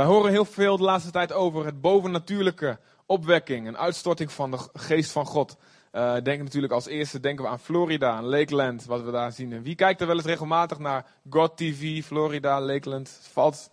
Wij 0.00 0.08
horen 0.08 0.30
heel 0.30 0.44
veel 0.44 0.76
de 0.76 0.82
laatste 0.82 1.10
tijd 1.10 1.32
over 1.32 1.64
het 1.64 1.80
bovennatuurlijke 1.80 2.78
opwekking, 3.06 3.66
een 3.66 3.78
uitstorting 3.78 4.32
van 4.32 4.50
de 4.50 4.58
geest 4.72 5.12
van 5.12 5.26
God. 5.26 5.56
Uh, 5.92 6.14
denk 6.22 6.42
natuurlijk 6.42 6.72
als 6.72 6.86
eerste 6.86 7.20
denken 7.20 7.44
we 7.44 7.50
aan 7.50 7.58
Florida, 7.58 8.10
aan 8.10 8.24
Lakeland, 8.24 8.84
wat 8.84 9.02
we 9.02 9.10
daar 9.10 9.32
zien. 9.32 9.52
En 9.52 9.62
wie 9.62 9.74
kijkt 9.74 10.00
er 10.00 10.06
wel 10.06 10.16
eens 10.16 10.24
regelmatig 10.24 10.78
naar 10.78 11.06
God 11.30 11.56
TV, 11.56 12.04
Florida, 12.04 12.60
Lakeland? 12.60 13.20
Valt 13.32 13.70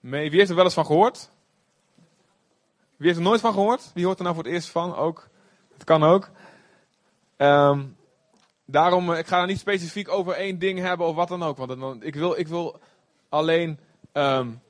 mee. 0.00 0.30
Wie 0.30 0.38
heeft 0.38 0.50
er 0.50 0.56
wel 0.56 0.64
eens 0.64 0.74
van 0.74 0.86
gehoord? 0.86 1.30
Wie 2.96 3.06
heeft 3.06 3.18
er 3.18 3.24
nooit 3.24 3.40
van 3.40 3.52
gehoord? 3.52 3.90
Wie 3.94 4.04
hoort 4.04 4.18
er 4.18 4.24
nou 4.24 4.34
voor 4.34 4.44
het 4.44 4.52
eerst 4.52 4.68
van? 4.68 4.96
Ook. 4.96 5.28
Het 5.72 5.84
kan 5.84 6.02
ook. 6.02 6.30
Um, 7.36 7.96
daarom, 8.64 9.12
eh, 9.12 9.18
ik 9.18 9.26
ga 9.26 9.40
er 9.40 9.46
niet 9.46 9.58
specifiek 9.58 10.08
over 10.08 10.32
één 10.32 10.58
ding 10.58 10.78
hebben 10.78 11.06
of 11.06 11.14
wat 11.14 11.28
dan 11.28 11.42
ook. 11.42 11.56
Want 11.56 11.80
dan, 11.80 12.02
ik, 12.02 12.14
wil, 12.14 12.38
ik 12.38 12.48
wil 12.48 12.80
alleen 13.28 13.78
um, 14.12 14.60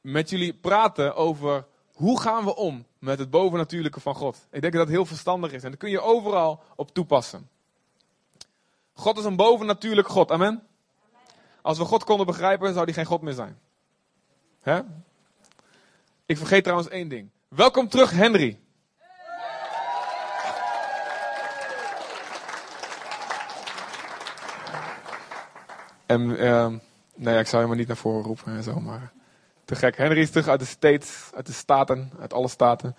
met 0.00 0.30
jullie 0.30 0.54
praten 0.54 1.16
over 1.16 1.66
hoe 1.92 2.20
gaan 2.20 2.44
we 2.44 2.56
om 2.56 2.86
met 2.98 3.18
het 3.18 3.30
bovennatuurlijke 3.30 4.00
van 4.00 4.14
God. 4.14 4.46
Ik 4.50 4.60
denk 4.60 4.72
dat 4.72 4.82
dat 4.82 4.94
heel 4.94 5.06
verstandig 5.06 5.52
is 5.52 5.62
en 5.62 5.70
dat 5.70 5.78
kun 5.78 5.90
je 5.90 6.00
overal 6.00 6.62
op 6.76 6.94
toepassen. 6.94 7.48
God 8.92 9.18
is 9.18 9.24
een 9.24 9.36
bovennatuurlijk 9.36 10.08
God, 10.08 10.30
amen? 10.30 10.62
Als 11.62 11.78
we 11.78 11.84
God 11.84 12.04
konden 12.04 12.26
begrijpen, 12.26 12.72
zou 12.72 12.84
die 12.84 12.94
geen 12.94 13.04
God 13.04 13.22
meer 13.22 13.32
zijn. 13.32 13.58
Hè? 14.60 14.80
Ik 16.26 16.36
vergeet 16.36 16.62
trouwens 16.62 16.88
één 16.88 17.08
ding. 17.08 17.30
Welkom 17.48 17.88
terug, 17.88 18.10
Henry. 18.10 18.58
En 26.06 26.20
uh, 26.20 26.66
nee, 27.14 27.38
ik 27.38 27.46
zou 27.46 27.56
helemaal 27.56 27.76
niet 27.76 27.86
naar 27.86 27.96
voren 27.96 28.22
roepen 28.22 28.56
en 28.56 28.62
zo, 28.62 28.80
maar 28.80 29.12
te 29.70 29.76
gek. 29.76 29.96
Henry 29.96 30.20
is 30.20 30.30
terug 30.30 30.48
uit 30.48 30.60
de 30.60 30.66
States, 30.66 31.30
uit 31.34 31.46
de 31.46 31.52
Staten, 31.52 32.12
uit 32.20 32.32
alle 32.32 32.48
Staten. 32.48 32.96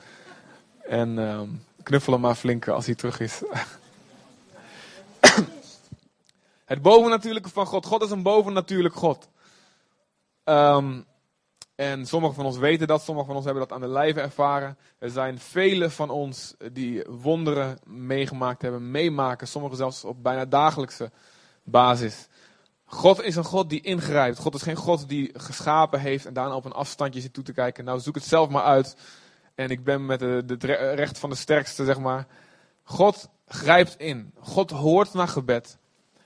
En 0.87 1.17
uh, 1.17 1.41
knuffel 1.83 2.13
hem 2.13 2.21
maar 2.21 2.35
flink 2.35 2.67
als 2.67 2.85
hij 2.85 2.95
terug 2.95 3.19
is. 3.19 3.41
Het 6.71 6.81
bovennatuurlijke 6.81 7.49
van 7.49 7.65
God. 7.65 7.85
God 7.85 8.03
is 8.03 8.11
een 8.11 8.23
bovennatuurlijk 8.23 8.95
God. 8.95 9.29
Um, 10.43 11.05
en 11.75 12.05
sommigen 12.05 12.35
van 12.35 12.45
ons 12.45 12.57
weten 12.57 12.87
dat, 12.87 13.01
sommigen 13.01 13.27
van 13.27 13.35
ons 13.35 13.45
hebben 13.45 13.63
dat 13.63 13.73
aan 13.73 13.81
de 13.81 13.93
lijve 13.93 14.21
ervaren. 14.21 14.77
Er 14.99 15.09
zijn 15.09 15.39
vele 15.39 15.89
van 15.89 16.09
ons 16.09 16.55
die 16.71 17.03
wonderen 17.09 17.79
meegemaakt 17.85 18.61
hebben, 18.61 18.91
meemaken, 18.91 19.47
sommigen 19.47 19.77
zelfs 19.77 20.03
op 20.03 20.23
bijna 20.23 20.45
dagelijkse 20.45 21.11
basis. 21.63 22.27
God 22.93 23.21
is 23.21 23.35
een 23.35 23.43
God 23.43 23.69
die 23.69 23.81
ingrijpt. 23.81 24.37
God 24.37 24.55
is 24.55 24.61
geen 24.61 24.75
God 24.75 25.09
die 25.09 25.29
geschapen 25.33 25.99
heeft 25.99 26.25
en 26.25 26.33
daarna 26.33 26.55
op 26.55 26.65
een 26.65 26.71
afstandje 26.71 27.21
zit 27.21 27.33
toe 27.33 27.43
te 27.43 27.53
kijken. 27.53 27.85
Nou, 27.85 27.99
zoek 27.99 28.15
het 28.15 28.23
zelf 28.23 28.49
maar 28.49 28.63
uit. 28.63 28.95
En 29.55 29.69
ik 29.69 29.83
ben 29.83 30.05
met 30.05 30.21
het 30.21 30.63
recht 30.63 31.19
van 31.19 31.29
de 31.29 31.35
sterkste, 31.35 31.85
zeg 31.85 31.99
maar. 31.99 32.27
God 32.83 33.29
grijpt 33.47 33.95
in. 33.97 34.33
God 34.39 34.71
hoort 34.71 35.13
naar 35.13 35.27
gebed. 35.27 35.77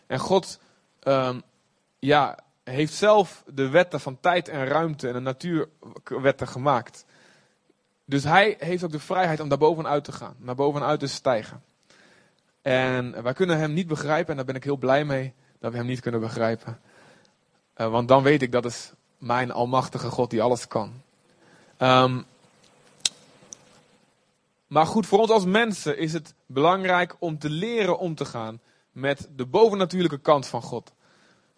En 0.07 0.19
God, 0.19 0.59
um, 1.03 1.41
ja, 1.99 2.39
heeft 2.63 2.93
zelf 2.93 3.43
de 3.53 3.69
wetten 3.69 3.99
van 3.99 4.19
tijd 4.19 4.47
en 4.47 4.65
ruimte 4.65 5.07
en 5.07 5.13
de 5.13 5.19
natuurwetten 5.19 6.47
gemaakt. 6.47 7.05
Dus 8.05 8.23
hij 8.23 8.55
heeft 8.59 8.83
ook 8.83 8.91
de 8.91 8.99
vrijheid 8.99 9.39
om 9.39 9.49
daar 9.49 9.57
bovenuit 9.57 10.03
te 10.03 10.11
gaan, 10.11 10.35
naar 10.39 10.55
bovenuit 10.55 10.99
te 10.99 11.07
stijgen. 11.07 11.63
En 12.61 13.23
wij 13.23 13.33
kunnen 13.33 13.57
hem 13.57 13.73
niet 13.73 13.87
begrijpen 13.87 14.29
en 14.29 14.35
daar 14.35 14.45
ben 14.45 14.55
ik 14.55 14.63
heel 14.63 14.77
blij 14.77 15.05
mee 15.05 15.33
dat 15.65 15.73
we 15.73 15.79
hem 15.79 15.89
niet 15.89 16.01
kunnen 16.01 16.21
begrijpen. 16.21 16.79
Uh, 17.77 17.87
want 17.87 18.07
dan 18.07 18.23
weet 18.23 18.41
ik 18.41 18.51
dat 18.51 18.65
is 18.65 18.91
mijn 19.17 19.51
almachtige 19.51 20.09
God 20.09 20.29
die 20.29 20.41
alles 20.41 20.67
kan. 20.67 20.93
Um, 21.79 22.25
maar 24.67 24.85
goed, 24.85 25.05
voor 25.05 25.19
ons 25.19 25.29
als 25.29 25.45
mensen 25.45 25.97
is 25.97 26.13
het 26.13 26.33
belangrijk 26.45 27.15
om 27.19 27.39
te 27.39 27.49
leren 27.49 27.99
om 27.99 28.15
te 28.15 28.25
gaan 28.25 28.59
met 28.91 29.29
de 29.35 29.45
bovennatuurlijke 29.45 30.17
kant 30.17 30.45
van 30.45 30.61
God. 30.61 30.93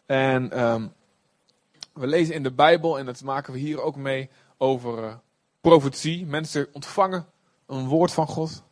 En 0.06 0.64
um, 0.64 0.94
we 1.94 2.08
lezen 2.08 2.36
in 2.36 2.44
de 2.44 2.52
Bijbel, 2.52 3.00
en 3.00 3.06
dat 3.06 3.24
maken 3.24 3.54
we 3.54 3.60
hier 3.60 3.82
ook 3.82 3.96
mee, 3.96 4.30
over 4.58 5.04
uh, 5.04 5.14
profetie. 5.62 6.26
Mensen 6.26 6.68
ontvangen 6.72 7.26
een 7.66 7.88
woord 7.88 8.12
van 8.12 8.28
God. 8.28 8.64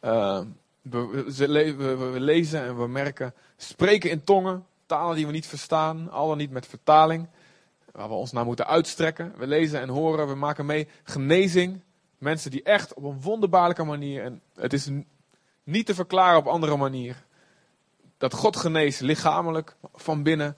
We, 0.00 0.46
we, 0.82 1.96
we, 2.12 2.20
lezen 2.20 2.62
en 2.62 2.78
we 2.78 2.88
merken, 2.88 3.34
spreken 3.56 4.10
in 4.10 4.24
tongen, 4.24 4.66
talen 4.92 5.16
die 5.16 5.26
we 5.26 5.32
niet 5.32 5.46
verstaan, 5.46 6.10
al 6.10 6.28
dan 6.28 6.36
niet 6.36 6.50
met 6.50 6.66
vertaling, 6.66 7.28
waar 7.92 8.08
we 8.08 8.14
ons 8.14 8.32
naar 8.32 8.44
moeten 8.44 8.66
uitstrekken. 8.66 9.34
We 9.36 9.46
lezen 9.46 9.80
en 9.80 9.88
horen, 9.88 10.28
we 10.28 10.34
maken 10.34 10.66
mee 10.66 10.88
genezing. 11.02 11.82
Mensen 12.18 12.50
die 12.50 12.62
echt 12.62 12.94
op 12.94 13.04
een 13.04 13.20
wonderbaarlijke 13.20 13.84
manier, 13.84 14.24
en 14.24 14.42
het 14.54 14.72
is 14.72 14.88
niet 15.64 15.86
te 15.86 15.94
verklaren 15.94 16.38
op 16.38 16.46
andere 16.46 16.76
manier, 16.76 17.24
dat 18.18 18.34
God 18.34 18.56
geneest 18.56 19.00
lichamelijk 19.00 19.76
van 19.94 20.22
binnen. 20.22 20.56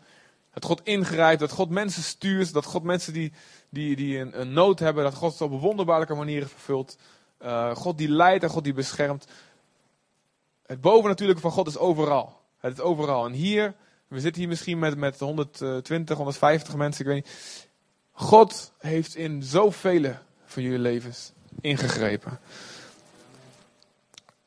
Dat 0.52 0.64
God 0.64 0.80
ingrijpt, 0.82 1.40
dat 1.40 1.50
God 1.50 1.70
mensen 1.70 2.02
stuurt, 2.02 2.52
dat 2.52 2.64
God 2.64 2.82
mensen 2.82 3.12
die, 3.12 3.32
die, 3.68 3.96
die 3.96 4.18
een, 4.18 4.40
een 4.40 4.52
nood 4.52 4.78
hebben, 4.78 5.04
dat 5.04 5.14
God 5.14 5.34
ze 5.34 5.44
op 5.44 5.60
wonderbaarlijke 5.60 6.14
manieren 6.14 6.48
vervult. 6.48 6.96
Uh, 7.42 7.74
God 7.74 7.98
die 7.98 8.08
leidt 8.08 8.44
en 8.44 8.50
God 8.50 8.64
die 8.64 8.72
beschermt. 8.72 9.26
Het 10.66 10.80
bovennatuurlijke 10.80 11.42
van 11.42 11.50
God 11.50 11.66
is 11.66 11.78
overal. 11.78 12.40
Het 12.58 12.72
is 12.72 12.80
overal. 12.80 13.26
En 13.26 13.32
hier, 13.32 13.74
we 14.14 14.20
zitten 14.20 14.40
hier 14.40 14.50
misschien 14.50 14.78
met, 14.78 14.96
met 14.96 15.18
120, 15.18 16.16
150 16.16 16.74
mensen, 16.76 17.00
ik 17.00 17.10
weet 17.10 17.24
niet. 17.24 17.68
God 18.12 18.72
heeft 18.78 19.14
in 19.14 19.42
zoveel 19.42 20.14
van 20.44 20.62
jullie 20.62 20.78
levens 20.78 21.32
ingegrepen. 21.60 22.38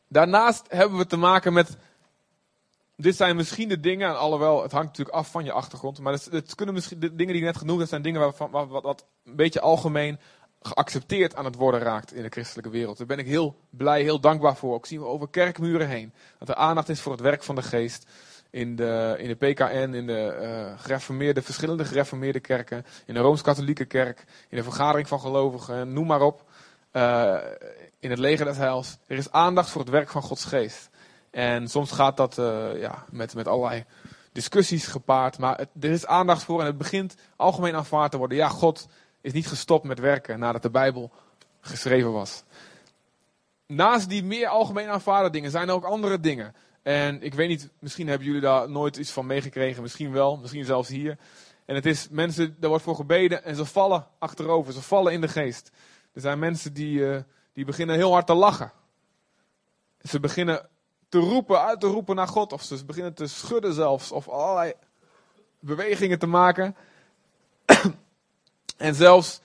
Daarnaast 0.07 0.65
hebben 0.69 0.97
we 0.97 1.05
te 1.05 1.17
maken 1.17 1.53
met 1.53 1.77
dit 2.95 3.15
zijn 3.15 3.35
misschien 3.35 3.69
de 3.69 3.79
dingen, 3.79 4.19
alhoewel 4.19 4.61
het 4.61 4.71
hangt 4.71 4.87
natuurlijk 4.87 5.17
af 5.17 5.31
van 5.31 5.43
je 5.43 5.51
achtergrond, 5.51 5.99
maar 5.99 6.13
het, 6.13 6.25
het 6.31 6.55
kunnen 6.55 6.75
misschien 6.75 6.99
de 6.99 7.15
dingen 7.15 7.33
die 7.33 7.41
ik 7.41 7.47
net 7.47 7.57
genoemd 7.57 7.79
heb, 7.79 7.89
zijn 7.89 8.01
dingen 8.01 8.19
waarvan, 8.19 8.51
wat, 8.51 8.67
wat, 8.67 8.83
wat 8.83 9.05
een 9.25 9.35
beetje 9.35 9.61
algemeen 9.61 10.19
geaccepteerd 10.61 11.35
aan 11.35 11.45
het 11.45 11.55
worden 11.55 11.79
raakt 11.79 12.13
in 12.13 12.23
de 12.23 12.29
christelijke 12.29 12.69
wereld. 12.69 12.97
Daar 12.97 13.07
ben 13.07 13.19
ik 13.19 13.25
heel 13.25 13.55
blij, 13.69 14.01
heel 14.01 14.19
dankbaar 14.19 14.55
voor. 14.55 14.73
Ook 14.73 14.85
zien 14.85 14.99
we 14.99 15.05
over 15.05 15.29
kerkmuren 15.29 15.87
heen. 15.87 16.13
Dat 16.39 16.49
er 16.49 16.55
aandacht 16.55 16.89
is 16.89 17.01
voor 17.01 17.11
het 17.11 17.21
werk 17.21 17.43
van 17.43 17.55
de 17.55 17.61
geest. 17.61 18.05
In 18.57 18.75
de, 18.75 19.15
in 19.17 19.27
de 19.27 19.35
PKN, 19.35 19.93
in 19.93 20.07
de 20.07 20.37
uh, 20.41 20.79
gereformeerde, 20.81 21.41
verschillende 21.41 21.85
gereformeerde 21.85 22.39
kerken. 22.39 22.85
In 23.05 23.13
de 23.13 23.19
Rooms-Katholieke 23.19 23.85
kerk. 23.85 24.25
In 24.49 24.57
de 24.57 24.63
vergadering 24.63 25.07
van 25.07 25.19
gelovigen, 25.19 25.93
noem 25.93 26.07
maar 26.07 26.21
op. 26.21 26.43
Uh, 26.93 27.35
in 27.99 28.09
het 28.09 28.19
leger 28.19 28.45
des 28.45 28.57
heils. 28.57 28.97
Er 29.07 29.17
is 29.17 29.31
aandacht 29.31 29.69
voor 29.69 29.81
het 29.81 29.89
werk 29.89 30.09
van 30.09 30.21
Gods 30.21 30.45
geest. 30.45 30.89
En 31.31 31.67
soms 31.67 31.91
gaat 31.91 32.17
dat 32.17 32.37
uh, 32.37 32.79
ja, 32.79 33.03
met, 33.09 33.35
met 33.35 33.47
allerlei 33.47 33.85
discussies 34.31 34.87
gepaard. 34.87 35.37
Maar 35.37 35.59
er 35.59 35.89
is 35.89 36.05
aandacht 36.05 36.43
voor 36.43 36.59
en 36.59 36.65
het 36.65 36.77
begint 36.77 37.15
algemeen 37.35 37.75
aanvaard 37.75 38.11
te 38.11 38.17
worden. 38.17 38.37
Ja, 38.37 38.49
God 38.49 38.87
is 39.21 39.33
niet 39.33 39.47
gestopt 39.47 39.83
met 39.83 39.99
werken 39.99 40.39
nadat 40.39 40.61
de 40.61 40.69
Bijbel 40.69 41.11
geschreven 41.61 42.11
was. 42.11 42.43
Naast 43.67 44.09
die 44.09 44.23
meer 44.23 44.47
algemeen 44.47 44.89
aanvaarde 44.89 45.29
dingen 45.29 45.51
zijn 45.51 45.67
er 45.67 45.73
ook 45.73 45.83
andere 45.83 46.19
dingen. 46.19 46.55
En 46.87 47.21
ik 47.21 47.33
weet 47.33 47.47
niet, 47.47 47.69
misschien 47.79 48.07
hebben 48.07 48.27
jullie 48.27 48.41
daar 48.41 48.69
nooit 48.69 48.97
iets 48.97 49.11
van 49.11 49.25
meegekregen. 49.25 49.81
Misschien 49.81 50.11
wel, 50.11 50.37
misschien 50.37 50.65
zelfs 50.65 50.89
hier. 50.89 51.17
En 51.65 51.75
het 51.75 51.85
is 51.85 52.07
mensen, 52.09 52.55
daar 52.59 52.69
wordt 52.69 52.83
voor 52.83 52.95
gebeden 52.95 53.43
en 53.43 53.55
ze 53.55 53.65
vallen 53.65 54.07
achterover. 54.19 54.73
Ze 54.73 54.81
vallen 54.81 55.13
in 55.13 55.21
de 55.21 55.27
geest. 55.27 55.71
Er 56.13 56.21
zijn 56.21 56.39
mensen 56.39 56.73
die, 56.73 56.99
uh, 56.99 57.17
die 57.53 57.65
beginnen 57.65 57.95
heel 57.95 58.11
hard 58.11 58.27
te 58.27 58.33
lachen. 58.33 58.71
Ze 60.01 60.19
beginnen 60.19 60.69
te 61.09 61.19
roepen, 61.19 61.61
uit 61.61 61.79
te 61.79 61.87
roepen 61.87 62.15
naar 62.15 62.27
God. 62.27 62.53
Of 62.53 62.61
ze 62.63 62.85
beginnen 62.85 63.13
te 63.13 63.27
schudden 63.27 63.73
zelfs. 63.73 64.11
Of 64.11 64.29
allerlei 64.29 64.73
bewegingen 65.59 66.19
te 66.19 66.27
maken. 66.27 66.75
en 68.77 68.95
zelfs 68.95 69.41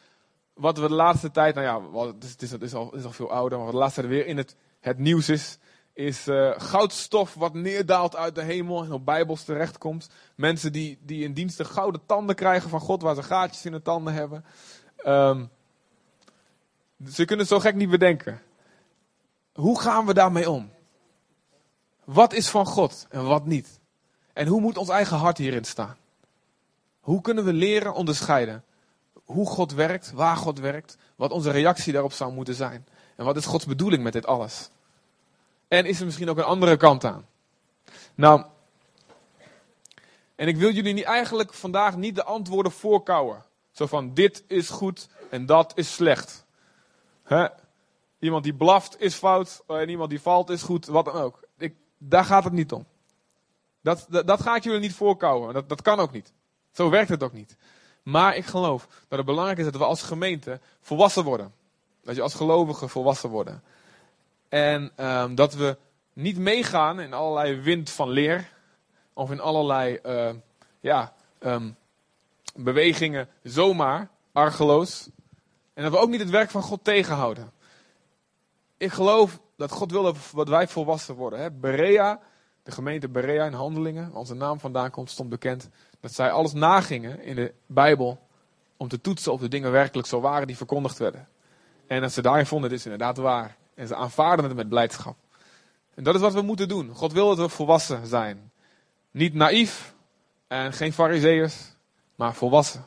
wat 0.54 0.78
we 0.78 0.88
de 0.88 0.94
laatste 0.94 1.30
tijd, 1.30 1.54
nou 1.54 1.66
ja, 1.66 2.04
het 2.20 2.42
is, 2.42 2.50
het 2.50 2.62
is, 2.62 2.74
al, 2.74 2.94
is 2.94 3.04
al 3.04 3.12
veel 3.12 3.30
ouder, 3.30 3.56
maar 3.56 3.66
wat 3.66 3.74
de 3.74 3.80
laatste 3.80 4.00
tijd 4.00 4.12
weer 4.12 4.26
in 4.26 4.36
het, 4.36 4.56
het 4.80 4.98
nieuws 4.98 5.28
is, 5.28 5.58
is 5.92 6.28
uh, 6.28 6.52
goudstof 6.56 7.34
wat 7.34 7.54
neerdaalt 7.54 8.16
uit 8.16 8.34
de 8.34 8.42
hemel 8.42 8.84
en 8.84 8.92
op 8.92 9.04
bijbels 9.04 9.44
terechtkomt. 9.44 10.08
Mensen 10.34 10.72
die, 10.72 10.98
die 11.02 11.24
in 11.24 11.32
diensten 11.32 11.66
gouden 11.66 12.00
tanden 12.06 12.34
krijgen 12.34 12.70
van 12.70 12.80
God, 12.80 13.02
waar 13.02 13.14
ze 13.14 13.22
gaatjes 13.22 13.64
in 13.64 13.72
de 13.72 13.82
tanden 13.82 14.14
hebben. 14.14 14.44
Um, 15.06 15.50
ze 17.08 17.24
kunnen 17.24 17.38
het 17.46 17.54
zo 17.54 17.60
gek 17.60 17.74
niet 17.74 17.90
bedenken. 17.90 18.42
Hoe 19.52 19.80
gaan 19.80 20.06
we 20.06 20.14
daarmee 20.14 20.50
om? 20.50 20.70
Wat 22.04 22.32
is 22.32 22.48
van 22.48 22.66
God 22.66 23.06
en 23.10 23.24
wat 23.24 23.46
niet? 23.46 23.80
En 24.32 24.46
hoe 24.46 24.60
moet 24.60 24.76
ons 24.76 24.88
eigen 24.88 25.16
hart 25.16 25.38
hierin 25.38 25.64
staan? 25.64 25.96
Hoe 27.00 27.20
kunnen 27.20 27.44
we 27.44 27.52
leren 27.52 27.94
onderscheiden 27.94 28.64
hoe 29.24 29.46
God 29.46 29.72
werkt, 29.72 30.12
waar 30.12 30.36
God 30.36 30.58
werkt, 30.58 30.96
wat 31.16 31.30
onze 31.30 31.50
reactie 31.50 31.92
daarop 31.92 32.12
zou 32.12 32.32
moeten 32.32 32.54
zijn? 32.54 32.86
En 33.16 33.24
wat 33.24 33.36
is 33.36 33.46
Gods 33.46 33.66
bedoeling 33.66 34.02
met 34.02 34.12
dit 34.12 34.26
alles? 34.26 34.70
En 35.72 35.86
is 35.86 35.98
er 35.98 36.04
misschien 36.04 36.30
ook 36.30 36.38
een 36.38 36.44
andere 36.44 36.76
kant 36.76 37.04
aan? 37.04 37.26
Nou, 38.14 38.44
en 40.34 40.48
ik 40.48 40.56
wil 40.56 40.70
jullie 40.70 40.92
niet 40.92 41.04
eigenlijk 41.04 41.54
vandaag 41.54 41.96
niet 41.96 42.14
de 42.14 42.24
antwoorden 42.24 42.72
voorkouwen 42.72 43.44
Zo 43.70 43.86
van, 43.86 44.14
dit 44.14 44.44
is 44.46 44.68
goed 44.68 45.08
en 45.30 45.46
dat 45.46 45.72
is 45.74 45.94
slecht. 45.94 46.44
Iemand 48.18 48.44
die 48.44 48.54
blaft 48.54 49.00
is 49.00 49.14
fout 49.14 49.62
en 49.66 49.88
iemand 49.88 50.10
die 50.10 50.20
valt 50.20 50.50
is 50.50 50.62
goed, 50.62 50.86
wat 50.86 51.04
dan 51.04 51.14
ook. 51.14 51.40
Ik, 51.58 51.74
daar 51.98 52.24
gaat 52.24 52.44
het 52.44 52.52
niet 52.52 52.72
om. 52.72 52.86
Dat, 53.80 54.06
dat, 54.08 54.26
dat 54.26 54.42
ga 54.42 54.56
ik 54.56 54.64
jullie 54.64 54.80
niet 54.80 54.94
voorkouwen. 54.94 55.54
Dat, 55.54 55.68
dat 55.68 55.82
kan 55.82 55.98
ook 55.98 56.12
niet. 56.12 56.32
Zo 56.72 56.90
werkt 56.90 57.08
het 57.08 57.22
ook 57.22 57.32
niet. 57.32 57.56
Maar 58.02 58.36
ik 58.36 58.44
geloof 58.44 58.86
dat 59.08 59.18
het 59.18 59.26
belangrijk 59.26 59.58
is 59.58 59.64
dat 59.64 59.76
we 59.76 59.84
als 59.84 60.02
gemeente 60.02 60.60
volwassen 60.80 61.24
worden. 61.24 61.54
Dat 62.02 62.16
je 62.16 62.22
als 62.22 62.34
gelovige 62.34 62.88
volwassen 62.88 63.30
worden. 63.30 63.62
En 64.52 64.92
um, 64.96 65.34
dat 65.34 65.54
we 65.54 65.76
niet 66.12 66.38
meegaan 66.38 67.00
in 67.00 67.12
allerlei 67.12 67.60
wind 67.60 67.90
van 67.90 68.08
leer. 68.08 68.48
Of 69.12 69.30
in 69.30 69.40
allerlei 69.40 69.98
uh, 70.06 70.30
ja, 70.80 71.12
um, 71.40 71.76
bewegingen 72.54 73.28
zomaar, 73.42 74.08
argeloos. 74.32 75.08
En 75.74 75.82
dat 75.82 75.92
we 75.92 75.98
ook 75.98 76.08
niet 76.08 76.20
het 76.20 76.30
werk 76.30 76.50
van 76.50 76.62
God 76.62 76.84
tegenhouden. 76.84 77.52
Ik 78.76 78.92
geloof 78.92 79.40
dat 79.56 79.70
God 79.70 79.90
wil 79.90 80.14
dat 80.34 80.48
wij 80.48 80.68
volwassen 80.68 81.14
worden. 81.14 81.38
Hè? 81.38 81.50
Berea, 81.50 82.20
de 82.62 82.70
gemeente 82.70 83.08
Berea 83.08 83.46
in 83.46 83.52
Handelingen, 83.52 84.10
waar 84.10 84.18
onze 84.18 84.34
naam 84.34 84.60
vandaan 84.60 84.90
komt, 84.90 85.10
stond 85.10 85.28
bekend. 85.28 85.68
Dat 86.00 86.12
zij 86.12 86.30
alles 86.30 86.52
nagingen 86.52 87.22
in 87.22 87.36
de 87.36 87.54
Bijbel 87.66 88.26
om 88.76 88.88
te 88.88 89.00
toetsen 89.00 89.32
of 89.32 89.40
de 89.40 89.48
dingen 89.48 89.70
werkelijk 89.70 90.08
zo 90.08 90.20
waren 90.20 90.46
die 90.46 90.56
verkondigd 90.56 90.98
werden. 90.98 91.28
En 91.86 92.00
dat 92.00 92.12
ze 92.12 92.22
daarin 92.22 92.46
vonden, 92.46 92.70
dit 92.70 92.78
is 92.78 92.84
inderdaad 92.84 93.16
waar. 93.16 93.60
En 93.82 93.88
ze 93.88 93.96
aanvaarden 93.96 94.44
het 94.44 94.54
met 94.54 94.68
blijdschap. 94.68 95.16
En 95.94 96.04
dat 96.04 96.14
is 96.14 96.20
wat 96.20 96.32
we 96.32 96.42
moeten 96.42 96.68
doen. 96.68 96.94
God 96.94 97.12
wil 97.12 97.28
dat 97.28 97.38
we 97.38 97.48
volwassen 97.48 98.06
zijn. 98.06 98.52
Niet 99.10 99.34
naïef 99.34 99.94
en 100.46 100.72
geen 100.72 100.92
fariseërs, 100.92 101.76
maar 102.14 102.34
volwassen. 102.34 102.84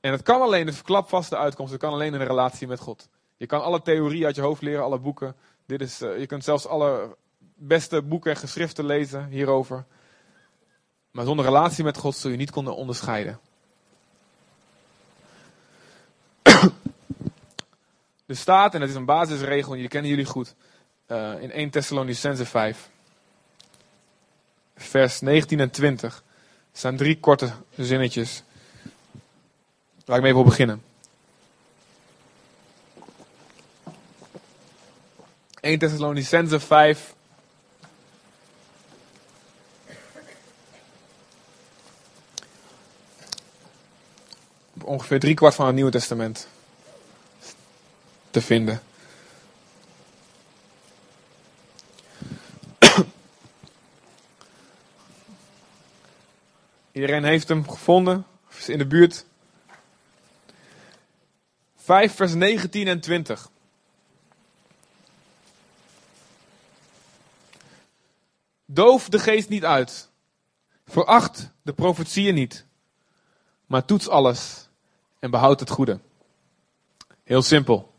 En 0.00 0.12
het 0.12 0.22
kan 0.22 0.40
alleen, 0.40 0.66
de 0.66 0.72
verklapvaste 0.72 1.36
uitkomst, 1.36 1.72
het 1.72 1.80
kan 1.80 1.92
alleen 1.92 2.14
in 2.14 2.20
een 2.20 2.26
relatie 2.26 2.66
met 2.66 2.80
God. 2.80 3.08
Je 3.36 3.46
kan 3.46 3.62
alle 3.62 3.82
theorieën 3.82 4.24
uit 4.24 4.34
je 4.34 4.42
hoofd 4.42 4.62
leren, 4.62 4.84
alle 4.84 4.98
boeken. 4.98 5.36
Dit 5.66 5.80
is, 5.80 6.02
uh, 6.02 6.18
je 6.18 6.26
kunt 6.26 6.44
zelfs 6.44 6.66
alle 6.66 7.16
beste 7.54 8.02
boeken 8.02 8.30
en 8.30 8.36
geschriften 8.36 8.84
lezen 8.84 9.26
hierover. 9.26 9.84
Maar 11.10 11.24
zonder 11.24 11.44
relatie 11.44 11.84
met 11.84 11.98
God 11.98 12.16
zul 12.16 12.30
je 12.30 12.36
niet 12.36 12.50
kunnen 12.50 12.76
onderscheiden. 12.76 13.40
Er 18.30 18.36
staat, 18.36 18.74
en 18.74 18.80
dat 18.80 18.88
is 18.88 18.94
een 18.94 19.04
basisregel, 19.04 19.72
en 19.72 19.78
die 19.78 19.88
kennen 19.88 20.10
jullie 20.10 20.24
goed, 20.24 20.54
uh, 21.08 21.42
in 21.42 21.50
1 21.50 21.70
Thessalonicense 21.70 22.46
5, 22.46 22.90
vers 24.76 25.20
19 25.20 25.60
en 25.60 25.70
20. 25.70 26.16
Er 26.72 26.78
zijn 26.78 26.96
drie 26.96 27.20
korte 27.20 27.52
zinnetjes. 27.76 28.42
Waar 30.04 30.16
ik 30.16 30.22
mee 30.22 30.34
wil 30.34 30.44
beginnen. 30.44 30.82
1 35.60 35.78
Thessalonicense 35.78 36.60
5. 36.60 37.14
Ongeveer 44.82 45.20
drie 45.20 45.34
kwart 45.34 45.54
van 45.54 45.66
het 45.66 45.74
Nieuwe 45.74 45.90
Testament 45.90 46.48
te 48.30 48.40
vinden. 48.40 48.82
Iedereen 56.92 57.24
heeft 57.24 57.48
hem 57.48 57.68
gevonden, 57.68 58.26
is 58.56 58.68
in 58.68 58.78
de 58.78 58.86
buurt. 58.86 59.24
5 61.76 62.14
vers 62.14 62.34
19 62.34 62.88
en 62.88 63.00
20. 63.00 63.50
Doof 68.64 69.08
de 69.08 69.18
geest 69.18 69.48
niet 69.48 69.64
uit. 69.64 70.08
Veracht 70.86 71.50
de 71.62 71.72
profetieën 71.72 72.34
niet. 72.34 72.66
Maar 73.66 73.84
toets 73.84 74.08
alles 74.08 74.68
en 75.18 75.30
behoud 75.30 75.60
het 75.60 75.70
goede. 75.70 76.00
Heel 77.24 77.42
simpel. 77.42 77.89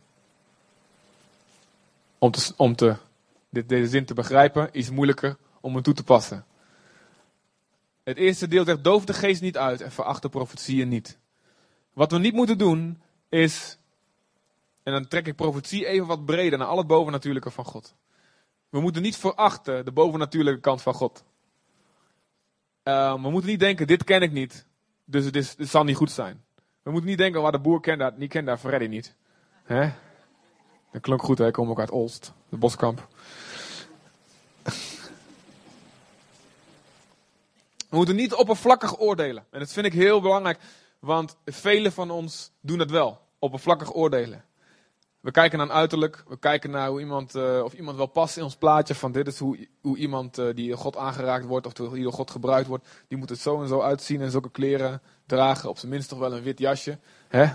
Om, 2.24 2.32
om 2.58 2.76
te, 2.76 2.96
deze 3.50 3.88
zin 3.88 4.06
te 4.06 4.14
begrijpen, 4.14 4.70
iets 4.72 4.90
moeilijker 4.90 5.38
om 5.62 5.74
hem 5.74 5.84
toe 5.84 5.94
te 5.94 6.04
passen. 6.04 6.46
Het 8.04 8.18
eerste 8.18 8.48
deel 8.48 8.66
zegt: 8.66 8.84
doof 8.84 9.06
de 9.06 9.14
geest 9.14 9.42
niet 9.42 9.58
uit 9.58 9.82
en 9.82 9.92
veracht 9.92 10.22
de 10.22 10.30
profetieën 10.30 10.88
niet. 10.88 11.18
Wat 11.94 12.12
we 12.12 12.20
niet 12.20 12.34
moeten 12.34 12.58
doen 12.58 13.02
is, 13.30 13.78
en 14.84 14.94
dan 14.94 15.08
trek 15.08 15.28
ik 15.28 15.36
profetie 15.36 15.86
even 15.86 16.08
wat 16.08 16.26
breder 16.26 16.60
naar 16.60 16.68
al 16.68 16.78
het 16.78 16.88
bovennatuurlijke 16.88 17.52
van 17.52 17.66
God. 17.66 17.96
We 18.70 18.80
moeten 18.80 19.02
niet 19.02 19.18
verachten 19.18 19.86
de 19.86 19.92
bovennatuurlijke 19.92 20.62
kant 20.62 20.82
van 20.82 20.94
God. 20.94 21.24
Uh, 22.84 23.14
we 23.14 23.30
moeten 23.30 23.50
niet 23.50 23.60
denken: 23.60 23.88
dit 23.88 24.04
ken 24.04 24.22
ik 24.22 24.32
niet, 24.32 24.66
dus 25.06 25.26
het, 25.26 25.36
is, 25.36 25.56
zal 25.58 25.84
niet 25.84 25.96
goed 25.96 26.12
zijn. 26.12 26.44
We 26.84 26.92
moeten 26.92 27.10
niet 27.10 27.18
denken: 27.18 27.42
waar 27.42 27.52
de 27.52 27.60
boer 27.60 27.80
kent 27.80 28.00
dat, 28.00 28.18
niet 28.18 28.30
kent 28.30 28.46
daar 28.46 28.58
Freddy 28.58 28.88
niet. 28.88 29.16
Hè? 29.64 29.92
Dat 30.92 31.02
klonk 31.02 31.22
goed, 31.22 31.38
hè? 31.38 31.48
ik 31.48 31.54
kom 31.54 31.70
ook 31.70 31.80
uit 31.80 31.92
Olst, 31.92 32.34
de 32.50 32.58
boskamp. 32.58 33.08
We 37.90 37.98
moeten 37.98 38.16
niet 38.16 38.34
oppervlakkig 38.34 39.00
oordelen. 39.00 39.46
En 39.50 39.60
dat 39.60 39.72
vind 39.72 39.86
ik 39.86 39.94
heel 39.94 40.22
belangrijk, 40.22 40.60
want 41.00 41.36
velen 41.46 41.92
van 41.92 42.12
ons 42.12 42.52
doen 42.62 42.80
het 42.80 42.92
wel. 42.92 43.20
Oppervlakkig 43.40 43.96
oordelen. 43.96 44.44
We 45.20 45.32
kijken 45.32 45.58
naar 45.58 45.70
uiterlijk, 45.70 46.24
we 46.28 46.40
kijken 46.40 46.72
naar 46.72 46.90
hoe 46.90 47.00
iemand, 47.00 47.36
uh, 47.36 47.62
of 47.64 47.74
iemand 47.74 47.98
wel 47.98 48.06
past 48.06 48.38
in 48.38 48.44
ons 48.44 48.56
plaatje 48.56 48.96
van 48.96 49.12
dit 49.12 49.28
is 49.28 49.40
hoe, 49.40 49.68
hoe 49.82 49.98
iemand 49.98 50.38
uh, 50.38 50.56
die 50.56 50.70
door 50.70 50.78
God 50.78 50.98
aangeraakt 50.98 51.46
wordt 51.46 51.66
of 51.66 51.74
die 51.74 52.04
door 52.04 52.14
God 52.14 52.32
gebruikt 52.32 52.68
wordt, 52.68 52.88
die 53.08 53.18
moet 53.18 53.30
het 53.30 53.40
zo 53.40 53.62
en 53.62 53.68
zo 53.68 53.82
uitzien 53.82 54.22
en 54.22 54.32
zulke 54.32 54.50
kleren 54.50 55.02
dragen, 55.26 55.70
op 55.70 55.78
zijn 55.78 55.92
minst 55.92 56.10
toch 56.10 56.20
wel 56.20 56.34
een 56.34 56.44
wit 56.44 56.60
jasje. 56.60 57.00
Hè? 57.28 57.46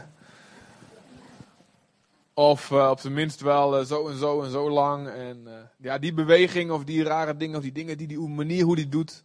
Of 2.38 2.70
uh, 2.70 2.88
op 2.90 3.00
zijn 3.00 3.12
minst 3.12 3.40
wel 3.40 3.84
zo 3.84 4.08
en 4.08 4.16
zo 4.16 4.42
en 4.42 4.50
zo 4.50 4.70
lang. 4.70 5.08
En 5.08 5.46
ja, 5.76 5.98
die 5.98 6.14
beweging 6.14 6.70
of 6.70 6.84
die 6.84 7.04
rare 7.04 7.36
dingen 7.36 7.56
of 7.56 7.62
die 7.62 7.72
dingen, 7.72 7.98
die, 7.98 8.06
die 8.06 8.18
manier 8.18 8.64
hoe 8.64 8.76
die 8.76 8.88
doet, 8.88 9.24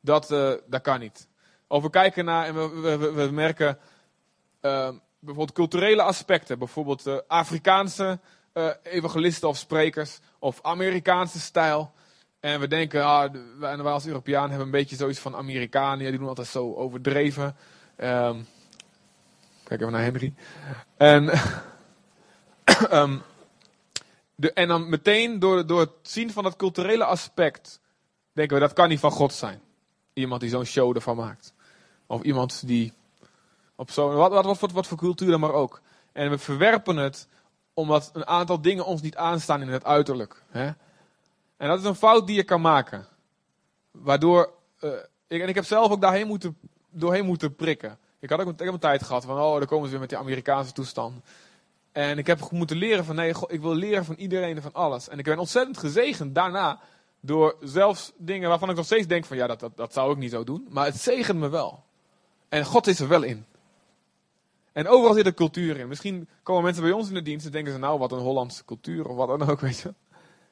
dat, 0.00 0.28
dat 0.66 0.82
kan 0.82 1.00
niet. 1.00 1.28
Of 1.66 1.82
we 1.82 1.90
kijken 1.90 2.24
naar 2.24 2.46
en 2.46 2.54
we, 2.82 3.12
we, 3.12 3.30
merken 3.30 3.78
uh, 4.62 4.88
bijvoorbeeld 5.18 5.52
culturele 5.52 6.02
aspecten. 6.02 6.58
Bijvoorbeeld 6.58 7.28
Afrikaanse 7.28 8.18
evangelisten 8.82 9.48
of 9.48 9.56
sprekers. 9.56 10.18
Of 10.38 10.58
Amerikaanse 10.62 11.40
stijl. 11.40 11.92
En 12.40 12.60
we 12.60 12.68
denken, 12.68 13.04
ah, 13.04 13.32
wij, 13.58 13.76
wij 13.76 13.92
als 13.92 14.06
Europeaan 14.06 14.48
hebben 14.48 14.66
een 14.66 14.72
beetje 14.72 14.96
zoiets 14.96 15.18
van 15.18 15.36
Amerikanen. 15.36 15.98
Die 15.98 16.18
doen 16.18 16.28
altijd 16.28 16.46
zo 16.46 16.74
overdreven. 16.74 17.56
Um, 17.96 18.46
kijk 19.64 19.80
even 19.80 19.92
naar 19.92 20.02
Henry. 20.02 20.34
En, 20.96 21.30
um, 22.92 23.22
de, 24.34 24.52
en 24.52 24.68
dan 24.68 24.88
meteen 24.88 25.38
door, 25.38 25.66
door 25.66 25.80
het 25.80 25.90
zien 26.02 26.32
van 26.32 26.42
dat 26.44 26.56
culturele 26.56 27.04
aspect. 27.04 27.80
Denken 28.32 28.54
we, 28.54 28.62
dat 28.62 28.72
kan 28.72 28.88
niet 28.88 29.00
van 29.00 29.10
God 29.10 29.32
zijn. 29.32 29.60
Iemand 30.12 30.40
die 30.40 30.50
zo'n 30.50 30.64
show 30.64 30.96
ervan 30.96 31.16
maakt. 31.16 31.52
Of 32.06 32.22
iemand 32.22 32.66
die 32.66 32.92
op 33.76 33.90
zo'n. 33.90 34.14
Wat, 34.14 34.30
wat, 34.30 34.60
wat, 34.60 34.72
wat, 34.72 34.86
voor 34.86 34.98
cultuur 34.98 35.30
dan 35.30 35.40
maar 35.40 35.52
ook. 35.52 35.80
En 36.12 36.30
we 36.30 36.38
verwerpen 36.38 36.96
het 36.96 37.28
omdat 37.74 38.10
een 38.12 38.26
aantal 38.26 38.60
dingen 38.60 38.84
ons 38.84 39.00
niet 39.00 39.16
aanstaan 39.16 39.62
in 39.62 39.68
het 39.68 39.84
uiterlijk. 39.84 40.42
Hè? 40.48 40.66
En 41.56 41.68
dat 41.68 41.78
is 41.78 41.84
een 41.84 41.94
fout 41.94 42.26
die 42.26 42.36
je 42.36 42.44
kan 42.44 42.60
maken. 42.60 43.06
Waardoor. 43.90 44.52
Uh, 44.80 44.90
ik, 45.26 45.42
en 45.42 45.48
ik 45.48 45.54
heb 45.54 45.64
zelf 45.64 45.90
ook 45.90 46.00
daarheen 46.00 46.26
moeten, 46.26 46.58
doorheen 46.90 47.24
moeten 47.24 47.56
prikken. 47.56 47.98
Ik 48.18 48.30
had 48.30 48.40
ook 48.40 48.58
een 48.58 48.78
tijd 48.78 49.02
gehad 49.02 49.24
van. 49.24 49.40
Oh, 49.40 49.58
dan 49.58 49.66
komen 49.66 49.84
ze 49.84 49.90
weer 49.90 50.00
met 50.00 50.08
die 50.08 50.18
Amerikaanse 50.18 50.72
toestand. 50.72 51.24
En 51.92 52.18
ik 52.18 52.26
heb 52.26 52.50
moeten 52.50 52.76
leren 52.76 53.04
van. 53.04 53.14
Nee, 53.14 53.34
ik 53.46 53.60
wil 53.60 53.74
leren 53.74 54.04
van 54.04 54.14
iedereen 54.14 54.56
en 54.56 54.62
van 54.62 54.72
alles. 54.72 55.08
En 55.08 55.18
ik 55.18 55.24
ben 55.24 55.38
ontzettend 55.38 55.78
gezegend 55.78 56.34
daarna 56.34 56.80
door 57.20 57.56
zelfs 57.60 58.12
dingen 58.16 58.48
waarvan 58.48 58.70
ik 58.70 58.76
nog 58.76 58.84
steeds 58.84 59.06
denk 59.06 59.24
van 59.24 59.36
ja, 59.36 59.46
dat, 59.46 59.60
dat, 59.60 59.76
dat 59.76 59.92
zou 59.92 60.12
ik 60.12 60.18
niet 60.18 60.30
zo 60.30 60.44
doen. 60.44 60.66
Maar 60.70 60.84
het 60.84 61.00
zegent 61.00 61.38
me 61.38 61.48
wel. 61.48 61.84
En 62.48 62.64
God 62.64 62.86
is 62.86 63.00
er 63.00 63.08
wel 63.08 63.22
in. 63.22 63.44
En 64.72 64.88
overal 64.88 65.14
zit 65.14 65.26
er 65.26 65.34
cultuur 65.34 65.78
in. 65.78 65.88
Misschien 65.88 66.28
komen 66.42 66.62
mensen 66.62 66.82
bij 66.82 66.92
ons 66.92 67.08
in 67.08 67.14
de 67.14 67.22
dienst 67.22 67.46
en 67.46 67.52
denken 67.52 67.72
ze 67.72 67.78
nou 67.78 67.98
wat 67.98 68.12
een 68.12 68.18
Hollandse 68.18 68.64
cultuur 68.64 69.08
of 69.08 69.16
wat 69.16 69.38
dan 69.38 69.48
ook, 69.48 69.60
weet 69.68 69.78
je. 69.78 69.94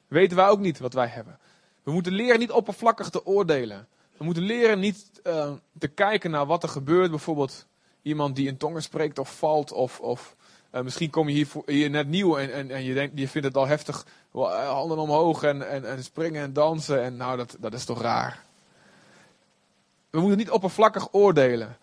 Weten 0.09 0.37
wij 0.37 0.49
ook 0.49 0.59
niet 0.59 0.79
wat 0.79 0.93
wij 0.93 1.07
hebben. 1.07 1.39
We 1.83 1.93
moeten 1.93 2.13
leren 2.13 2.39
niet 2.39 2.51
oppervlakkig 2.51 3.11
te 3.11 3.27
oordelen. 3.27 3.89
We 4.17 4.25
moeten 4.25 4.43
leren 4.43 4.79
niet 4.79 5.11
uh, 5.25 5.53
te 5.79 5.89
kijken 5.89 6.31
naar 6.31 6.47
wat 6.47 6.63
er 6.63 6.69
gebeurt. 6.69 7.11
Bijvoorbeeld 7.11 7.67
iemand 8.03 8.37
die 8.37 8.49
in 8.49 8.57
tongen 8.57 8.83
spreekt 8.83 9.19
of 9.19 9.39
valt 9.39 9.73
of, 9.73 10.01
of 10.01 10.37
eh, 10.77 10.83
misschien 10.83 11.11
kom 11.11 11.29
je 11.29 11.35
hier, 11.35 11.49
hier 11.67 11.91
net 11.91 12.09
nieuw 12.09 12.37
en, 12.37 12.53
en, 12.53 12.71
en, 12.71 12.85
je, 12.85 12.95
denkt, 12.95 13.19
je 13.19 13.29
vindt 13.29 13.47
het 13.47 13.57
al 13.57 13.67
heftig. 13.67 14.07
Eh, 14.35 14.69
handen 14.69 14.99
omhoog 14.99 15.43
en, 15.43 15.85
en, 15.85 16.05
springen 16.05 16.43
en 16.43 16.53
dansen. 16.53 17.03
En 17.03 17.17
nou, 17.17 17.37
dat, 17.37 17.57
dat 17.61 17.75
is 17.75 17.85
toch 17.85 18.03
raar. 18.03 18.43
We 20.11 20.21
moeten 20.21 20.39
niet 20.39 20.51
oppervlakkig 20.51 21.09
oordelen. 21.13 21.77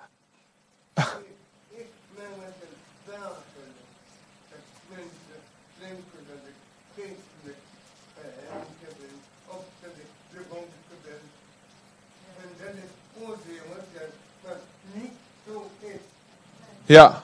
Ja. 16.85 17.22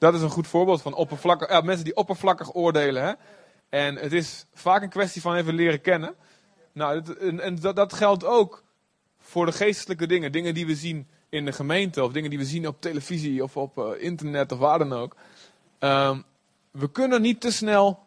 Dat 0.00 0.14
is 0.14 0.22
een 0.22 0.30
goed 0.30 0.46
voorbeeld 0.46 0.82
van 0.82 0.94
oppervlakkig, 0.94 1.62
mensen 1.62 1.84
die 1.84 1.96
oppervlakkig 1.96 2.54
oordelen. 2.54 3.02
Hè? 3.02 3.12
En 3.68 3.96
het 3.96 4.12
is 4.12 4.46
vaak 4.54 4.82
een 4.82 4.88
kwestie 4.88 5.20
van 5.20 5.34
even 5.34 5.54
leren 5.54 5.80
kennen. 5.80 6.14
Nou, 6.72 7.02
en, 7.38 7.60
dat, 7.60 7.76
dat 7.76 7.92
geldt 7.92 8.24
ook 8.24 8.64
voor 9.18 9.46
de 9.46 9.52
geestelijke 9.52 10.06
dingen. 10.06 10.32
Dingen 10.32 10.54
die 10.54 10.66
we 10.66 10.74
zien 10.74 11.08
in 11.28 11.44
de 11.44 11.52
gemeente, 11.52 12.04
of 12.04 12.12
dingen 12.12 12.30
die 12.30 12.38
we 12.38 12.44
zien 12.44 12.66
op 12.66 12.80
televisie 12.80 13.42
of 13.42 13.56
op 13.56 13.78
eh, 13.78 14.02
internet 14.04 14.52
of 14.52 14.58
waar 14.58 14.78
dan 14.78 14.92
ook. 14.92 15.16
Ehm, 15.78 16.20
we 16.70 16.90
kunnen 16.90 17.22
niet 17.22 17.40
te 17.40 17.52
snel 17.52 18.06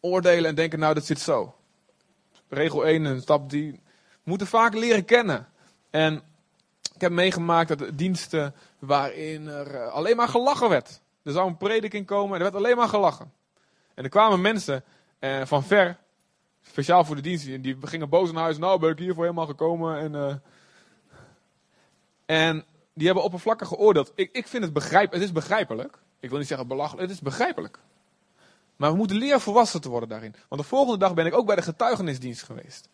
oordelen 0.00 0.44
en 0.44 0.54
denken, 0.54 0.78
nou, 0.78 0.94
dat 0.94 1.04
zit 1.04 1.20
zo. 1.20 1.54
Regel 2.48 2.86
1 2.86 3.06
en 3.06 3.20
stap 3.20 3.50
die. 3.50 3.70
We 4.12 4.30
moeten 4.30 4.46
vaak 4.46 4.74
leren 4.74 5.04
kennen. 5.04 5.48
En 5.90 6.22
ik 6.94 7.00
heb 7.00 7.12
meegemaakt 7.12 7.68
dat 7.68 7.98
diensten 7.98 8.54
waarin 8.78 9.46
er 9.46 9.74
eh, 9.74 9.92
alleen 9.92 10.16
maar 10.16 10.28
gelachen 10.28 10.68
werd. 10.68 11.02
Er 11.24 11.32
zou 11.32 11.48
een 11.48 11.56
prediking 11.56 12.06
komen 12.06 12.30
en 12.30 12.44
er 12.44 12.50
werd 12.50 12.64
alleen 12.64 12.76
maar 12.76 12.88
gelachen. 12.88 13.32
En 13.94 14.04
er 14.04 14.10
kwamen 14.10 14.40
mensen 14.40 14.84
eh, 15.18 15.44
van 15.44 15.64
ver, 15.64 15.98
speciaal 16.62 17.04
voor 17.04 17.16
de 17.16 17.22
dienst, 17.22 17.46
en 17.46 17.62
die 17.62 17.76
gingen 17.80 18.08
boos 18.08 18.32
naar 18.32 18.42
huis. 18.42 18.58
Nou, 18.58 18.80
ben 18.80 18.90
ik 18.90 18.98
hiervoor 18.98 19.22
helemaal 19.22 19.46
gekomen. 19.46 19.98
En, 19.98 20.14
eh, 20.14 20.34
en 22.26 22.64
die 22.94 23.06
hebben 23.06 23.24
oppervlakkig 23.24 23.68
geoordeeld. 23.68 24.12
Ik, 24.14 24.28
ik 24.32 24.48
vind 24.48 24.64
het 24.64 24.72
begrijp, 24.72 25.12
het 25.12 25.22
is 25.22 25.32
begrijpelijk. 25.32 25.98
Ik 26.20 26.28
wil 26.30 26.38
niet 26.38 26.48
zeggen 26.48 26.66
belachelijk, 26.66 27.02
het 27.02 27.10
is 27.10 27.20
begrijpelijk. 27.20 27.78
Maar 28.76 28.90
we 28.90 28.96
moeten 28.96 29.16
leren 29.16 29.40
volwassen 29.40 29.80
te 29.80 29.88
worden 29.88 30.08
daarin. 30.08 30.34
Want 30.48 30.62
de 30.62 30.68
volgende 30.68 30.98
dag 30.98 31.14
ben 31.14 31.26
ik 31.26 31.34
ook 31.34 31.46
bij 31.46 31.56
de 31.56 31.62
getuigenisdienst 31.62 32.42
geweest. 32.42 32.88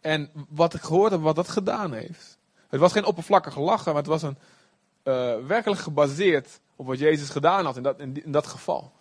En 0.00 0.30
wat 0.48 0.74
ik 0.74 0.80
gehoord 0.80 1.10
heb, 1.10 1.20
wat 1.20 1.36
dat 1.36 1.48
gedaan 1.48 1.92
heeft. 1.92 2.38
Het 2.68 2.80
was 2.80 2.92
geen 2.92 3.04
oppervlakkig 3.04 3.56
lachen, 3.56 3.92
maar 3.92 4.02
het 4.02 4.10
was 4.10 4.22
een, 4.22 4.38
eh, 5.02 5.46
werkelijk 5.46 5.80
gebaseerd 5.80 6.60
op 6.78 6.86
wat 6.86 6.98
Jezus 6.98 7.28
gedaan 7.28 7.64
had 7.64 7.76
in 7.76 7.82
dat, 7.82 7.98
in, 7.98 8.22
dat 8.26 8.46
geval. 8.46 8.92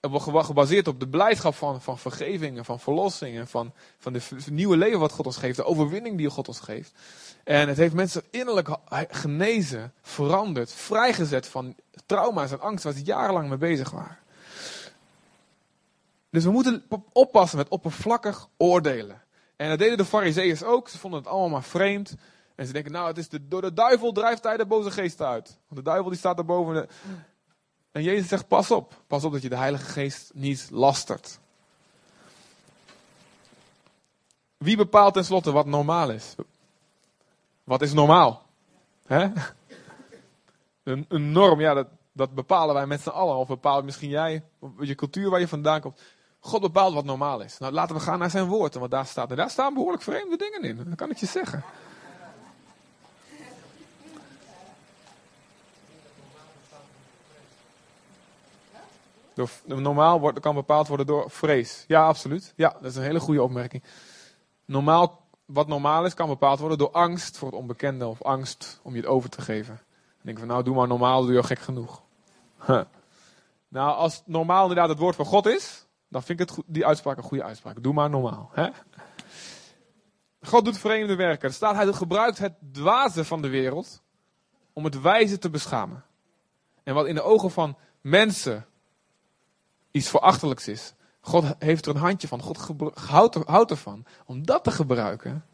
Het 0.00 0.22
geba- 0.22 0.42
gebaseerd 0.42 0.88
op 0.88 1.00
de 1.00 1.08
blijdschap 1.08 1.54
van, 1.54 1.80
van 1.80 1.98
vergeving 1.98 2.56
en 2.56 2.64
van 2.64 2.80
verlossing 2.80 3.36
en 3.38 3.48
van, 3.48 3.72
van 3.98 4.12
de 4.12 4.20
nieuwe 4.50 4.76
leven 4.76 4.98
wat 4.98 5.12
God 5.12 5.26
ons 5.26 5.36
geeft, 5.36 5.56
de 5.56 5.64
overwinning 5.64 6.16
die 6.16 6.30
God 6.30 6.48
ons 6.48 6.60
geeft. 6.60 6.92
En 7.44 7.68
het 7.68 7.76
heeft 7.76 7.94
mensen 7.94 8.22
innerlijk 8.30 8.68
genezen, 9.10 9.92
veranderd, 10.02 10.72
vrijgezet 10.72 11.46
van 11.46 11.74
trauma's 12.06 12.52
en 12.52 12.60
angst 12.60 12.84
waar 12.84 12.92
ze 12.92 13.02
jarenlang 13.02 13.48
mee 13.48 13.58
bezig 13.58 13.90
waren. 13.90 14.18
Dus 16.30 16.44
we 16.44 16.50
moeten 16.50 16.84
op- 16.88 17.08
oppassen 17.12 17.58
met 17.58 17.68
oppervlakkig 17.68 18.48
oordelen. 18.56 19.22
En 19.56 19.68
dat 19.68 19.78
deden 19.78 19.96
de 19.96 20.04
fariseeërs 20.04 20.62
ook. 20.62 20.88
Ze 20.88 20.98
vonden 20.98 21.20
het 21.20 21.28
allemaal 21.28 21.48
maar 21.48 21.62
vreemd. 21.62 22.14
En 22.54 22.66
ze 22.66 22.72
denken, 22.72 22.92
nou, 22.92 23.06
het 23.06 23.18
is 23.18 23.28
de, 23.28 23.48
door 23.48 23.60
de 23.60 23.72
duivel 23.72 24.12
drijft 24.12 24.44
hij 24.44 24.56
de 24.56 24.66
boze 24.66 24.90
geest 24.90 25.20
uit. 25.20 25.58
Want 25.68 25.84
de 25.84 25.90
duivel 25.90 26.08
die 26.08 26.18
staat 26.18 26.36
daarboven. 26.36 26.74
De... 26.74 26.88
En 27.92 28.02
Jezus 28.02 28.28
zegt, 28.28 28.48
pas 28.48 28.70
op. 28.70 29.02
Pas 29.06 29.24
op 29.24 29.32
dat 29.32 29.42
je 29.42 29.48
de 29.48 29.56
Heilige 29.56 29.84
Geest 29.84 30.30
niet 30.34 30.68
lastert. 30.70 31.38
Wie 34.56 34.76
bepaalt 34.76 35.14
tenslotte 35.14 35.52
wat 35.52 35.66
normaal 35.66 36.10
is? 36.10 36.34
Wat 37.64 37.82
is 37.82 37.92
normaal? 37.92 38.46
Hè? 39.06 39.28
Een, 40.82 41.32
norm, 41.32 41.60
ja, 41.60 41.74
dat, 41.74 41.86
dat 42.12 42.34
bepalen 42.34 42.74
wij 42.74 42.86
met 42.86 43.00
z'n 43.00 43.08
allen. 43.08 43.36
Of 43.36 43.48
bepaalt 43.48 43.84
misschien 43.84 44.08
jij, 44.08 44.44
je 44.80 44.94
cultuur 44.94 45.30
waar 45.30 45.40
je 45.40 45.48
vandaan 45.48 45.80
komt. 45.80 46.00
God 46.40 46.60
bepaalt 46.60 46.94
wat 46.94 47.04
normaal 47.04 47.40
is. 47.40 47.58
Nou, 47.58 47.72
laten 47.72 47.94
we 47.94 48.00
gaan 48.00 48.18
naar 48.18 48.30
zijn 48.30 48.46
woord. 48.46 48.74
Wat 48.74 48.90
daar 48.90 49.06
staat. 49.06 49.30
En 49.30 49.36
daar 49.36 49.50
staan 49.50 49.74
behoorlijk 49.74 50.02
vreemde 50.02 50.36
dingen 50.36 50.62
in. 50.62 50.76
Dat 50.76 50.94
kan 50.96 51.10
ik 51.10 51.16
je 51.16 51.26
zeggen. 51.26 51.64
Normaal 59.64 60.20
wordt, 60.20 60.40
kan 60.40 60.54
bepaald 60.54 60.88
worden 60.88 61.06
door 61.06 61.30
vrees. 61.30 61.84
Ja, 61.86 62.06
absoluut. 62.06 62.52
Ja, 62.56 62.68
dat 62.68 62.90
is 62.90 62.96
een 62.96 63.02
hele 63.02 63.20
goede 63.20 63.42
opmerking. 63.42 63.82
Normaal, 64.64 65.20
wat 65.44 65.66
normaal 65.66 66.04
is, 66.04 66.14
kan 66.14 66.28
bepaald 66.28 66.58
worden 66.58 66.78
door 66.78 66.90
angst 66.90 67.38
voor 67.38 67.48
het 67.48 67.58
onbekende. 67.58 68.06
Of 68.06 68.22
angst 68.22 68.80
om 68.82 68.94
je 68.94 69.00
het 69.00 69.08
over 69.08 69.30
te 69.30 69.40
geven. 69.40 69.74
Dan 69.74 70.22
denk 70.22 70.38
van, 70.38 70.48
nou, 70.48 70.62
doe 70.62 70.74
maar 70.74 70.88
normaal, 70.88 71.22
doe 71.22 71.32
je 71.32 71.38
al 71.38 71.44
gek 71.44 71.58
genoeg. 71.58 72.02
Nou, 73.68 73.96
als 73.96 74.22
normaal 74.26 74.60
inderdaad 74.60 74.88
het 74.88 74.98
woord 74.98 75.16
van 75.16 75.24
God 75.24 75.46
is, 75.46 75.86
dan 76.08 76.22
vind 76.22 76.40
ik 76.40 76.48
het 76.48 76.64
die 76.66 76.86
uitspraak 76.86 77.16
een 77.16 77.22
goede 77.22 77.44
uitspraak. 77.44 77.82
Doe 77.82 77.92
maar 77.92 78.10
normaal. 78.10 78.50
Hè? 78.52 78.68
God 80.42 80.64
doet 80.64 80.78
vreemde 80.78 81.14
werken. 81.14 81.48
Er 81.48 81.54
staat, 81.54 81.74
hij 81.74 81.92
gebruikt 81.92 82.38
het 82.38 82.52
dwaze 82.72 83.24
van 83.24 83.42
de 83.42 83.48
wereld 83.48 84.02
om 84.72 84.84
het 84.84 85.00
wijze 85.00 85.38
te 85.38 85.50
beschamen. 85.50 86.04
En 86.82 86.94
wat 86.94 87.06
in 87.06 87.14
de 87.14 87.22
ogen 87.22 87.50
van 87.50 87.76
mensen 88.00 88.66
iets 89.94 90.08
verachtelijks 90.08 90.68
is, 90.68 90.94
God 91.20 91.44
heeft 91.58 91.86
er 91.86 91.94
een 91.94 92.00
handje 92.00 92.28
van. 92.28 92.42
God 92.42 92.68
houdt, 92.94 93.34
er, 93.34 93.42
houdt 93.46 93.70
ervan 93.70 94.04
om 94.26 94.46
dat 94.46 94.64
te 94.64 94.70
gebruiken 94.70 95.44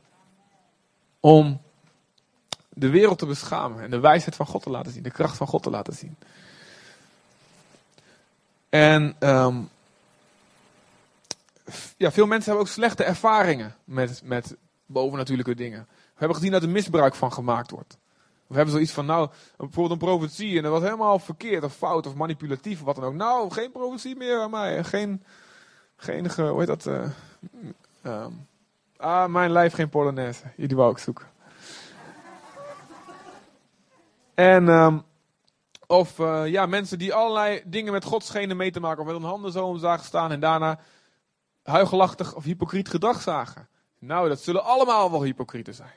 om 1.20 1.60
de 2.68 2.88
wereld 2.88 3.18
te 3.18 3.26
beschamen 3.26 3.82
en 3.82 3.90
de 3.90 4.00
wijsheid 4.00 4.36
van 4.36 4.46
God 4.46 4.62
te 4.62 4.70
laten 4.70 4.92
zien, 4.92 5.02
de 5.02 5.10
kracht 5.10 5.36
van 5.36 5.46
God 5.46 5.62
te 5.62 5.70
laten 5.70 5.92
zien. 5.92 6.16
En 8.68 9.16
ehm, 9.18 9.62
ja, 11.96 12.12
veel 12.12 12.26
mensen 12.26 12.50
hebben 12.50 12.68
ook 12.68 12.72
slechte 12.72 13.04
ervaringen 13.04 13.76
met, 13.84 14.20
met 14.24 14.56
bovennatuurlijke 14.86 15.54
dingen. 15.54 15.86
We 15.90 16.16
hebben 16.16 16.36
gezien 16.36 16.52
dat 16.52 16.62
er 16.62 16.68
misbruik 16.68 17.14
van 17.14 17.32
gemaakt 17.32 17.70
wordt. 17.70 17.96
We 18.50 18.56
hebben 18.56 18.74
zoiets 18.74 18.92
van, 18.92 19.06
nou, 19.06 19.28
bijvoorbeeld 19.56 19.90
een 20.02 20.06
profetie 20.08 20.56
en 20.56 20.62
dat 20.62 20.72
was 20.72 20.82
helemaal 20.82 21.18
verkeerd 21.18 21.64
of 21.64 21.74
fout 21.74 22.06
of 22.06 22.14
manipulatief 22.14 22.78
of 22.80 22.84
wat 22.86 22.94
dan 22.96 23.04
ook. 23.04 23.14
Nou, 23.14 23.50
geen 23.50 23.72
profetie 23.72 24.16
meer 24.16 24.40
aan 24.40 24.50
mij. 24.50 24.84
Geen, 24.84 25.24
geen 25.96 26.30
ge- 26.30 26.42
hoe 26.42 26.58
heet 26.58 26.66
dat? 26.66 26.86
eh, 26.86 27.10
ehm, 28.02 28.30
ah, 28.96 29.26
mijn 29.28 29.50
lijf 29.50 29.74
geen 29.74 29.88
Polonaise. 29.88 30.42
Die 30.56 30.76
wou 30.76 30.90
ik 30.90 30.98
zoeken. 30.98 31.26
En, 34.34 34.68
ehm, 34.68 34.98
of 35.86 36.18
eh, 36.18 36.46
ja, 36.46 36.66
mensen 36.66 36.98
die 36.98 37.14
allerlei 37.14 37.62
dingen 37.64 37.92
met 37.92 38.04
God 38.04 38.24
schenen 38.24 38.56
mee 38.56 38.70
te 38.70 38.80
maken. 38.80 39.00
Of 39.00 39.06
met 39.06 39.16
hun 39.16 39.24
handen 39.30 39.52
zo 39.52 39.66
om 39.66 39.78
zagen 39.78 40.04
staan 40.04 40.32
en 40.32 40.40
daarna 40.40 40.78
huigelachtig 41.62 42.34
of 42.34 42.44
hypocriet 42.44 42.88
gedrag 42.88 43.20
zagen. 43.20 43.68
Nou, 43.98 44.28
dat 44.28 44.40
zullen 44.40 44.64
allemaal 44.64 45.10
wel 45.10 45.22
hypocrieten 45.22 45.74
zijn. 45.74 45.92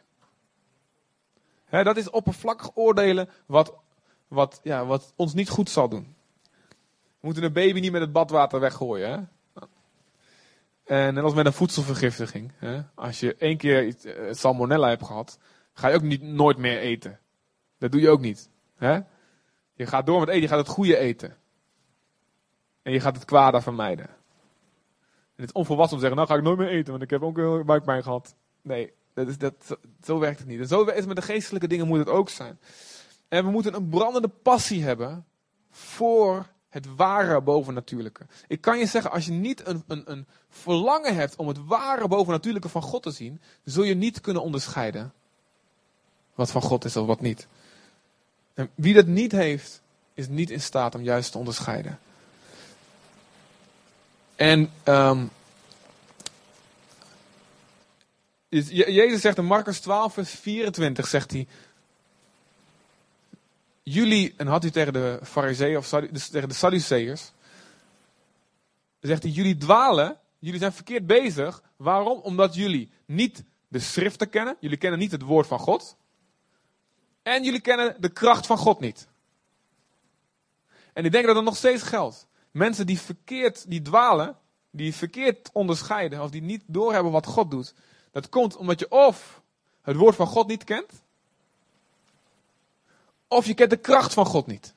Dat 1.82 1.98
is 1.98 2.10
oppervlakkig 2.10 2.72
oordelen 2.74 3.30
wat, 3.46 3.74
wat, 4.28 4.60
ja, 4.64 4.86
wat 4.86 5.14
ons 5.16 5.34
niet 5.34 5.50
goed 5.50 5.70
zal 5.70 5.90
doen. 5.90 6.16
We 7.20 7.30
moeten 7.30 7.44
een 7.44 7.54
baby 7.54 7.80
niet 7.80 7.92
met 7.92 8.02
het 8.02 8.12
badwater 8.12 8.60
weggooien. 8.60 9.10
Hè? 9.10 9.22
En 10.84 11.14
net 11.14 11.24
als 11.24 11.34
met 11.34 11.46
een 11.46 11.54
voedselvergiftiging. 11.54 12.52
Hè? 12.56 12.82
Als 12.96 13.20
je 13.20 13.36
één 13.36 13.58
keer 13.58 14.06
eh, 14.06 14.34
salmonella 14.34 14.90
hebt 14.90 15.06
gehad, 15.06 15.40
ga 15.74 15.88
je 15.88 15.96
ook 15.96 16.02
niet, 16.02 16.22
nooit 16.22 16.58
meer 16.58 16.80
eten. 16.80 17.20
Dat 17.78 17.92
doe 17.92 18.02
je 18.02 18.10
ook 18.10 18.22
niet. 18.22 18.50
Hè? 18.76 19.00
Je 19.74 19.86
gaat 19.86 20.06
door 20.06 20.20
met 20.20 20.30
eten, 20.30 20.42
je 20.42 20.48
gaat 20.48 20.58
het 20.58 20.68
goede 20.68 20.98
eten. 20.98 21.38
En 22.82 22.92
je 22.92 23.00
gaat 23.00 23.16
het 23.16 23.26
kwade 23.26 23.62
vermijden. 23.62 24.06
En 24.06 25.42
het 25.42 25.46
is 25.50 25.52
onvolwassen 25.52 25.98
om 25.98 26.04
te 26.04 26.08
zeggen, 26.08 26.16
nou 26.16 26.28
ga 26.28 26.36
ik 26.36 26.44
nooit 26.44 26.58
meer 26.58 26.78
eten, 26.78 26.92
want 26.92 27.04
ik 27.04 27.10
heb 27.10 27.24
ook 27.24 27.38
heel 27.38 27.64
buikpijn 27.64 28.04
gehad. 28.04 28.36
Nee, 28.62 28.94
dat 29.14 29.28
is, 29.28 29.38
dat, 29.38 29.78
zo, 30.04 30.20
werkt 30.20 30.40
het 30.40 30.48
niet. 30.48 30.60
En 30.60 30.68
zo 30.68 30.84
is 30.84 31.06
met 31.06 31.16
de 31.16 31.22
geestelijke 31.22 31.68
dingen 31.68 31.88
moet 31.88 31.98
het 32.00 32.10
ook 32.10 32.30
zijn. 32.30 32.60
En 33.28 33.46
we 33.46 33.52
moeten 33.52 33.74
een 33.74 33.90
brandende 33.90 34.28
passie 34.28 34.84
hebben 34.84 35.26
voor 35.72 36.46
het 36.70 36.96
ware 36.96 37.42
bovennatuurlijke. 37.42 38.26
Ik 38.48 38.62
kan 38.62 38.80
je 38.80 38.86
zeggen, 38.86 39.12
als 39.12 39.26
je 39.26 39.32
niet 39.32 39.68
een, 39.68 39.84
een, 39.88 40.12
een 40.12 40.28
verlangen 40.50 41.16
hebt 41.16 41.36
om 41.36 41.48
het 41.48 41.66
ware 41.66 42.08
bovennatuurlijke 42.08 42.70
van 42.70 42.82
God 42.82 43.04
te 43.04 43.12
zien, 43.12 43.42
zul 43.64 43.84
je 43.84 43.96
niet 43.96 44.22
kunnen 44.22 44.42
onderscheiden 44.42 45.14
wat 46.36 46.52
van 46.52 46.62
God 46.62 46.86
is 46.86 46.96
of 46.96 47.08
wat 47.08 47.22
niet. 47.22 47.48
En 48.54 48.70
wie 48.76 48.94
dat 48.94 49.06
niet 49.06 49.32
heeft, 49.32 49.82
is 50.14 50.28
niet 50.28 50.50
in 50.50 50.62
staat 50.62 50.96
om 50.96 51.02
juist 51.02 51.32
te 51.32 51.38
onderscheiden. 51.38 52.00
En 54.36 54.72
ehm, 54.84 55.26
is- 58.43 58.43
Je- 58.43 58.43
Jezus 58.60 59.22
zegt 59.22 59.38
in 59.38 59.46
Marcus 59.46 59.80
12, 59.80 60.14
vers 60.14 60.32
24, 60.32 61.08
zegt 61.08 61.32
hij. 61.32 61.48
Jullie, 63.84 64.34
en 64.38 64.48
had 64.48 64.62
hij 64.62 64.72
tegen 64.72 64.94
de 64.94 65.20
fariseeën 65.24 65.78
of 65.78 65.90
dus 65.90 66.28
tegen 66.28 66.50
de 66.50 66.56
Sadduceërs. 66.56 67.32
Zegt 69.00 69.24
hij, 69.24 69.32
jullie 69.32 69.58
dwalen, 69.58 70.18
jullie 70.40 70.60
zijn 70.60 70.74
verkeerd 70.74 71.08
bezig. 71.08 71.64
Waarom? 71.76 72.20
Omdat 72.20 72.56
jullie 72.56 72.90
niet 73.06 73.44
de 73.68 73.80
schriften 73.80 74.30
kennen. 74.30 74.58
Jullie 74.60 74.78
kennen 74.78 75.00
niet 75.00 75.12
het 75.12 75.22
woord 75.22 75.48
van 75.48 75.60
God. 75.60 75.98
En 77.24 77.44
jullie 77.44 77.62
kennen 77.62 77.96
de 78.00 78.10
kracht 78.10 78.46
van 78.46 78.58
God 78.58 78.80
niet. 78.80 79.08
En 80.94 81.06
ik 81.06 81.12
denk 81.12 81.26
dat 81.26 81.36
dat 81.36 81.44
nog 81.44 81.56
steeds 81.58 81.84
geldt. 81.84 82.28
Mensen 82.52 82.86
die 82.86 83.00
verkeerd, 83.00 83.70
die 83.70 83.82
dwalen, 83.82 84.38
die 84.72 84.96
verkeerd 84.96 85.50
onderscheiden, 85.54 86.22
of 86.22 86.30
die 86.30 86.42
niet 86.42 86.64
doorhebben 86.68 87.12
wat 87.12 87.26
God 87.26 87.52
doet. 87.52 87.74
Dat 88.14 88.30
komt 88.30 88.56
omdat 88.56 88.80
je 88.80 88.92
of 88.92 89.42
het 89.82 89.96
woord 89.96 90.16
van 90.16 90.28
God 90.28 90.48
niet 90.48 90.64
kent, 90.64 90.92
Of 93.28 93.46
je 93.46 93.54
kent 93.54 93.70
de 93.70 93.78
kracht 93.78 94.14
van 94.14 94.26
God 94.26 94.48
niet. 94.48 94.74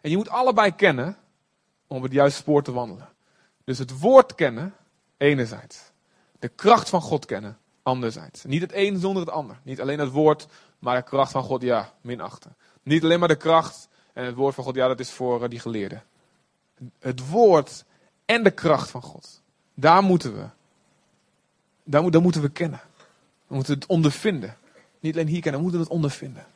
En 0.00 0.10
je 0.10 0.16
moet 0.16 0.28
allebei 0.28 0.74
kennen 0.74 1.16
om 1.86 2.02
het 2.02 2.12
juiste 2.12 2.40
spoor 2.40 2.62
te 2.62 2.72
wandelen. 2.72 3.08
Dus 3.64 3.78
het 3.78 3.98
woord 3.98 4.34
kennen, 4.34 4.74
enerzijds. 5.16 5.78
De 6.38 6.48
kracht 6.48 6.88
van 6.88 7.00
God 7.00 7.26
kennen, 7.26 7.58
anderzijds. 7.82 8.44
Niet 8.44 8.60
het 8.60 8.72
een 8.74 8.98
zonder 8.98 9.22
het 9.22 9.30
ander. 9.30 9.60
Niet 9.62 9.80
alleen 9.80 9.98
het 9.98 10.10
woord, 10.10 10.46
maar 10.78 10.96
de 10.96 11.02
kracht 11.02 11.32
van 11.32 11.42
God, 11.42 11.62
ja, 11.62 11.92
minachten. 12.00 12.56
Niet 12.82 13.02
alleen 13.02 13.18
maar 13.18 13.28
de 13.28 13.36
kracht 13.36 13.88
en 14.12 14.24
het 14.24 14.34
woord 14.34 14.54
van 14.54 14.64
God, 14.64 14.74
ja, 14.74 14.88
dat 14.88 15.00
is 15.00 15.10
voor 15.10 15.42
uh, 15.42 15.48
die 15.48 15.58
geleerden. 15.60 16.02
Het 16.98 17.28
woord 17.28 17.84
en 18.24 18.42
de 18.42 18.50
kracht 18.50 18.90
van 18.90 19.02
God. 19.02 19.42
Daar 19.74 20.02
moeten 20.02 20.34
we. 20.34 20.46
Daar, 21.84 22.02
moeten 22.02 22.42
we 22.42 22.48
kennen. 22.48 22.80
We 23.46 23.54
moeten 23.54 23.74
het 23.74 23.86
ondervinden. 23.86 24.56
Niet 25.00 25.14
alleen 25.14 25.26
hier 25.26 25.40
kennen, 25.40 25.60
we 25.60 25.66
moeten 25.66 25.82
het 25.82 25.92
ondervinden. 25.92 26.46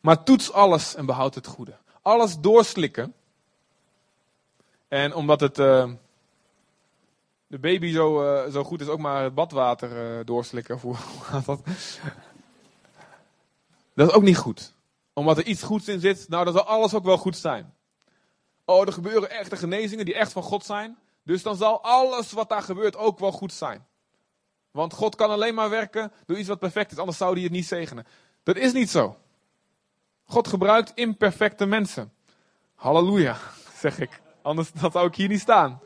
Maar 0.00 0.22
toets 0.22 0.52
alles 0.52 0.94
en 0.94 1.06
behoud 1.06 1.34
het 1.34 1.46
goede. 1.46 1.76
Alles 2.02 2.38
doorslikken. 2.40 3.14
En 4.88 5.14
omdat 5.14 5.40
het. 5.40 5.58
Uh, 5.58 5.90
de 7.46 7.58
baby 7.58 7.92
zo, 7.92 8.22
uh, 8.22 8.52
zo 8.52 8.64
goed 8.64 8.80
is, 8.80 8.86
ook 8.86 8.98
maar 8.98 9.22
het 9.22 9.34
badwater 9.34 10.18
uh, 10.18 10.24
doorslikken. 10.24 10.80
Of 10.82 11.00
dat? 11.46 11.60
Dat 13.94 14.08
is 14.08 14.14
ook 14.14 14.22
niet 14.22 14.36
goed. 14.36 14.72
Omdat 15.12 15.38
er 15.38 15.44
iets 15.44 15.62
goeds 15.62 15.88
in 15.88 16.00
zit, 16.00 16.28
nou 16.28 16.44
dan 16.44 16.52
zal 16.52 16.64
alles 16.64 16.94
ook 16.94 17.04
wel 17.04 17.18
goed 17.18 17.36
zijn. 17.36 17.74
Oh, 18.64 18.86
er 18.86 18.92
gebeuren 18.92 19.30
echte 19.30 19.56
genezingen 19.56 20.04
die 20.04 20.14
echt 20.14 20.32
van 20.32 20.42
God 20.42 20.64
zijn. 20.64 20.98
Dus 21.22 21.42
dan 21.42 21.56
zal 21.56 21.82
alles 21.82 22.32
wat 22.32 22.48
daar 22.48 22.62
gebeurt 22.62 22.96
ook 22.96 23.18
wel 23.18 23.32
goed 23.32 23.52
zijn. 23.52 23.86
Want 24.70 24.92
God 24.92 25.14
kan 25.14 25.30
alleen 25.30 25.54
maar 25.54 25.70
werken 25.70 26.12
door 26.26 26.38
iets 26.38 26.48
wat 26.48 26.58
perfect 26.58 26.92
is, 26.92 26.98
anders 26.98 27.18
zou 27.18 27.32
hij 27.32 27.42
het 27.42 27.52
niet 27.52 27.66
zegenen. 27.66 28.06
Dat 28.42 28.56
is 28.56 28.72
niet 28.72 28.90
zo. 28.90 29.16
God 30.24 30.48
gebruikt 30.48 30.92
imperfecte 30.94 31.66
mensen. 31.66 32.12
Halleluja, 32.74 33.36
zeg 33.82 33.98
ik. 33.98 34.20
Anders 34.42 34.72
dat 34.72 34.92
zou 34.92 35.06
ik 35.06 35.14
hier 35.14 35.28
niet 35.28 35.40
staan. 35.40 35.80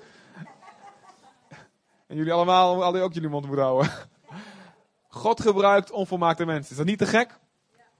En 2.06 2.16
jullie 2.16 2.32
allemaal 2.32 2.82
hadden 2.82 3.02
ook 3.02 3.12
jullie 3.12 3.28
mond 3.28 3.46
moeten 3.46 3.64
houden. 3.64 3.90
God 5.08 5.40
gebruikt 5.40 5.90
onvolmaakte 5.90 6.44
mensen. 6.44 6.70
Is 6.70 6.76
dat 6.76 6.86
niet 6.86 6.98
te 6.98 7.06
gek? 7.06 7.38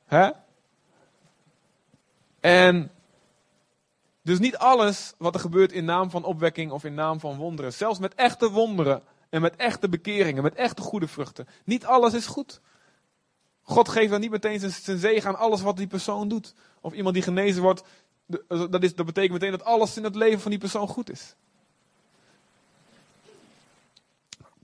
Hè? 0.07 0.31
En 2.41 2.91
dus 4.25 4.39
niet 4.39 4.57
alles 4.57 5.13
wat 5.19 5.35
er 5.35 5.41
gebeurt 5.41 5.73
in 5.73 5.85
naam 5.85 6.11
van 6.11 6.25
opwekking 6.25 6.71
of 6.71 6.85
in 6.85 6.95
naam 6.95 7.21
van 7.21 7.37
wonderen. 7.37 7.73
Zelfs 7.73 7.99
met 7.99 8.15
echte 8.15 8.51
wonderen 8.51 9.03
en 9.29 9.41
met 9.41 9.57
echte 9.57 9.89
bekeringen, 9.89 10.43
met 10.43 10.55
echte 10.55 10.83
goede 10.83 11.09
vruchten. 11.09 11.49
Niet 11.65 11.85
alles 11.87 12.15
is 12.15 12.27
goed. 12.27 12.61
God 13.63 13.89
geeft 13.89 14.11
dan 14.11 14.21
niet 14.21 14.31
meteen 14.31 14.61
zijn, 14.61 14.73
zijn 14.73 14.99
zegen 14.99 15.29
aan 15.29 15.39
alles 15.39 15.63
wat 15.63 15.77
die 15.77 15.87
persoon 15.87 16.29
doet. 16.29 16.55
Of 16.81 16.93
iemand 16.93 17.15
die 17.15 17.23
genezen 17.23 17.63
wordt, 17.63 17.83
dat, 18.49 18.83
is, 18.83 18.95
dat 18.95 19.07
betekent 19.07 19.33
meteen 19.33 19.51
dat 19.51 19.65
alles 19.65 19.97
in 19.97 20.05
het 20.05 20.15
leven 20.15 20.41
van 20.41 20.51
die 20.51 20.61
persoon 20.61 20.89
goed 20.89 21.11
is. 21.11 21.35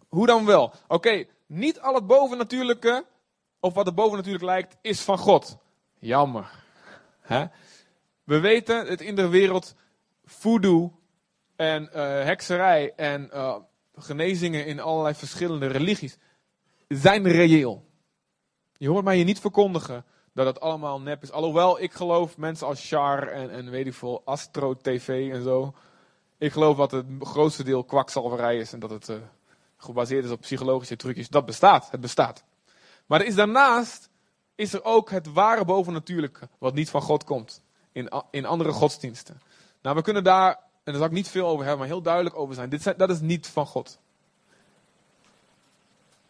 Hoe 0.09 0.27
dan 0.27 0.45
wel? 0.45 0.73
Oké, 0.89 1.25
niet 1.47 1.81
al 1.81 1.95
het 1.95 2.07
bovennatuurlijke, 2.07 3.05
of 3.61 3.75
wat 3.75 3.87
er 3.87 3.95
bovennatuurlijk 3.95 4.45
lijkt, 4.45 4.77
is 4.81 5.01
van 5.01 5.19
God. 5.19 5.57
Jammer. 5.99 6.51
Hè? 7.21 7.47
We 8.31 8.41
weten 8.41 8.87
dat 8.87 9.01
in 9.01 9.15
de 9.15 9.29
wereld 9.29 9.75
voodoo 10.25 10.93
en 11.57 11.83
uh, 11.83 11.93
hekserij 12.03 12.93
en 12.97 13.31
uh, 13.35 13.57
genezingen 13.95 14.67
in 14.67 14.81
allerlei 14.81 15.15
verschillende 15.15 15.67
religies 15.67 16.19
zijn 16.89 17.29
reëel. 17.29 17.85
Je 18.77 18.89
hoort 18.89 19.05
mij 19.05 19.17
hier 19.17 19.25
niet 19.25 19.41
verkondigen 19.41 20.05
dat 20.33 20.47
het 20.47 20.61
allemaal 20.61 21.01
nep 21.01 21.23
is. 21.23 21.31
Alhoewel 21.31 21.81
ik 21.81 21.93
geloof 21.93 22.37
mensen 22.37 22.67
als 22.67 22.89
Char 22.89 23.29
en, 23.29 23.51
en 23.51 23.71
weet 23.71 23.87
ik 23.87 23.95
veel, 23.95 24.23
Astro 24.25 24.75
TV 24.75 25.33
en 25.33 25.43
zo. 25.43 25.75
Ik 26.39 26.53
geloof 26.53 26.77
dat 26.77 26.91
het 26.91 27.07
grootste 27.21 27.65
deel 27.65 27.85
kwakzalverij 27.85 28.59
is 28.59 28.73
en 28.73 28.81
dat 28.81 28.91
het 28.91 29.09
uh, 29.09 29.17
gebaseerd 29.77 30.25
is 30.25 30.31
op 30.31 30.41
psychologische 30.41 30.97
trucjes. 30.97 31.29
Dat 31.29 31.47
bestaat, 31.47 31.91
het 31.91 32.01
bestaat. 32.01 32.45
Maar 33.07 33.25
is 33.25 33.35
daarnaast 33.35 34.11
is 34.55 34.73
er 34.73 34.85
ook 34.85 35.11
het 35.11 35.33
ware 35.33 35.65
bovennatuurlijke, 35.65 36.49
wat 36.59 36.75
niet 36.75 36.91
van 36.91 37.03
God 37.03 37.25
komt. 37.25 37.63
In, 37.93 38.11
in 38.31 38.47
andere 38.47 38.73
godsdiensten. 38.73 39.41
Nou, 39.83 39.97
we 39.97 40.03
kunnen 40.03 40.25
daar, 40.25 40.49
en 40.51 40.59
daar 40.85 40.95
zal 40.95 41.05
ik 41.05 41.11
niet 41.11 41.29
veel 41.29 41.47
over 41.47 41.61
hebben, 41.61 41.79
maar 41.79 41.89
heel 41.89 42.03
duidelijk 42.03 42.37
over 42.37 42.55
zijn. 42.55 42.69
Dit 42.69 42.95
dat 42.97 43.11
is 43.11 43.21
niet 43.21 43.47
van 43.47 43.67
God. 43.67 43.99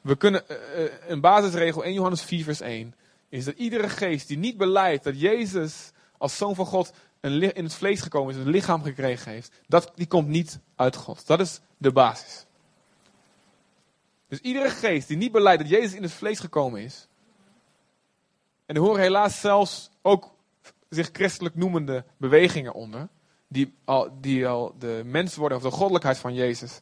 We 0.00 0.16
kunnen, 0.16 0.44
uh, 0.50 0.92
een 1.06 1.20
basisregel 1.20 1.84
1 1.84 1.94
Johannes 1.94 2.22
4 2.22 2.44
vers 2.44 2.60
1 2.60 2.94
is 3.28 3.44
dat 3.44 3.54
iedere 3.54 3.88
geest 3.88 4.28
die 4.28 4.38
niet 4.38 4.56
beleidt 4.56 5.04
dat 5.04 5.20
Jezus 5.20 5.90
als 6.18 6.36
zoon 6.36 6.54
van 6.54 6.66
God 6.66 6.92
in 7.20 7.64
het 7.64 7.74
vlees 7.74 8.00
gekomen 8.00 8.34
is, 8.34 8.40
een 8.40 8.50
lichaam 8.50 8.82
gekregen 8.82 9.32
heeft, 9.32 9.52
dat, 9.66 9.92
die 9.94 10.06
komt 10.06 10.28
niet 10.28 10.58
uit 10.76 10.96
God. 10.96 11.26
Dat 11.26 11.40
is 11.40 11.60
de 11.76 11.92
basis. 11.92 12.46
Dus 14.28 14.40
iedere 14.40 14.70
geest 14.70 15.08
die 15.08 15.16
niet 15.16 15.32
beleidt 15.32 15.62
dat 15.62 15.70
Jezus 15.70 15.94
in 15.94 16.02
het 16.02 16.12
vlees 16.12 16.38
gekomen 16.38 16.82
is, 16.82 17.08
en 18.66 18.74
er 18.74 18.82
horen 18.82 19.00
helaas 19.00 19.40
zelfs 19.40 19.90
ook 20.02 20.34
zich 20.90 21.08
christelijk 21.12 21.54
noemende 21.54 22.04
bewegingen 22.16 22.74
onder, 22.74 23.08
die 23.48 23.74
al, 23.84 24.08
die 24.20 24.48
al 24.48 24.74
de 24.78 25.02
mens 25.04 25.36
worden 25.36 25.58
of 25.58 25.64
de 25.64 25.70
goddelijkheid 25.70 26.18
van 26.18 26.34
Jezus 26.34 26.80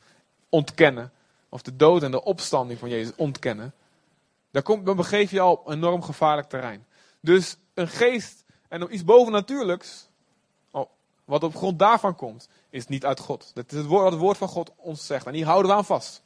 ontkennen, 0.48 1.12
of 1.48 1.62
de 1.62 1.76
dood 1.76 2.02
en 2.02 2.10
de 2.10 2.24
opstanding 2.24 2.78
van 2.78 2.88
Jezus 2.88 3.14
ontkennen, 3.16 3.74
dan, 4.50 4.62
komt, 4.62 4.86
dan 4.86 4.96
begeef 4.96 5.30
je 5.30 5.40
al 5.40 5.62
enorm 5.66 6.02
gevaarlijk 6.02 6.48
terrein. 6.48 6.86
Dus 7.20 7.56
een 7.74 7.88
geest 7.88 8.44
en 8.68 8.94
iets 8.94 9.04
bovennatuurlijks, 9.04 10.08
oh, 10.70 10.90
wat 11.24 11.42
op 11.42 11.56
grond 11.56 11.78
daarvan 11.78 12.16
komt, 12.16 12.48
is 12.70 12.86
niet 12.86 13.04
uit 13.04 13.20
God. 13.20 13.50
Dat 13.54 13.72
is 13.72 13.78
het 13.78 13.86
woord, 13.86 14.02
wat 14.02 14.12
het 14.12 14.20
woord 14.20 14.36
van 14.36 14.48
God 14.48 14.72
ons 14.76 15.06
zegt. 15.06 15.26
En 15.26 15.34
hier 15.34 15.46
houden 15.46 15.70
we 15.70 15.76
aan 15.76 15.84
vast. 15.84 16.22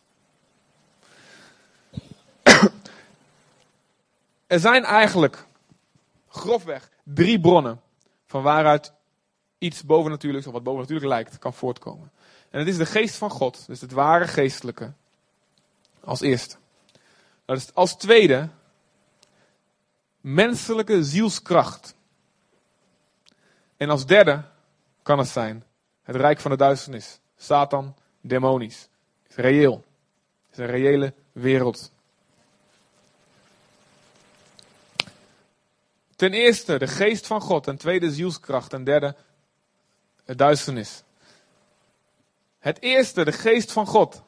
er 4.46 4.60
zijn 4.60 4.84
eigenlijk 4.84 5.46
grofweg 6.28 6.90
drie 7.02 7.40
bronnen 7.40 7.80
van 8.26 8.42
waaruit 8.42 8.92
iets 9.58 9.84
bovennatuurlijks 9.84 10.46
of 10.46 10.52
wat 10.52 10.62
bovennatuurlijk 10.62 11.08
lijkt 11.08 11.38
kan 11.38 11.54
voortkomen. 11.54 12.10
En 12.50 12.58
het 12.58 12.68
is 12.68 12.76
de 12.76 12.86
geest 12.86 13.16
van 13.16 13.30
God, 13.30 13.66
dus 13.66 13.80
het 13.80 13.92
ware 13.92 14.26
geestelijke, 14.26 14.92
als 16.00 16.20
eerste. 16.20 16.56
Dat 17.44 17.56
is 17.56 17.74
als 17.74 17.96
tweede 17.96 18.48
menselijke 20.20 21.04
zielskracht. 21.04 21.94
En 23.76 23.90
als 23.90 24.06
derde 24.06 24.44
kan 25.02 25.18
het 25.18 25.28
zijn 25.28 25.64
het 26.02 26.16
rijk 26.16 26.40
van 26.40 26.50
de 26.50 26.56
duisternis, 26.56 27.20
Satan, 27.36 27.94
demonisch. 28.20 28.88
Is 29.28 29.36
reëel. 29.36 29.84
Het 30.48 30.52
is 30.52 30.58
een 30.58 30.70
reële 30.70 31.14
wereld. 31.32 31.92
Ten 36.16 36.32
eerste 36.32 36.78
de 36.78 36.86
geest 36.86 37.26
van 37.26 37.40
God, 37.40 37.64
ten 37.64 37.76
tweede 37.76 38.12
zielskracht, 38.12 38.70
ten 38.70 38.84
derde 38.84 39.16
het 40.24 40.38
duisternis. 40.38 41.02
Het 42.58 42.80
eerste, 42.80 43.24
de 43.24 43.32
geest 43.32 43.72
van 43.72 43.86
God. 43.86 44.22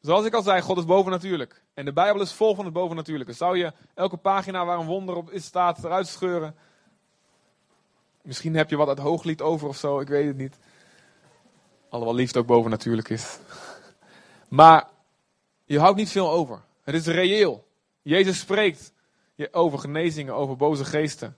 Zoals 0.00 0.24
ik 0.24 0.34
al 0.34 0.42
zei, 0.42 0.60
God 0.60 0.78
is 0.78 0.84
bovennatuurlijk. 0.84 1.62
En 1.74 1.84
de 1.84 1.92
Bijbel 1.92 2.22
is 2.22 2.32
vol 2.32 2.54
van 2.54 2.64
het 2.64 2.74
bovennatuurlijke. 2.74 3.32
Zou 3.32 3.58
je 3.58 3.72
elke 3.94 4.16
pagina 4.16 4.64
waar 4.64 4.78
een 4.78 4.86
wonder 4.86 5.16
op 5.16 5.30
is 5.30 5.44
staat 5.44 5.84
eruit 5.84 6.06
scheuren? 6.06 6.56
Misschien 8.22 8.56
heb 8.56 8.70
je 8.70 8.76
wat 8.76 8.88
uit 8.88 8.98
hooglied 8.98 9.42
over 9.42 9.68
of 9.68 9.76
zo, 9.76 10.00
ik 10.00 10.08
weet 10.08 10.26
het 10.26 10.36
niet. 10.36 10.58
Alhoewel 11.88 12.16
liefde 12.16 12.38
ook 12.38 12.46
bovennatuurlijk 12.46 13.08
is. 13.08 13.38
Maar 14.48 14.88
je 15.64 15.78
houdt 15.78 15.96
niet 15.96 16.10
veel 16.10 16.30
over. 16.30 16.62
Het 16.82 16.94
is 16.94 17.06
reëel. 17.06 17.66
Jezus 18.02 18.38
spreekt 18.38 18.92
over 19.50 19.78
genezingen, 19.78 20.34
over 20.34 20.56
boze 20.56 20.84
geesten. 20.84 21.36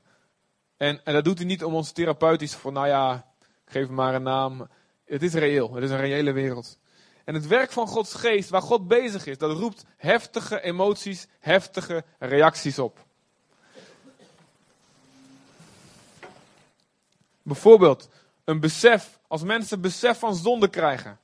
En, 0.76 1.04
en 1.04 1.12
dat 1.12 1.24
doet 1.24 1.38
hij 1.38 1.46
niet 1.46 1.64
om 1.64 1.74
ons 1.74 1.92
therapeutisch 1.92 2.54
van, 2.54 2.72
nou 2.72 2.86
ja, 2.86 3.32
geef 3.64 3.86
hem 3.86 3.94
maar 3.94 4.14
een 4.14 4.22
naam. 4.22 4.68
Het 5.04 5.22
is 5.22 5.32
reëel, 5.32 5.74
het 5.74 5.84
is 5.84 5.90
een 5.90 6.00
reële 6.00 6.32
wereld. 6.32 6.78
En 7.24 7.34
het 7.34 7.46
werk 7.46 7.72
van 7.72 7.86
Gods 7.86 8.14
geest, 8.14 8.48
waar 8.48 8.62
God 8.62 8.88
bezig 8.88 9.26
is, 9.26 9.38
dat 9.38 9.58
roept 9.58 9.84
heftige 9.96 10.60
emoties, 10.60 11.26
heftige 11.38 12.04
reacties 12.18 12.78
op. 12.78 13.04
Bijvoorbeeld, 17.42 18.08
een 18.44 18.60
besef, 18.60 19.18
als 19.26 19.42
mensen 19.42 19.80
besef 19.80 20.18
van 20.18 20.34
zonde 20.34 20.68
krijgen. 20.68 21.18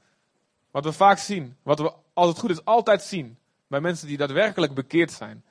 Wat 0.71 0.85
we 0.85 0.93
vaak 0.93 1.19
zien, 1.19 1.57
wat 1.63 1.79
we 1.79 1.93
als 2.13 2.29
het 2.29 2.39
goed 2.39 2.51
is 2.51 2.65
altijd 2.65 3.03
zien, 3.03 3.39
bij 3.67 3.81
mensen 3.81 4.07
die 4.07 4.17
daadwerkelijk 4.17 4.75
bekeerd 4.75 5.13
zijn. 5.13 5.45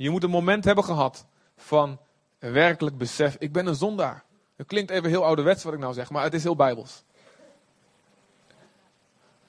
Je 0.00 0.10
moet 0.10 0.22
een 0.22 0.30
moment 0.30 0.64
hebben 0.64 0.84
gehad 0.84 1.26
van 1.56 1.98
werkelijk 2.38 2.98
besef, 2.98 3.36
ik 3.38 3.52
ben 3.52 3.66
een 3.66 3.74
zondaar. 3.74 4.24
Het 4.56 4.66
klinkt 4.66 4.90
even 4.90 5.08
heel 5.08 5.24
ouderwets 5.24 5.64
wat 5.64 5.72
ik 5.72 5.78
nou 5.78 5.94
zeg, 5.94 6.10
maar 6.10 6.22
het 6.22 6.34
is 6.34 6.42
heel 6.42 6.56
bijbels. 6.56 7.02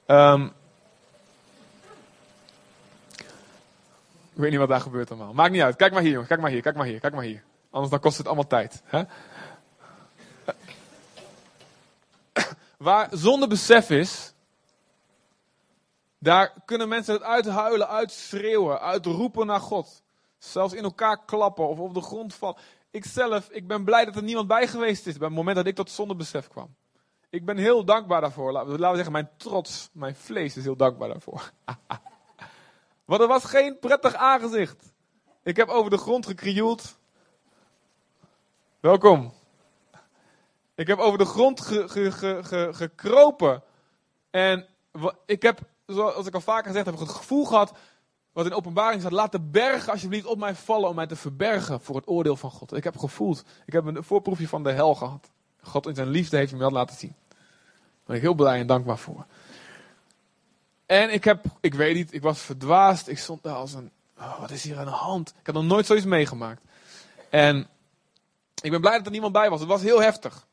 Um, 0.07 0.53
Ik 4.39 4.45
weet 4.45 4.49
niet 4.49 4.59
wat 4.59 4.69
daar 4.69 4.81
gebeurt 4.81 5.12
allemaal. 5.12 5.33
Maakt 5.33 5.51
niet 5.51 5.62
uit. 5.62 5.75
Kijk 5.75 5.91
maar 5.91 6.01
hier, 6.01 6.09
jongens. 6.12 6.27
Kijk 6.29 6.41
maar 6.41 6.49
hier, 6.49 6.62
kijk 6.62 6.75
maar 6.75 6.85
hier, 6.85 6.99
kijk 6.99 7.13
maar 7.13 7.23
hier. 7.23 7.43
Anders 7.69 7.91
dan 7.91 7.99
kost 7.99 8.17
het 8.17 8.25
allemaal 8.27 8.47
tijd. 8.47 8.81
Hè? 8.85 9.03
Waar 12.77 13.07
zonder 13.12 13.49
besef 13.49 13.89
is, 13.89 14.33
daar 16.17 16.53
kunnen 16.65 16.89
mensen 16.89 17.13
het 17.13 17.23
uithuilen, 17.23 17.88
uitschreeuwen, 17.88 18.81
uitroepen 18.81 19.45
naar 19.45 19.59
God. 19.59 20.01
Zelfs 20.39 20.73
in 20.73 20.84
elkaar 20.84 21.25
klappen 21.25 21.67
of 21.67 21.80
op 21.80 21.93
de 21.93 22.02
grond 22.02 22.34
vallen. 22.34 22.58
Ikzelf, 22.91 23.49
ik 23.49 23.67
ben 23.67 23.84
blij 23.84 24.06
dat 24.06 24.15
er 24.15 24.23
niemand 24.23 24.47
bij 24.47 24.67
geweest 24.67 25.08
is 25.08 25.17
bij 25.17 25.28
het 25.28 25.36
moment 25.36 25.56
dat 25.56 25.65
ik 25.65 25.75
tot 25.75 25.91
zondebesef 25.91 26.47
kwam. 26.47 26.75
Ik 27.30 27.45
ben 27.45 27.58
heel 27.58 27.86
dankbaar 27.86 28.21
daarvoor. 28.21 28.52
Laten 28.52 28.71
we 28.71 28.95
zeggen, 28.95 29.12
mijn 29.12 29.30
trots, 29.38 29.89
mijn 29.93 30.15
vlees 30.15 30.58
is 30.58 30.63
heel 30.63 30.75
dankbaar 30.75 31.08
daarvoor. 31.08 31.52
Want 33.06 33.21
er 33.21 33.28
was 33.28 33.45
geen 33.45 33.80
prettig 33.80 34.15
aangezicht. 34.15 34.93
Ik 35.43 35.56
heb 35.56 35.67
over 35.67 35.91
de 35.91 35.97
grond 35.97 36.25
gekrioeld. 36.25 36.97
Welkom. 38.80 39.34
Ik 40.75 40.88
heb 40.88 40.99
over 40.99 41.17
de 41.17 41.25
grond 41.25 41.62
gekropen. 42.75 43.63
En 44.30 44.67
ik 45.25 45.41
heb, 45.41 45.60
zoals 45.86 46.28
ik 46.28 46.34
al 46.34 46.41
vaker 46.41 46.67
gezegd 46.67 46.86
heb, 46.86 46.99
het 46.99 47.10
gevoel 47.10 47.45
gehad. 47.45 47.71
Wat 48.31 48.45
in 48.45 48.53
openbaring 48.53 49.01
staat. 49.01 49.11
Laat 49.11 49.31
de 49.31 49.39
bergen 49.39 49.91
alsjeblieft 49.91 50.25
op 50.25 50.37
mij 50.37 50.55
vallen 50.55 50.89
om 50.89 50.95
mij 50.95 51.07
te 51.07 51.15
verbergen 51.15 51.81
voor 51.81 51.95
het 51.95 52.07
oordeel 52.07 52.35
van 52.35 52.51
God. 52.51 52.73
Ik 52.73 52.83
heb 52.83 52.97
gevoeld. 52.97 53.43
Ik 53.65 53.73
heb 53.73 53.85
een 53.85 54.03
voorproefje 54.03 54.47
van 54.47 54.63
de 54.63 54.71
hel 54.71 54.95
gehad. 54.95 55.29
God 55.61 55.87
in 55.87 55.95
zijn 55.95 56.09
liefde 56.09 56.37
heeft 56.37 56.53
me 56.53 56.59
dat 56.59 56.71
laten 56.71 56.97
zien. 56.97 57.15
Daar 57.29 57.37
ben 58.05 58.15
ik 58.15 58.21
heel 58.21 58.33
blij 58.33 58.59
en 58.59 58.67
dankbaar 58.67 58.97
voor. 58.97 59.25
En 60.85 61.13
ik 61.13 61.23
heb, 61.23 61.45
ik 61.59 61.73
weet 61.73 61.95
niet, 61.95 62.13
ik 62.13 62.21
was 62.21 62.39
verdwaasd. 62.39 63.07
Ik 63.07 63.17
stond 63.17 63.43
daar 63.43 63.55
als 63.55 63.73
een, 63.73 63.91
oh, 64.17 64.39
wat 64.39 64.51
is 64.51 64.63
hier 64.63 64.79
aan 64.79 64.85
de 64.85 64.91
hand? 64.91 65.29
Ik 65.39 65.45
had 65.45 65.55
nog 65.55 65.63
nooit 65.63 65.85
zoiets 65.85 66.05
meegemaakt. 66.05 66.61
En 67.29 67.67
ik 68.61 68.71
ben 68.71 68.81
blij 68.81 68.97
dat 68.97 69.05
er 69.05 69.11
niemand 69.11 69.33
bij 69.33 69.49
was. 69.49 69.59
Het 69.59 69.69
was 69.69 69.81
heel 69.81 70.01
heftig. 70.01 70.47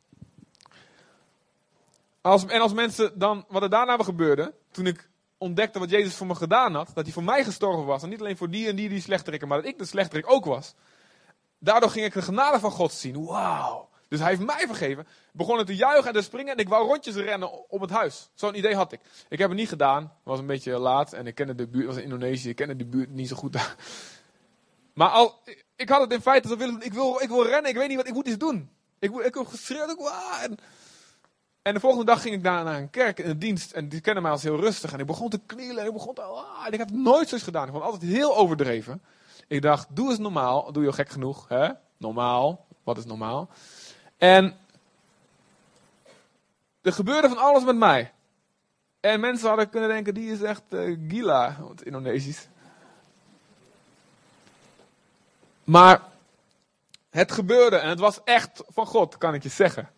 Als, 2.20 2.46
en 2.46 2.60
als 2.60 2.72
mensen 2.72 3.18
dan, 3.18 3.44
wat 3.48 3.62
er 3.62 3.70
daarna 3.70 3.96
gebeurde, 3.96 4.54
toen 4.70 4.86
ik 4.86 5.08
ontdekte 5.38 5.78
wat 5.78 5.90
Jezus 5.90 6.14
voor 6.14 6.26
me 6.26 6.34
gedaan 6.34 6.74
had, 6.74 6.90
dat 6.94 7.04
hij 7.04 7.12
voor 7.12 7.24
mij 7.24 7.44
gestorven 7.44 7.84
was, 7.84 8.02
en 8.02 8.08
niet 8.08 8.20
alleen 8.20 8.36
voor 8.36 8.50
die 8.50 8.68
en 8.68 8.76
die 8.76 8.88
die 8.88 9.00
slechterikken, 9.00 9.48
maar 9.48 9.62
dat 9.62 9.66
ik 9.66 9.78
de 9.78 9.84
slechterik 9.84 10.30
ook 10.30 10.44
was. 10.44 10.74
Daardoor 11.58 11.90
ging 11.90 12.06
ik 12.06 12.12
de 12.12 12.22
genade 12.22 12.60
van 12.60 12.70
God 12.70 12.92
zien. 12.92 13.24
Wauw. 13.24 13.88
Dus 14.08 14.18
hij 14.18 14.28
heeft 14.28 14.42
mij 14.42 14.66
vergeven. 14.66 15.06
Begonnen 15.32 15.66
te 15.66 15.76
juichen 15.76 16.06
en 16.06 16.12
te 16.12 16.22
springen 16.22 16.52
en 16.52 16.58
ik 16.58 16.68
wou 16.68 16.86
rondjes 16.86 17.14
rennen 17.14 17.70
om 17.70 17.80
het 17.80 17.90
huis. 17.90 18.30
Zo'n 18.34 18.56
idee 18.56 18.74
had 18.74 18.92
ik. 18.92 19.00
Ik 19.28 19.38
heb 19.38 19.48
het 19.48 19.58
niet 19.58 19.68
gedaan. 19.68 20.02
Het 20.02 20.10
was 20.22 20.38
een 20.38 20.46
beetje 20.46 20.78
laat 20.78 21.12
en 21.12 21.26
ik 21.26 21.34
kende 21.34 21.54
de 21.54 21.66
buurt. 21.66 21.86
Het 21.86 21.94
was 21.94 22.04
in 22.04 22.10
Indonesië. 22.10 22.48
Ik 22.48 22.56
kende 22.56 22.76
de 22.76 22.86
buurt 22.86 23.10
niet 23.10 23.28
zo 23.28 23.36
goed. 23.36 23.56
Maar 24.96 25.08
al, 25.08 25.42
ik 25.76 25.88
had 25.88 26.00
het 26.00 26.12
in 26.12 26.20
feite 26.20 26.76
Ik 26.80 26.92
wil, 26.92 27.20
ik 27.22 27.28
wil 27.28 27.46
rennen. 27.46 27.70
Ik 27.70 27.76
weet 27.76 27.88
niet 27.88 27.96
wat. 27.96 28.06
Ik 28.06 28.14
moet 28.14 28.26
iets 28.26 28.38
doen. 28.38 28.70
Ik, 28.98 29.14
ik 29.14 29.34
heb 29.34 29.46
geschreeuwd. 29.46 29.90
Ik, 29.90 29.98
en, 30.42 30.56
en 31.66 31.74
de 31.74 31.80
volgende 31.80 32.04
dag 32.04 32.22
ging 32.22 32.34
ik 32.34 32.42
naar, 32.42 32.64
naar 32.64 32.78
een 32.78 32.90
kerk 32.90 33.18
in 33.18 33.28
de 33.28 33.38
dienst. 33.38 33.72
En 33.72 33.88
die 33.88 34.00
kennen 34.00 34.22
mij 34.22 34.32
als 34.32 34.42
heel 34.42 34.60
rustig. 34.60 34.92
En 34.92 34.98
ik 34.98 35.06
begon 35.06 35.30
te 35.30 35.40
knielen. 35.46 35.78
En 35.78 35.86
ik 35.86 35.92
begon. 35.92 36.14
Ah, 36.14 36.66
ik 36.70 36.78
heb 36.78 36.90
nooit 36.90 37.28
zoiets 37.28 37.46
gedaan. 37.46 37.66
Ik 37.66 37.72
vond 37.72 37.84
altijd 37.84 38.02
heel 38.02 38.36
overdreven. 38.36 39.02
Ik 39.46 39.62
dacht, 39.62 39.86
doe 39.90 40.10
eens 40.10 40.18
normaal. 40.18 40.72
Doe 40.72 40.84
je 40.84 40.92
gek 40.92 41.08
genoeg. 41.08 41.48
Hè? 41.48 41.68
Normaal. 41.96 42.66
Wat 42.82 42.98
is 42.98 43.04
normaal? 43.04 43.48
En 44.16 44.56
er 46.82 46.92
gebeurde 46.92 47.28
van 47.28 47.38
alles 47.38 47.64
met 47.64 47.76
mij. 47.76 48.12
En 49.00 49.20
mensen 49.20 49.48
hadden 49.48 49.70
kunnen 49.70 49.88
denken, 49.88 50.14
die 50.14 50.32
is 50.32 50.42
echt 50.42 50.62
uh, 50.68 50.98
gila, 51.08 51.56
het 51.68 51.82
Indonesisch. 51.82 52.48
Maar 55.64 56.02
het 57.10 57.32
gebeurde 57.32 57.76
en 57.76 57.88
het 57.88 58.00
was 58.00 58.20
echt 58.24 58.62
van 58.68 58.86
God, 58.86 59.18
kan 59.18 59.34
ik 59.34 59.42
je 59.42 59.48
zeggen. 59.48 59.94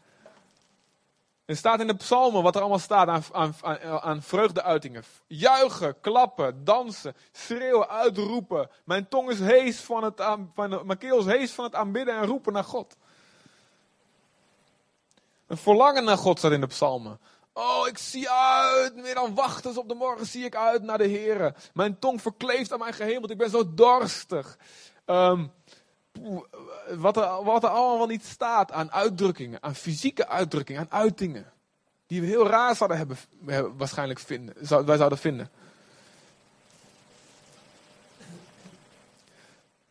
Er 1.49 1.57
staat 1.57 1.81
in 1.81 1.87
de 1.87 1.97
psalmen 1.97 2.43
wat 2.43 2.55
er 2.55 2.61
allemaal 2.61 2.79
staat 2.79 3.09
aan, 3.09 3.23
aan, 3.33 3.81
aan, 4.03 4.23
vreugdeuitingen. 4.23 5.05
Juichen, 5.27 6.01
klappen, 6.01 6.65
dansen, 6.65 7.17
schreeuwen, 7.33 7.89
uitroepen. 7.89 8.71
Mijn 8.85 9.09
tong 9.09 9.31
is 9.31 9.41
hees 9.41 9.81
van 9.81 10.05
het, 10.05 10.23
van, 10.55 10.97
keel 10.99 11.19
is 11.19 11.25
hees 11.25 11.53
van 11.53 11.65
het 11.65 11.75
aanbidden 11.75 12.15
en 12.15 12.27
roepen 12.27 12.53
naar 12.53 12.65
God. 12.65 12.97
Een 15.47 15.57
verlangen 15.57 16.05
naar 16.05 16.19
God 16.19 16.39
staat 16.39 16.53
in 16.53 16.61
de 16.61 16.67
psalmen. 16.67 17.21
Oh, 17.53 17.87
ik 17.87 17.99
zie 17.99 18.31
uit, 18.31 18.95
meer 18.95 19.15
dan 19.15 19.35
wachtens 19.35 19.77
op 19.77 19.89
de 19.89 19.95
morgen 19.95 20.27
zie 20.27 20.45
ik 20.45 20.57
uit 20.57 20.83
naar 20.83 20.99
de 20.99 21.07
Heer. 21.07 21.55
Mijn 21.75 21.99
tong 21.99 22.23
verkleeft 22.23 22.73
aan 22.73 22.79
mijn 22.79 22.95
gehemeld, 22.95 23.31
ik 23.31 23.39
ben 23.39 23.51
zo 23.51 23.75
dorstig. 23.75 24.59
Ehm, 25.05 25.47
wat, 26.97 27.17
er, 27.17 27.45
wat 27.45 27.63
er 27.63 27.69
allemaal 27.69 28.07
niet 28.07 28.25
staat 28.25 28.73
aan 28.73 28.93
uitdrukkingen, 28.93 29.63
aan 29.63 29.75
fysieke 29.75 30.29
uitdrukkingen, 30.29 30.81
aan 30.81 31.01
uitingen. 31.01 31.53
Die 32.07 32.21
we 32.21 32.27
heel 32.27 32.47
raar 32.47 32.77
zouden 32.77 32.99
hebben, 32.99 33.19
waarschijnlijk 33.77 34.19
vinden, 34.19 34.55
wij 34.87 34.97
zouden 34.97 35.19
vinden. 35.19 35.51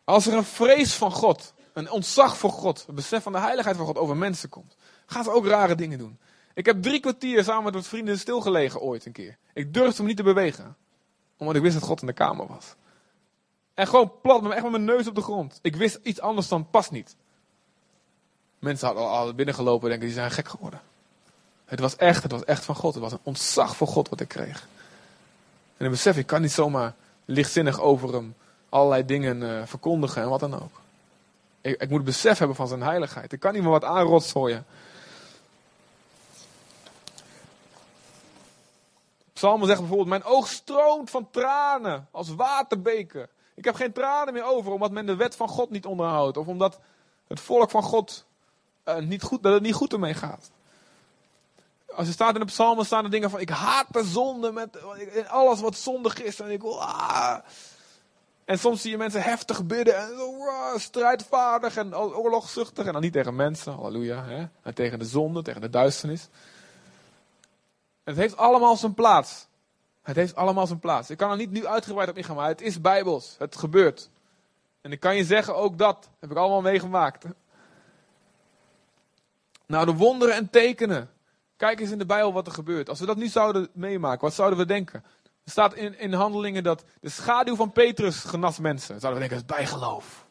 Als 0.03 0.27
er 0.27 0.33
een 0.33 0.43
vrees 0.43 0.93
van 0.93 1.11
God, 1.11 1.53
een 1.73 1.91
ontzag 1.91 2.37
voor 2.37 2.51
God, 2.51 2.85
een 2.87 2.95
besef 2.95 3.23
van 3.23 3.31
de 3.31 3.39
heiligheid 3.39 3.77
van 3.77 3.85
God 3.85 3.97
over 3.97 4.17
mensen 4.17 4.49
komt, 4.49 4.75
gaan 5.05 5.23
ze 5.23 5.31
ook 5.31 5.45
rare 5.45 5.75
dingen 5.75 5.97
doen. 5.97 6.19
Ik 6.53 6.65
heb 6.65 6.81
drie 6.81 6.99
kwartier 6.99 7.43
samen 7.43 7.63
met 7.63 7.73
wat 7.73 7.87
vrienden 7.87 8.19
stilgelegen 8.19 8.81
ooit 8.81 9.05
een 9.05 9.11
keer. 9.11 9.37
Ik 9.53 9.73
durfde 9.73 10.01
me 10.01 10.07
niet 10.07 10.17
te 10.17 10.23
bewegen. 10.23 10.75
Omdat 11.37 11.55
ik 11.55 11.61
wist 11.61 11.79
dat 11.79 11.83
God 11.83 12.01
in 12.01 12.07
de 12.07 12.13
kamer 12.13 12.47
was. 12.47 12.75
En 13.77 13.87
gewoon 13.87 14.11
plat, 14.21 14.41
met 14.41 14.51
echt 14.51 14.61
met 14.61 14.71
mijn 14.71 14.83
neus 14.83 15.07
op 15.07 15.15
de 15.15 15.21
grond. 15.21 15.59
Ik 15.61 15.75
wist 15.75 15.99
iets 16.03 16.21
anders 16.21 16.47
dan 16.47 16.69
pas 16.69 16.89
niet. 16.89 17.15
Mensen 18.59 18.87
hadden 18.87 19.07
al 19.07 19.33
binnengelopen 19.33 19.83
en 19.83 19.89
denken, 19.89 20.07
die 20.07 20.17
zijn 20.17 20.31
gek 20.31 20.47
geworden. 20.47 20.81
Het 21.65 21.79
was 21.79 21.95
echt, 21.95 22.23
het 22.23 22.31
was 22.31 22.43
echt 22.43 22.65
van 22.65 22.75
God. 22.75 22.93
Het 22.93 23.03
was 23.03 23.11
een 23.11 23.19
ontzag 23.23 23.75
voor 23.75 23.87
God 23.87 24.09
wat 24.09 24.19
ik 24.19 24.27
kreeg. 24.27 24.67
En 25.77 25.83
dan 25.83 25.89
besef 25.89 26.17
ik, 26.17 26.27
kan 26.27 26.41
niet 26.41 26.51
zomaar 26.51 26.95
lichtzinnig 27.25 27.79
over 27.79 28.13
hem 28.13 28.35
allerlei 28.69 29.05
dingen 29.05 29.41
uh, 29.41 29.61
verkondigen 29.65 30.21
en 30.21 30.29
wat 30.29 30.39
dan 30.39 30.61
ook. 30.61 30.81
Ik, 31.61 31.81
ik 31.81 31.89
moet 31.89 32.03
besef 32.03 32.37
hebben 32.37 32.55
van 32.55 32.67
zijn 32.67 32.81
heiligheid. 32.81 33.33
Ik 33.33 33.39
kan 33.39 33.53
niet 33.53 33.61
meer 33.61 33.71
wat 33.71 33.83
aanrotzooien. 33.83 34.65
Psalmen 39.33 39.67
zeggen 39.67 39.87
bijvoorbeeld: 39.87 40.19
Mijn 40.19 40.33
oog 40.35 40.47
stroomt 40.47 41.09
van 41.09 41.29
tranen 41.31 42.07
als 42.11 42.29
waterbeken. 42.29 43.29
Ik 43.57 43.65
heb 43.65 43.75
geen 43.75 43.91
tranen 43.91 44.33
meer 44.33 44.45
over 44.45 44.71
omdat 44.71 44.91
men 44.91 45.05
de 45.05 45.15
wet 45.15 45.35
van 45.35 45.47
God 45.47 45.69
niet 45.69 45.85
onderhoudt. 45.85 46.37
Of 46.37 46.47
omdat 46.47 46.79
het 47.27 47.39
volk 47.39 47.69
van 47.69 47.83
God 47.83 48.25
uh, 48.85 48.97
niet 48.97 49.23
goed, 49.23 49.43
dat 49.43 49.53
het 49.53 49.61
niet 49.61 49.73
goed 49.73 49.93
ermee 49.93 50.13
gaat. 50.13 50.51
Als 51.95 52.07
je 52.07 52.13
staat 52.13 52.33
in 52.33 52.39
de 52.39 52.45
psalmen 52.45 52.85
staan 52.85 53.03
er 53.03 53.09
dingen 53.09 53.29
van: 53.29 53.39
Ik 53.39 53.49
haat 53.49 53.87
de 53.89 54.03
zonde 54.03 54.51
met 54.51 54.77
alles 55.27 55.59
wat 55.59 55.75
zondig 55.75 56.21
is. 56.21 56.39
En 56.39 56.49
ik 56.49 56.61
wil. 56.61 56.81
Ah. 56.81 57.37
En 58.45 58.59
soms 58.59 58.81
zie 58.81 58.91
je 58.91 58.97
mensen 58.97 59.21
heftig 59.21 59.65
bidden 59.65 59.97
en 59.97 60.07
zo 60.07 60.35
uh, 60.35 60.77
strijdvaardig 60.77 61.75
en 61.75 61.95
oorlogzuchtig. 61.95 62.85
En 62.85 62.93
dan 62.93 63.01
niet 63.01 63.13
tegen 63.13 63.35
mensen, 63.35 63.73
halleluja. 63.73 64.23
Hè? 64.23 64.47
En 64.61 64.73
tegen 64.73 64.99
de 64.99 65.05
zonde, 65.05 65.41
tegen 65.41 65.61
de 65.61 65.69
duisternis. 65.69 66.27
Het 68.03 68.15
heeft 68.15 68.37
allemaal 68.37 68.75
zijn 68.75 68.93
plaats. 68.93 69.47
Het 70.07 70.15
heeft 70.15 70.35
allemaal 70.35 70.67
zijn 70.67 70.79
plaats. 70.79 71.09
Ik 71.09 71.17
kan 71.17 71.31
er 71.31 71.37
niet 71.37 71.51
nu 71.51 71.65
uitgebreid 71.65 72.09
op 72.09 72.17
ingaan, 72.17 72.35
maar 72.35 72.47
het 72.47 72.61
is 72.61 72.81
bijbels. 72.81 73.35
Het 73.37 73.55
gebeurt. 73.55 74.09
En 74.81 74.91
ik 74.91 74.99
kan 74.99 75.15
je 75.15 75.23
zeggen, 75.23 75.55
ook 75.55 75.77
dat 75.77 76.09
heb 76.19 76.31
ik 76.31 76.37
allemaal 76.37 76.61
meegemaakt. 76.61 77.25
Nou, 79.65 79.85
de 79.85 79.93
wonderen 79.93 80.35
en 80.35 80.49
tekenen. 80.49 81.09
Kijk 81.57 81.79
eens 81.79 81.91
in 81.91 81.97
de 81.97 82.05
Bijbel 82.05 82.33
wat 82.33 82.47
er 82.47 82.53
gebeurt. 82.53 82.89
Als 82.89 82.99
we 82.99 83.05
dat 83.05 83.17
nu 83.17 83.27
zouden 83.27 83.69
meemaken, 83.73 84.21
wat 84.21 84.33
zouden 84.33 84.59
we 84.59 84.65
denken? 84.65 85.03
Er 85.43 85.51
staat 85.51 85.73
in, 85.73 85.99
in 85.99 86.13
handelingen 86.13 86.63
dat 86.63 86.83
de 87.01 87.09
schaduw 87.09 87.55
van 87.55 87.71
Petrus 87.71 88.23
genas 88.23 88.59
mensen. 88.59 88.99
Zouden 88.99 89.21
we 89.21 89.27
denken, 89.27 89.47
dat 89.47 89.57
is 89.57 89.65
bijgeloof. 89.65 90.25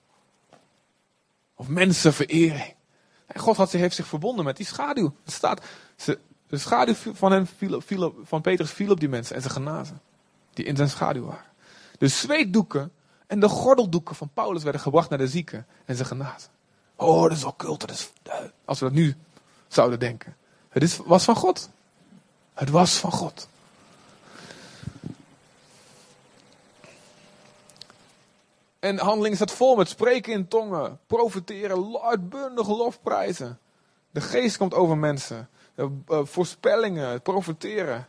Of 1.54 1.68
mensenverering. 1.68 2.74
En 3.26 3.40
God 3.40 3.56
had 3.56 3.72
heeft 3.72 3.96
zich 3.96 4.06
verbonden 4.06 4.44
met 4.44 4.56
die 4.56 4.66
schaduw. 4.66 5.14
Het 5.24 5.32
staat, 5.32 5.64
de 6.46 6.58
schaduw 6.58 6.94
van, 6.94 7.32
hem 7.32 7.46
viel, 7.46 8.14
van 8.22 8.40
Petrus 8.40 8.70
viel 8.70 8.90
op 8.90 9.00
die 9.00 9.08
mensen 9.08 9.36
en 9.36 9.42
ze 9.42 9.50
genazen. 9.50 10.00
Die 10.52 10.64
in 10.64 10.76
zijn 10.76 10.88
schaduw 10.88 11.24
waren. 11.24 11.50
De 11.98 12.08
zweetdoeken 12.08 12.92
en 13.26 13.40
de 13.40 13.48
gordeldoeken 13.48 14.14
van 14.14 14.30
Paulus 14.34 14.62
werden 14.62 14.80
gebracht 14.80 15.08
naar 15.08 15.18
de 15.18 15.28
zieken 15.28 15.66
en 15.84 15.96
ze 15.96 16.04
genazen. 16.04 16.50
Oh, 16.96 17.22
dat 17.22 17.32
is 17.32 17.42
wel 17.42 17.56
cult. 17.56 17.90
is, 17.90 18.12
als 18.64 18.78
we 18.78 18.84
dat 18.84 18.94
nu 18.94 19.16
zouden 19.68 19.98
denken. 19.98 20.36
Het 20.68 20.82
is, 20.82 20.96
was 20.96 21.24
van 21.24 21.36
God. 21.36 21.70
Het 22.54 22.70
was 22.70 22.98
van 22.98 23.12
God. 23.12 23.48
En 28.78 28.98
handelingen 28.98 29.36
staat 29.36 29.52
vol 29.52 29.76
met 29.76 29.88
spreken 29.88 30.32
in 30.32 30.48
tongen, 30.48 30.98
profiteren, 31.06 32.00
uitbundig 32.02 32.68
lofprijzen. 32.68 33.58
De 34.10 34.20
geest 34.20 34.56
komt 34.56 34.74
over 34.74 34.98
mensen. 34.98 35.48
Uh, 35.76 35.86
voorspellingen, 36.22 37.22
profiteren. 37.22 38.08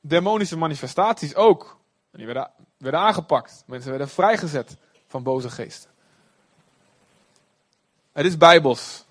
Demonische 0.00 0.58
manifestaties 0.58 1.34
ook. 1.34 1.78
Die 2.12 2.26
werden 2.26 2.50
werden 2.80 3.00
aangepakt. 3.00 3.62
Mensen 3.66 3.90
werden 3.90 4.08
vrijgezet 4.08 4.76
van 5.06 5.22
boze 5.22 5.50
geesten. 5.50 5.90
Het 8.12 8.26
is 8.26 8.36
bijbels. 8.36 9.04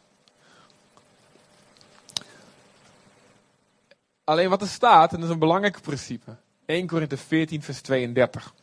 Alleen 4.24 4.50
wat 4.50 4.62
er 4.62 4.68
staat, 4.68 5.12
en 5.12 5.15
dat 5.15 5.26
is 5.28 5.34
een 5.34 5.39
belangrijk 5.39 5.82
principe. 5.82 6.36
1 6.65 6.88
Korinthe 6.88 7.18
14, 7.18 7.62
vers 7.62 7.82
32. 7.82 8.54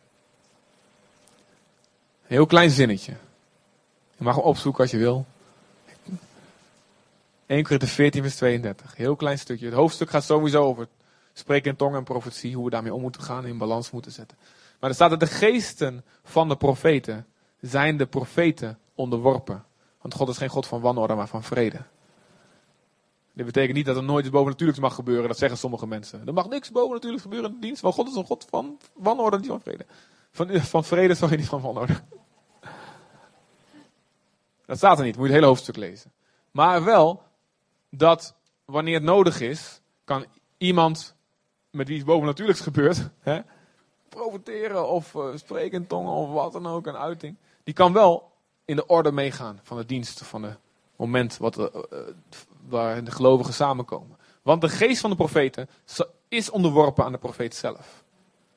Een 2.22 2.36
heel 2.36 2.46
klein 2.46 2.70
zinnetje. 2.70 3.12
Je 4.16 4.24
mag 4.24 4.34
hem 4.34 4.44
opzoeken 4.44 4.82
als 4.82 4.90
je 4.90 4.98
wil. 4.98 5.26
1 7.46 7.62
Korinthe 7.62 7.86
14, 7.86 8.22
vers 8.22 8.36
32. 8.36 8.96
Heel 8.96 9.16
klein 9.16 9.38
stukje. 9.38 9.64
Het 9.64 9.74
hoofdstuk 9.74 10.10
gaat 10.10 10.24
sowieso 10.24 10.62
over 10.62 10.88
spreken 11.32 11.70
in 11.70 11.76
tongen 11.76 11.98
en 11.98 12.04
profetie. 12.04 12.54
Hoe 12.54 12.64
we 12.64 12.70
daarmee 12.70 12.94
om 12.94 13.00
moeten 13.00 13.22
gaan, 13.22 13.46
in 13.46 13.58
balans 13.58 13.90
moeten 13.90 14.12
zetten. 14.12 14.38
Maar 14.80 14.90
er 14.90 14.96
staat 14.96 15.10
dat 15.10 15.20
de 15.20 15.26
geesten 15.26 16.04
van 16.24 16.48
de 16.48 16.56
profeten 16.56 17.26
zijn 17.60 17.96
de 17.96 18.06
profeten 18.06 18.78
onderworpen. 18.94 19.64
Want 20.00 20.14
God 20.14 20.28
is 20.28 20.36
geen 20.36 20.48
God 20.48 20.66
van 20.66 20.80
wanorde, 20.80 21.14
maar 21.14 21.28
van 21.28 21.42
vrede. 21.42 21.78
Dit 23.32 23.46
betekent 23.46 23.76
niet 23.76 23.86
dat 23.86 23.96
er 23.96 24.02
nooit 24.02 24.24
iets 24.24 24.32
bovennatuurlijks 24.32 24.80
mag 24.80 24.94
gebeuren. 24.94 25.28
Dat 25.28 25.38
zeggen 25.38 25.58
sommige 25.58 25.86
mensen. 25.86 26.26
Er 26.26 26.32
mag 26.32 26.48
niks 26.48 26.70
bovennatuurlijks 26.70 27.22
gebeuren 27.22 27.50
in 27.50 27.54
de 27.54 27.66
dienst. 27.66 27.82
Want 27.82 27.94
God 27.94 28.08
is 28.08 28.14
een 28.14 28.24
God 28.24 28.46
van 28.50 28.78
wanorde, 28.92 29.38
niet 29.38 29.46
van 29.46 29.60
vrede. 29.60 29.86
Van, 30.30 30.60
van 30.60 30.84
vrede, 30.84 31.14
sorry, 31.14 31.36
niet 31.36 31.48
van 31.48 31.60
wanorde. 31.60 31.96
Dat 34.66 34.76
staat 34.76 34.98
er 34.98 35.04
niet. 35.04 35.16
Moet 35.16 35.26
je 35.26 35.32
het 35.32 35.40
hele 35.40 35.46
hoofdstuk 35.46 35.76
lezen. 35.76 36.12
Maar 36.50 36.84
wel 36.84 37.22
dat 37.90 38.34
wanneer 38.64 38.94
het 38.94 39.02
nodig 39.02 39.40
is, 39.40 39.80
kan 40.04 40.24
iemand 40.58 41.14
met 41.70 41.88
wie 41.88 41.96
iets 41.96 42.06
bovennatuurlijks 42.06 42.60
gebeurt, 42.60 43.08
hè, 43.20 43.40
of 44.80 45.14
uh, 45.14 45.24
spreken 45.34 45.80
in 45.80 45.86
tongen 45.86 46.12
of 46.12 46.30
wat 46.30 46.52
dan 46.52 46.66
ook, 46.66 46.86
een 46.86 46.96
uiting. 46.96 47.36
Die 47.64 47.74
kan 47.74 47.92
wel 47.92 48.32
in 48.64 48.76
de 48.76 48.86
orde 48.86 49.12
meegaan 49.12 49.60
van 49.62 49.76
de 49.76 49.86
dienst, 49.86 50.22
van 50.22 50.42
het 50.42 50.58
moment 50.96 51.36
wat, 51.36 51.58
uh, 51.58 51.66
waar 52.68 53.04
de 53.04 53.10
gelovigen 53.10 53.54
samenkomen. 53.54 54.16
Want 54.42 54.60
de 54.60 54.68
geest 54.68 55.00
van 55.00 55.10
de 55.10 55.16
profeten 55.16 55.68
is 56.28 56.50
onderworpen 56.50 57.04
aan 57.04 57.12
de 57.12 57.18
profeet 57.18 57.54
zelf. 57.54 58.04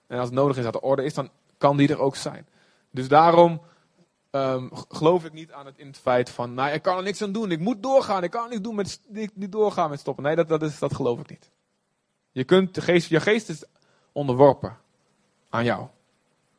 En 0.07 0.17
als 0.17 0.25
het 0.25 0.35
nodig 0.35 0.57
is 0.57 0.63
dat 0.63 0.75
er 0.75 0.81
orde 0.81 1.03
is, 1.03 1.13
dan 1.13 1.29
kan 1.57 1.77
die 1.77 1.89
er 1.89 1.99
ook 1.99 2.15
zijn. 2.15 2.47
Dus 2.91 3.07
daarom 3.07 3.61
um, 4.31 4.69
geloof 4.89 5.25
ik 5.25 5.33
niet 5.33 5.51
aan 5.51 5.65
het, 5.65 5.97
feit 5.97 6.29
van, 6.29 6.53
nou, 6.53 6.71
ik 6.71 6.81
kan 6.81 6.97
er 6.97 7.03
niks 7.03 7.21
aan 7.21 7.31
doen, 7.31 7.51
ik 7.51 7.59
moet 7.59 7.83
doorgaan, 7.83 8.23
ik 8.23 8.31
kan 8.31 8.49
niet, 8.49 8.63
doen 8.63 8.75
met, 8.75 9.01
niet 9.33 9.51
doorgaan 9.51 9.89
met 9.89 9.99
stoppen. 9.99 10.23
Nee, 10.23 10.35
dat, 10.35 10.47
dat, 10.47 10.61
is, 10.61 10.79
dat 10.79 10.95
geloof 10.95 11.19
ik 11.19 11.29
niet. 11.29 11.49
Je, 12.31 12.43
kunt, 12.43 12.83
geest, 12.83 13.09
je 13.09 13.19
geest 13.19 13.49
is 13.49 13.63
onderworpen 14.11 14.77
aan 15.49 15.63
jou. 15.63 15.87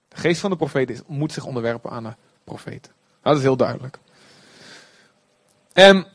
De 0.08 0.16
geest 0.16 0.40
van 0.40 0.50
de 0.50 0.56
profeet 0.56 1.02
moet 1.06 1.32
zich 1.32 1.44
onderwerpen 1.44 1.90
aan 1.90 2.02
de 2.02 2.14
profeten. 2.44 2.92
Dat 3.22 3.36
is 3.36 3.42
heel 3.42 3.56
duidelijk. 3.56 3.98
En 5.72 6.06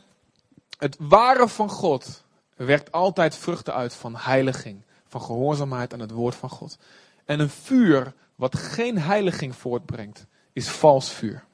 het 0.78 0.96
ware 0.98 1.48
van 1.48 1.68
God 1.68 2.24
werkt 2.56 2.92
altijd 2.92 3.36
vruchten 3.36 3.74
uit 3.74 3.94
van 3.94 4.16
heiliging, 4.16 4.82
van 5.06 5.20
gehoorzaamheid 5.20 5.92
aan 5.92 6.00
het 6.00 6.10
woord 6.10 6.34
van 6.34 6.50
God. 6.50 6.78
En 7.24 7.40
een 7.40 7.50
vuur 7.50 8.14
wat 8.34 8.56
geen 8.56 8.98
heiliging 8.98 9.56
voortbrengt, 9.56 10.26
is 10.56 10.68
vals 10.68 11.12
vuur. 11.12 11.44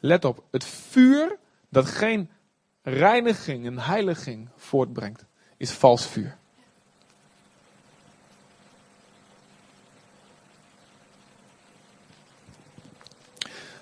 Let 0.00 0.24
op, 0.24 0.44
het 0.50 0.64
vuur 0.64 1.38
dat 1.68 1.86
geen 1.86 2.30
reiniging 2.82 3.66
en 3.66 3.78
heiliging 3.78 4.48
voortbrengt, 4.56 5.24
is 5.56 5.70
vals 5.70 6.06
vuur. 6.06 6.36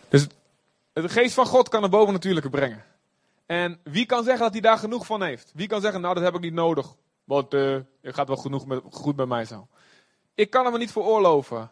Dus 0.08 0.26
de 0.92 1.08
geest 1.08 1.34
van 1.34 1.46
God 1.46 1.68
kan 1.68 1.82
het 1.82 1.90
bovennatuurlijke 1.90 2.50
brengen. 2.50 2.84
En 3.46 3.80
wie 3.82 4.06
kan 4.06 4.24
zeggen 4.24 4.42
dat 4.42 4.52
hij 4.52 4.60
daar 4.60 4.78
genoeg 4.78 5.06
van 5.06 5.22
heeft? 5.22 5.52
Wie 5.54 5.66
kan 5.68 5.80
zeggen, 5.80 6.00
nou 6.00 6.14
dat 6.14 6.24
heb 6.24 6.34
ik 6.34 6.40
niet 6.40 6.52
nodig, 6.52 6.94
want 7.24 7.54
uh, 7.54 7.78
gaat 8.02 8.28
wel 8.28 8.36
genoeg 8.36 8.80
goed 8.90 9.16
bij 9.16 9.26
mij 9.26 9.44
zo. 9.44 9.68
Ik 10.34 10.50
kan 10.50 10.64
hem 10.64 10.78
niet 10.78 10.92
veroorloven 10.92 11.70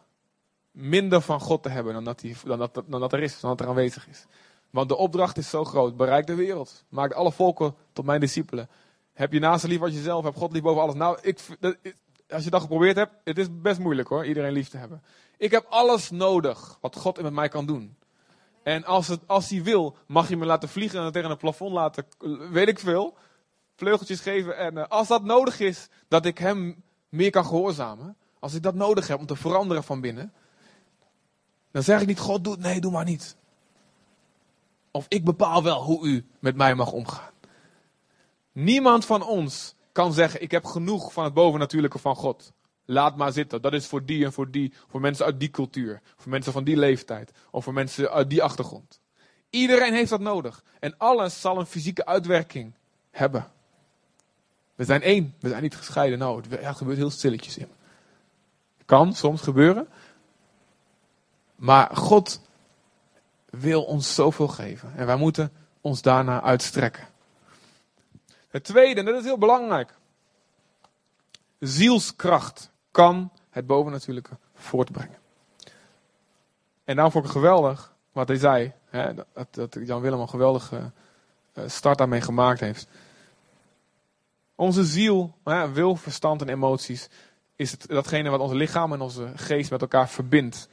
minder 0.77 1.21
van 1.21 1.39
God 1.39 1.63
te 1.63 1.69
hebben 1.69 1.93
dan 1.93 2.03
dat, 2.03 2.23
dan, 2.43 2.59
dat, 2.59 2.83
dan 2.87 2.99
dat 2.99 3.13
er 3.13 3.21
is, 3.21 3.39
dan 3.39 3.49
dat 3.49 3.59
er 3.59 3.67
aanwezig 3.67 4.07
is. 4.07 4.25
Want 4.69 4.89
de 4.89 4.95
opdracht 4.95 5.37
is 5.37 5.49
zo 5.49 5.63
groot. 5.63 5.97
Bereik 5.97 6.27
de 6.27 6.35
wereld. 6.35 6.83
Maak 6.89 7.13
alle 7.13 7.31
volken 7.31 7.75
tot 7.93 8.05
mijn 8.05 8.19
discipelen. 8.19 8.69
Heb 9.13 9.33
je 9.33 9.39
naast 9.39 9.63
lief 9.63 9.79
wat 9.79 9.93
jezelf. 9.93 10.23
Heb 10.23 10.35
God 10.35 10.51
lief 10.51 10.61
boven 10.61 10.81
alles. 10.81 10.95
Nou, 10.95 11.17
ik, 11.21 11.39
als 12.29 12.43
je 12.43 12.49
dat 12.49 12.61
geprobeerd 12.61 12.95
hebt, 12.95 13.11
het 13.23 13.37
is 13.37 13.47
best 13.51 13.79
moeilijk 13.79 14.07
hoor, 14.07 14.25
iedereen 14.25 14.51
lief 14.51 14.69
te 14.69 14.77
hebben. 14.77 15.03
Ik 15.37 15.51
heb 15.51 15.65
alles 15.69 16.09
nodig 16.09 16.77
wat 16.81 16.95
God 16.95 17.21
met 17.21 17.33
mij 17.33 17.47
kan 17.47 17.65
doen. 17.65 17.97
En 18.63 18.83
als, 18.83 19.07
het, 19.07 19.19
als 19.25 19.49
hij 19.49 19.63
wil, 19.63 19.95
mag 20.07 20.29
je 20.29 20.37
me 20.37 20.45
laten 20.45 20.69
vliegen 20.69 21.03
en 21.03 21.11
tegen 21.11 21.29
een 21.29 21.37
plafond 21.37 21.73
laten, 21.73 22.05
weet 22.51 22.67
ik 22.67 22.79
veel, 22.79 23.17
vleugeltjes 23.75 24.19
geven. 24.19 24.57
En 24.57 24.75
uh, 24.75 24.83
als 24.87 25.07
dat 25.07 25.23
nodig 25.23 25.59
is, 25.59 25.87
dat 26.07 26.25
ik 26.25 26.37
hem 26.37 26.83
meer 27.09 27.29
kan 27.29 27.45
gehoorzamen. 27.45 28.17
Als 28.39 28.53
ik 28.53 28.63
dat 28.63 28.75
nodig 28.75 29.07
heb 29.07 29.19
om 29.19 29.25
te 29.25 29.35
veranderen 29.35 29.83
van 29.83 30.01
binnen. 30.01 30.33
Dan 31.71 31.83
zeg 31.83 32.01
ik 32.01 32.07
niet, 32.07 32.19
God 32.19 32.43
doet, 32.43 32.59
nee, 32.59 32.81
doe 32.81 32.91
maar 32.91 33.05
niet. 33.05 33.35
Of 34.91 35.05
ik 35.07 35.23
bepaal 35.23 35.63
wel 35.63 35.83
hoe 35.83 36.07
u 36.07 36.25
met 36.39 36.55
mij 36.55 36.75
mag 36.75 36.91
omgaan. 36.91 37.31
Niemand 38.51 39.05
van 39.05 39.23
ons 39.23 39.75
kan 39.91 40.13
zeggen, 40.13 40.41
ik 40.41 40.51
heb 40.51 40.65
genoeg 40.65 41.13
van 41.13 41.23
het 41.23 41.33
bovennatuurlijke 41.33 41.99
van 41.99 42.15
God. 42.15 42.53
Laat 42.85 43.17
maar 43.17 43.31
zitten. 43.31 43.61
Dat 43.61 43.73
is 43.73 43.85
voor 43.85 44.05
die 44.05 44.25
en 44.25 44.33
voor 44.33 44.51
die. 44.51 44.73
Voor 44.87 45.01
mensen 45.01 45.25
uit 45.25 45.39
die 45.39 45.49
cultuur. 45.49 46.01
Voor 46.15 46.31
mensen 46.31 46.51
van 46.53 46.63
die 46.63 46.77
leeftijd. 46.77 47.31
Of 47.51 47.63
voor 47.63 47.73
mensen 47.73 48.11
uit 48.11 48.29
die 48.29 48.43
achtergrond. 48.43 48.99
Iedereen 49.49 49.93
heeft 49.93 50.09
dat 50.09 50.19
nodig. 50.19 50.63
En 50.79 50.97
alles 50.97 51.41
zal 51.41 51.59
een 51.59 51.65
fysieke 51.65 52.05
uitwerking 52.05 52.73
hebben. 53.11 53.51
We 54.75 54.83
zijn 54.83 55.01
één. 55.01 55.35
We 55.39 55.49
zijn 55.49 55.61
niet 55.61 55.75
gescheiden. 55.75 56.19
Nou, 56.19 56.43
het 56.49 56.77
gebeurt 56.77 56.97
heel 56.97 57.09
stilletjes 57.09 57.57
in. 57.57 57.69
Kan 58.85 59.13
soms 59.13 59.41
gebeuren. 59.41 59.87
Maar 61.57 61.95
God 61.95 62.41
wil 63.49 63.83
ons 63.83 64.15
zoveel 64.15 64.47
geven. 64.47 64.93
En 64.95 65.05
wij 65.05 65.15
moeten 65.15 65.51
ons 65.81 66.01
daarna 66.01 66.41
uitstrekken. 66.41 67.07
Het 68.47 68.63
tweede, 68.63 68.99
en 68.99 69.05
dat 69.05 69.15
is 69.15 69.23
heel 69.23 69.37
belangrijk. 69.37 69.93
Zielskracht 71.59 72.71
kan 72.91 73.31
het 73.49 73.67
bovennatuurlijke 73.67 74.37
voortbrengen. 74.53 75.17
En 76.83 76.95
daarom 76.95 77.11
vond 77.11 77.25
ik 77.25 77.31
geweldig 77.31 77.93
wat 78.11 78.27
hij 78.27 78.37
zei. 78.37 78.73
Hè, 78.89 79.13
dat, 79.13 79.47
dat 79.51 79.77
Jan 79.81 80.01
Willem 80.01 80.19
een 80.19 80.29
geweldige 80.29 80.91
eh, 81.53 81.63
start 81.67 81.97
daarmee 81.97 82.21
gemaakt 82.21 82.59
heeft. 82.59 82.87
Onze 84.55 84.85
ziel, 84.85 85.35
hè, 85.43 85.71
wil, 85.71 85.95
verstand 85.95 86.41
en 86.41 86.49
emoties, 86.49 87.09
is 87.55 87.71
het, 87.71 87.87
datgene 87.87 88.29
wat 88.29 88.39
ons 88.39 88.53
lichaam 88.53 88.93
en 88.93 89.01
onze 89.01 89.31
geest 89.35 89.71
met 89.71 89.81
elkaar 89.81 90.09
verbindt. 90.09 90.67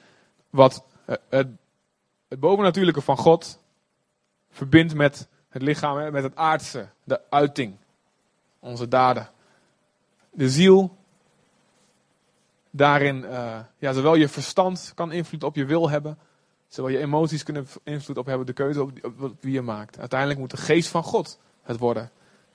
Wat 0.54 0.84
eh, 1.04 1.16
het, 1.28 1.48
het 2.28 2.40
bovennatuurlijke 2.40 3.00
van 3.00 3.16
God 3.16 3.58
verbindt 4.50 4.94
met 4.94 5.28
het 5.48 5.62
lichaam, 5.62 6.12
met 6.12 6.22
het 6.22 6.36
aardse, 6.36 6.88
de 7.04 7.20
uiting, 7.30 7.76
onze 8.58 8.88
daden. 8.88 9.28
De 10.30 10.50
ziel 10.50 10.96
daarin, 12.70 13.16
uh, 13.16 13.58
ja, 13.78 13.92
zowel 13.92 14.14
je 14.14 14.28
verstand 14.28 14.92
kan 14.94 15.12
invloed 15.12 15.42
op 15.42 15.54
je 15.54 15.64
wil 15.64 15.90
hebben, 15.90 16.18
zowel 16.68 16.90
je 16.90 16.98
emoties 16.98 17.42
kunnen 17.42 17.66
invloed 17.82 18.18
op 18.18 18.26
hebben, 18.26 18.46
de 18.46 18.52
keuze 18.52 18.82
op 18.82 18.92
wie 19.40 19.52
je 19.52 19.62
maakt. 19.62 19.98
Uiteindelijk 19.98 20.40
moet 20.40 20.50
de 20.50 20.56
geest 20.56 20.88
van 20.88 21.02
God 21.02 21.38
het 21.62 21.78
worden 21.78 22.10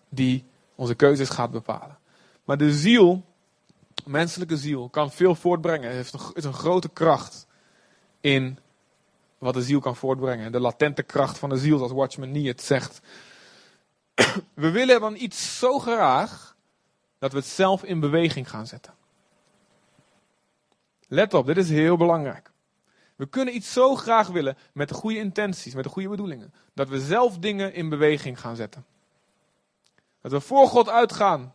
die 0.09 0.45
onze 0.75 0.95
keuzes 0.95 1.29
gaat 1.29 1.51
bepalen. 1.51 1.97
Maar 2.43 2.57
de 2.57 2.73
ziel, 2.73 3.23
menselijke 4.05 4.57
ziel, 4.57 4.89
kan 4.89 5.11
veel 5.11 5.35
voortbrengen. 5.35 5.97
Het 5.97 6.13
is 6.33 6.43
een 6.43 6.53
grote 6.53 6.89
kracht 6.89 7.47
in 8.21 8.59
wat 9.37 9.53
de 9.53 9.61
ziel 9.61 9.79
kan 9.79 9.95
voortbrengen. 9.95 10.51
De 10.51 10.59
latente 10.59 11.03
kracht 11.03 11.37
van 11.37 11.49
de 11.49 11.57
ziel, 11.57 11.77
zoals 11.77 11.91
Watchman 11.91 12.31
Nee 12.31 12.47
het 12.47 12.61
zegt. 12.61 12.99
We 14.53 14.69
willen 14.71 14.99
dan 14.99 15.15
iets 15.15 15.57
zo 15.59 15.79
graag 15.79 16.55
dat 17.19 17.31
we 17.31 17.37
het 17.37 17.47
zelf 17.47 17.83
in 17.83 17.99
beweging 17.99 18.49
gaan 18.49 18.67
zetten. 18.67 18.93
Let 21.07 21.33
op, 21.33 21.45
dit 21.45 21.57
is 21.57 21.69
heel 21.69 21.97
belangrijk. 21.97 22.51
We 23.15 23.25
kunnen 23.25 23.55
iets 23.55 23.73
zo 23.73 23.95
graag 23.95 24.27
willen 24.27 24.57
met 24.73 24.89
de 24.89 24.95
goede 24.95 25.17
intenties, 25.17 25.73
met 25.73 25.83
de 25.83 25.89
goede 25.89 26.09
bedoelingen, 26.09 26.53
dat 26.73 26.89
we 26.89 26.99
zelf 26.99 27.37
dingen 27.37 27.73
in 27.73 27.89
beweging 27.89 28.39
gaan 28.39 28.55
zetten. 28.55 28.85
Dat 30.21 30.31
we 30.31 30.39
voor 30.39 30.67
God 30.67 30.89
uitgaan. 30.89 31.53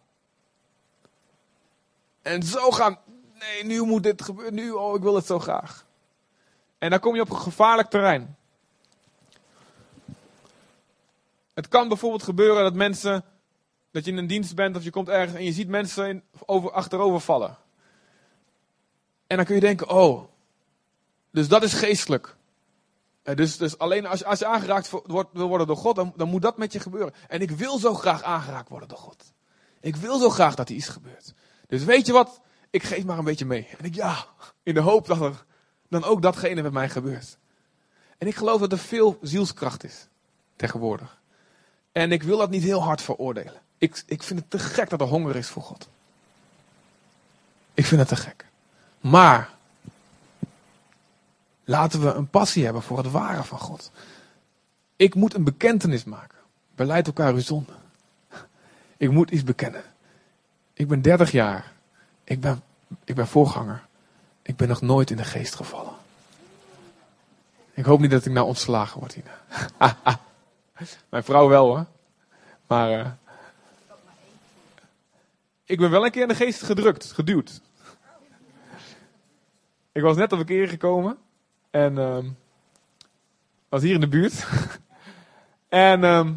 En 2.22 2.42
zo 2.42 2.70
gaan, 2.70 2.98
nee, 3.38 3.64
nu 3.64 3.82
moet 3.82 4.02
dit 4.02 4.22
gebeuren, 4.22 4.54
nu, 4.54 4.70
oh, 4.70 4.94
ik 4.96 5.02
wil 5.02 5.14
het 5.14 5.26
zo 5.26 5.38
graag. 5.38 5.83
En 6.84 6.90
dan 6.90 7.00
kom 7.00 7.14
je 7.14 7.20
op 7.20 7.30
een 7.30 7.36
gevaarlijk 7.36 7.90
terrein. 7.90 8.36
Het 11.54 11.68
kan 11.68 11.88
bijvoorbeeld 11.88 12.22
gebeuren 12.22 12.62
dat 12.62 12.74
mensen, 12.74 13.24
dat 13.90 14.04
je 14.04 14.10
in 14.10 14.16
een 14.16 14.26
dienst 14.26 14.54
bent 14.54 14.76
of 14.76 14.84
je 14.84 14.90
komt 14.90 15.08
ergens 15.08 15.36
en 15.36 15.44
je 15.44 15.52
ziet 15.52 15.68
mensen 15.68 16.22
over, 16.46 16.70
achterover 16.72 17.20
vallen. 17.20 17.56
En 19.26 19.36
dan 19.36 19.44
kun 19.44 19.54
je 19.54 19.60
denken, 19.60 19.88
oh, 19.88 20.24
dus 21.30 21.48
dat 21.48 21.62
is 21.62 21.72
geestelijk. 21.72 22.36
Eh, 23.22 23.36
Dus, 23.36 23.56
dus 23.56 23.78
alleen 23.78 24.06
als, 24.06 24.24
als 24.24 24.38
je 24.38 24.46
aangeraakt 24.46 24.90
wordt, 24.90 25.32
wil 25.32 25.48
worden 25.48 25.66
door 25.66 25.76
God, 25.76 25.96
dan, 25.96 26.12
dan 26.16 26.28
moet 26.28 26.42
dat 26.42 26.58
met 26.58 26.72
je 26.72 26.80
gebeuren. 26.80 27.14
En 27.28 27.40
ik 27.40 27.50
wil 27.50 27.78
zo 27.78 27.94
graag 27.94 28.22
aangeraakt 28.22 28.68
worden 28.68 28.88
door 28.88 28.98
God. 28.98 29.32
Ik 29.80 29.96
wil 29.96 30.18
zo 30.18 30.30
graag 30.30 30.54
dat 30.54 30.68
er 30.68 30.74
iets 30.74 30.88
gebeurt. 30.88 31.34
Dus 31.66 31.84
weet 31.84 32.06
je 32.06 32.12
wat? 32.12 32.40
Ik 32.70 32.82
geef 32.82 33.04
maar 33.04 33.18
een 33.18 33.24
beetje 33.24 33.46
mee. 33.46 33.68
En 33.78 33.84
ik, 33.84 33.94
ja, 33.94 34.26
in 34.62 34.74
de 34.74 34.80
hoop 34.80 35.06
dat 35.06 35.20
er 35.20 35.44
dan 35.94 36.10
ook 36.10 36.22
datgene 36.22 36.62
met 36.62 36.72
mij 36.72 36.88
gebeurt. 36.88 37.36
En 38.18 38.26
ik 38.26 38.34
geloof 38.34 38.60
dat 38.60 38.72
er 38.72 38.78
veel 38.78 39.18
zielskracht 39.22 39.84
is 39.84 40.06
tegenwoordig. 40.56 41.18
En 41.92 42.12
ik 42.12 42.22
wil 42.22 42.38
dat 42.38 42.50
niet 42.50 42.62
heel 42.62 42.82
hard 42.82 43.02
veroordelen. 43.02 43.60
Ik, 43.78 44.02
ik 44.06 44.22
vind 44.22 44.40
het 44.40 44.50
te 44.50 44.58
gek 44.58 44.88
dat 44.88 45.00
er 45.00 45.06
honger 45.06 45.36
is 45.36 45.48
voor 45.48 45.62
God. 45.62 45.88
Ik 47.74 47.84
vind 47.86 48.00
het 48.00 48.08
te 48.08 48.16
gek. 48.16 48.46
Maar 49.00 49.50
laten 51.64 52.00
we 52.00 52.12
een 52.12 52.28
passie 52.28 52.64
hebben 52.64 52.82
voor 52.82 52.98
het 52.98 53.10
ware 53.10 53.44
van 53.44 53.58
God. 53.58 53.90
Ik 54.96 55.14
moet 55.14 55.34
een 55.34 55.44
bekentenis 55.44 56.04
maken. 56.04 56.38
Beleid 56.74 57.06
elkaar 57.06 57.32
uw 57.32 57.40
zonde. 57.40 57.72
Ik 58.96 59.10
moet 59.10 59.30
iets 59.30 59.44
bekennen. 59.44 59.82
Ik 60.72 60.88
ben 60.88 61.02
30 61.02 61.30
jaar. 61.30 61.72
Ik 62.24 62.40
ben, 62.40 62.62
ik 63.04 63.14
ben 63.14 63.26
voorganger. 63.26 63.86
Ik 64.44 64.56
ben 64.56 64.68
nog 64.68 64.80
nooit 64.80 65.10
in 65.10 65.16
de 65.16 65.24
geest 65.24 65.54
gevallen. 65.54 65.94
Ik 67.72 67.84
hoop 67.84 68.00
niet 68.00 68.10
dat 68.10 68.24
ik 68.24 68.32
nou 68.32 68.46
ontslagen 68.46 69.00
word, 69.00 69.16
Ina. 69.16 69.40
Mijn 71.10 71.24
vrouw 71.24 71.48
wel 71.48 71.66
hoor. 71.66 71.86
Maar 72.66 73.00
eh, 73.00 73.10
ik 75.64 75.78
ben 75.78 75.90
wel 75.90 76.04
een 76.04 76.10
keer 76.10 76.22
in 76.22 76.28
de 76.28 76.34
geest 76.34 76.62
gedrukt, 76.62 77.12
geduwd. 77.12 77.60
Ik 79.92 80.02
was 80.02 80.16
net 80.16 80.32
op 80.32 80.38
een 80.38 80.44
keer 80.44 80.68
gekomen. 80.68 81.18
En 81.70 81.98
ehm 81.98 82.26
was 83.68 83.82
hier 83.82 83.94
in 83.94 84.00
de 84.00 84.08
buurt. 84.08 84.46
en 85.68 86.04
ehm 86.04 86.34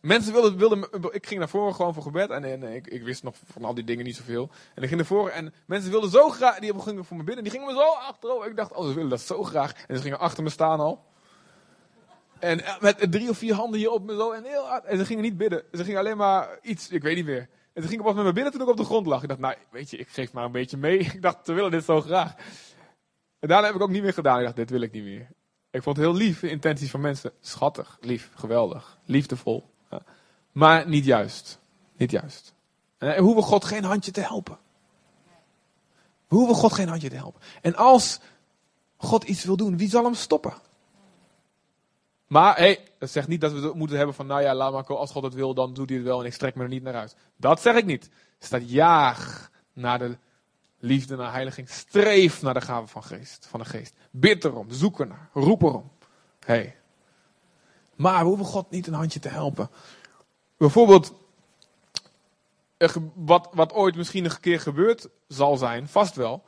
mensen 0.00 0.56
wilden, 0.56 0.88
ik 1.10 1.26
ging 1.26 1.38
naar 1.38 1.48
voren 1.48 1.74
gewoon 1.74 1.94
voor 1.94 2.02
gebed. 2.02 2.30
En, 2.30 2.62
ik, 2.62 2.86
ik 2.86 3.02
wist 3.02 3.22
nog 3.22 3.34
van 3.52 3.64
al 3.64 3.74
die 3.74 3.84
dingen 3.84 4.04
niet 4.04 4.16
zoveel. 4.16 4.50
En 4.74 4.82
ik 4.82 4.88
ging 4.88 5.00
naar 5.00 5.08
voren 5.08 5.32
en 5.32 5.54
mensen 5.66 5.90
wilden 5.90 6.10
zo 6.10 6.28
graag, 6.28 6.58
die 6.58 6.80
gingen 6.80 7.04
voor 7.04 7.16
me 7.16 7.24
binnen. 7.24 7.44
Die 7.44 7.52
gingen 7.52 7.66
me 7.66 7.72
zo 7.72 7.86
achterover. 7.86 8.48
Ik 8.48 8.56
dacht, 8.56 8.72
oh 8.72 8.86
ze 8.86 8.94
willen 8.94 9.10
dat 9.10 9.20
zo 9.20 9.42
graag. 9.42 9.72
En 9.86 9.96
ze 9.96 10.02
gingen 10.02 10.18
achter 10.18 10.42
me 10.42 10.50
staan 10.50 10.80
al. 10.80 11.04
En 12.38 12.64
eh, 12.64 12.80
met 12.80 13.12
drie 13.12 13.28
of 13.28 13.38
vier 13.38 13.54
handen 13.54 13.78
hier 13.78 13.90
op 13.90 14.04
me 14.04 14.16
zo. 14.16 14.32
En 14.32 14.44
heel 14.44 14.66
hard. 14.66 14.84
En 14.84 14.98
ze 14.98 15.04
gingen 15.04 15.22
niet 15.22 15.36
bidden. 15.36 15.62
Ze 15.72 15.84
gingen 15.84 15.98
alleen 15.98 16.16
maar 16.16 16.58
iets, 16.62 16.88
ik 16.88 17.02
weet 17.02 17.16
niet 17.16 17.26
meer. 17.26 17.48
En 17.72 17.82
ze 17.82 17.88
gingen 17.88 18.04
pas 18.04 18.14
met 18.14 18.24
me 18.24 18.32
binnen 18.32 18.52
toen 18.52 18.62
ik 18.62 18.68
op 18.68 18.76
de 18.76 18.84
grond 18.84 19.06
lag. 19.06 19.22
Ik 19.22 19.28
dacht, 19.28 19.40
nou, 19.40 19.54
weet 19.70 19.90
je, 19.90 19.96
ik 19.96 20.08
geef 20.08 20.32
maar 20.32 20.44
een 20.44 20.52
beetje 20.52 20.76
mee. 20.76 20.98
Ik 21.14 21.22
dacht, 21.22 21.46
ze 21.46 21.52
willen 21.52 21.70
dit 21.70 21.84
zo 21.84 22.00
graag. 22.00 22.34
En 23.38 23.48
daarna 23.48 23.66
heb 23.66 23.74
ik 23.74 23.82
ook 23.82 23.90
niet 23.90 24.02
meer 24.02 24.12
gedaan. 24.12 24.38
Ik 24.38 24.44
dacht, 24.44 24.56
dit 24.56 24.70
wil 24.70 24.80
ik 24.80 24.92
niet 24.92 25.04
meer. 25.04 25.28
Ik 25.70 25.82
vond 25.82 25.96
het 25.96 26.06
heel 26.06 26.14
lief, 26.14 26.40
de 26.40 26.50
intenties 26.50 26.90
van 26.90 27.00
mensen. 27.00 27.32
Schattig, 27.40 27.98
lief, 28.00 28.30
geweldig, 28.34 28.98
liefdevol. 29.04 29.70
Maar 30.58 30.88
niet 30.88 31.04
juist. 31.04 31.58
Niet 31.96 32.10
juist. 32.10 32.54
En 32.98 33.14
we 33.14 33.20
hoeven 33.20 33.42
God 33.42 33.64
geen 33.64 33.84
handje 33.84 34.10
te 34.10 34.20
helpen. 34.20 34.58
We 36.28 36.36
hoeven 36.36 36.54
God 36.54 36.72
geen 36.72 36.88
handje 36.88 37.08
te 37.08 37.16
helpen. 37.16 37.40
En 37.62 37.76
als 37.76 38.20
God 38.96 39.24
iets 39.24 39.44
wil 39.44 39.56
doen, 39.56 39.76
wie 39.76 39.88
zal 39.88 40.04
hem 40.04 40.14
stoppen? 40.14 40.54
Maar 42.26 42.56
hey, 42.56 42.84
dat 42.98 43.10
zegt 43.10 43.28
niet 43.28 43.40
dat 43.40 43.52
we 43.52 43.72
moeten 43.74 43.96
hebben 43.96 44.14
van, 44.14 44.26
nou 44.26 44.42
ja, 44.42 44.54
laat 44.54 44.72
maar. 44.72 44.96
Als 44.96 45.10
God 45.10 45.22
het 45.22 45.34
wil, 45.34 45.54
dan 45.54 45.74
doet 45.74 45.88
hij 45.88 45.98
het 45.98 46.06
wel 46.06 46.20
en 46.20 46.26
ik 46.26 46.32
strek 46.32 46.54
me 46.54 46.62
er 46.62 46.68
niet 46.68 46.82
naar 46.82 46.94
uit. 46.94 47.16
Dat 47.36 47.60
zeg 47.60 47.76
ik 47.76 47.84
niet. 47.84 48.04
Er 48.38 48.46
staat 48.46 48.70
jaag 48.70 49.50
naar 49.72 49.98
de 49.98 50.16
liefde, 50.78 51.16
naar 51.16 51.32
heiliging. 51.32 51.68
Streef 51.68 52.42
naar 52.42 52.54
de 52.54 52.60
gave 52.60 52.86
van, 52.86 53.04
geest, 53.04 53.46
van 53.50 53.60
de 53.60 53.66
geest. 53.66 53.94
Bid 54.10 54.44
erom, 54.44 54.70
zoek 54.70 55.00
ernaar, 55.00 55.28
roep 55.32 55.62
erom. 55.62 55.90
Hey. 56.44 56.76
Maar 57.94 58.22
we 58.22 58.28
hoeven 58.28 58.46
God 58.46 58.70
niet 58.70 58.86
een 58.86 58.94
handje 58.94 59.20
te 59.20 59.28
helpen. 59.28 59.70
Bijvoorbeeld, 60.58 61.14
wat, 63.14 63.48
wat 63.52 63.72
ooit 63.72 63.96
misschien 63.96 64.24
een 64.24 64.40
keer 64.40 64.60
gebeurd 64.60 65.08
zal 65.28 65.56
zijn, 65.56 65.88
vast 65.88 66.14
wel, 66.16 66.44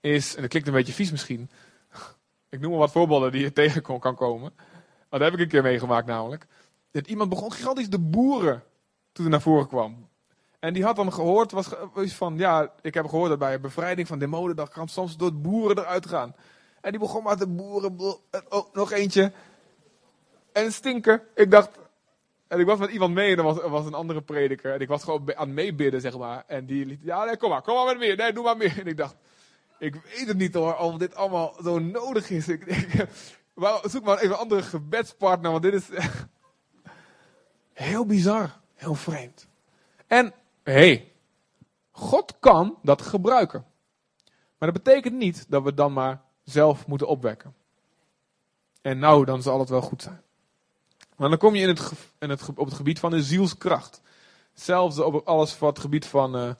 is, 0.00 0.34
en 0.34 0.40
dat 0.40 0.50
klinkt 0.50 0.68
een 0.68 0.74
beetje 0.74 0.92
vies 0.92 1.10
misschien, 1.10 1.50
ik 2.50 2.60
noem 2.60 2.70
maar 2.70 2.78
wat 2.80 2.92
voorbeelden 2.92 3.32
die 3.32 3.42
je 3.42 3.52
tegen 3.62 3.82
kan 3.82 4.14
komen. 4.14 4.52
Dat 5.08 5.20
heb 5.20 5.32
ik 5.32 5.40
een 5.40 5.48
keer 5.48 5.62
meegemaakt 5.62 6.06
namelijk. 6.06 6.46
Dat 6.90 7.06
iemand 7.06 7.30
begon 7.30 7.52
gigantisch 7.52 7.88
te 7.88 7.98
boeren 7.98 8.62
toen 9.12 9.24
hij 9.24 9.32
naar 9.34 9.42
voren 9.42 9.68
kwam. 9.68 10.08
En 10.58 10.72
die 10.72 10.84
had 10.84 10.96
dan 10.96 11.12
gehoord, 11.12 11.52
was 11.52 11.68
van, 11.94 12.36
ja, 12.36 12.72
ik 12.80 12.94
heb 12.94 13.06
gehoord 13.06 13.28
dat 13.28 13.38
bij 13.38 13.60
bevrijding 13.60 14.06
van 14.06 14.18
demonen, 14.18 14.56
dat 14.56 14.68
kan 14.68 14.88
soms 14.88 15.16
door 15.16 15.28
het 15.28 15.42
boeren 15.42 15.78
eruit 15.78 16.06
gaan. 16.06 16.34
En 16.80 16.90
die 16.90 17.00
begon 17.00 17.22
maar 17.22 17.36
te 17.36 17.46
boeren, 17.46 17.98
oh, 18.48 18.74
nog 18.74 18.92
eentje. 18.92 19.32
En 20.52 20.72
stinken. 20.72 21.22
Ik 21.34 21.50
dacht, 21.50 21.78
en 22.48 22.58
ik 22.58 22.66
was 22.66 22.78
met 22.78 22.90
iemand 22.90 23.14
mee 23.14 23.32
en 23.32 23.38
er 23.38 23.44
was, 23.44 23.60
was 23.60 23.86
een 23.86 23.94
andere 23.94 24.22
prediker. 24.22 24.74
En 24.74 24.80
ik 24.80 24.88
was 24.88 25.04
gewoon 25.04 25.36
aan 25.36 25.46
het 25.46 25.54
meebidden, 25.54 26.00
zeg 26.00 26.18
maar. 26.18 26.44
En 26.46 26.66
die 26.66 26.86
liet, 26.86 27.00
ja, 27.02 27.24
nee, 27.24 27.36
kom 27.36 27.50
maar, 27.50 27.62
kom 27.62 27.74
maar 27.74 27.86
met 27.86 27.98
meer. 27.98 28.16
Nee, 28.16 28.32
doe 28.32 28.44
maar 28.44 28.56
meer. 28.56 28.78
En 28.80 28.86
ik 28.86 28.96
dacht, 28.96 29.16
ik 29.78 29.94
weet 29.94 30.28
het 30.28 30.36
niet 30.36 30.54
hoor, 30.54 30.76
of 30.76 30.96
dit 30.96 31.14
allemaal 31.14 31.54
zo 31.62 31.78
nodig 31.78 32.30
is. 32.30 32.48
Ik, 32.58 32.64
ik, 32.64 33.06
zoek 33.90 34.04
maar 34.04 34.18
even 34.18 34.30
een 34.30 34.40
andere 34.40 34.62
gebedspartner, 34.62 35.50
want 35.50 35.62
dit 35.62 35.74
is 35.74 35.88
heel 37.72 38.06
bizar, 38.06 38.60
heel 38.74 38.94
vreemd. 38.94 39.48
En, 40.06 40.34
hé, 40.62 40.72
hey, 40.72 41.12
God 41.90 42.38
kan 42.40 42.78
dat 42.82 43.02
gebruiken. 43.02 43.66
Maar 44.58 44.72
dat 44.72 44.82
betekent 44.82 45.14
niet 45.14 45.46
dat 45.48 45.62
we 45.62 45.74
dan 45.74 45.92
maar 45.92 46.22
zelf 46.44 46.86
moeten 46.86 47.06
opwekken. 47.06 47.54
En 48.82 48.98
nou, 48.98 49.24
dan 49.24 49.42
zal 49.42 49.58
het 49.58 49.68
wel 49.68 49.80
goed 49.80 50.02
zijn. 50.02 50.22
Maar 51.18 51.28
dan 51.28 51.38
kom 51.38 51.54
je 51.54 51.62
in 51.62 51.68
het, 51.68 51.92
het, 52.18 52.48
op 52.54 52.66
het 52.66 52.74
gebied 52.74 52.98
van 52.98 53.10
de 53.10 53.22
zielskracht. 53.22 54.00
Zelfs 54.52 54.98
op 54.98 55.26
alles 55.26 55.58
wat 55.58 55.68
het 55.68 55.78
gebied 55.78 56.06
van. 56.06 56.36
eh, 56.36 56.50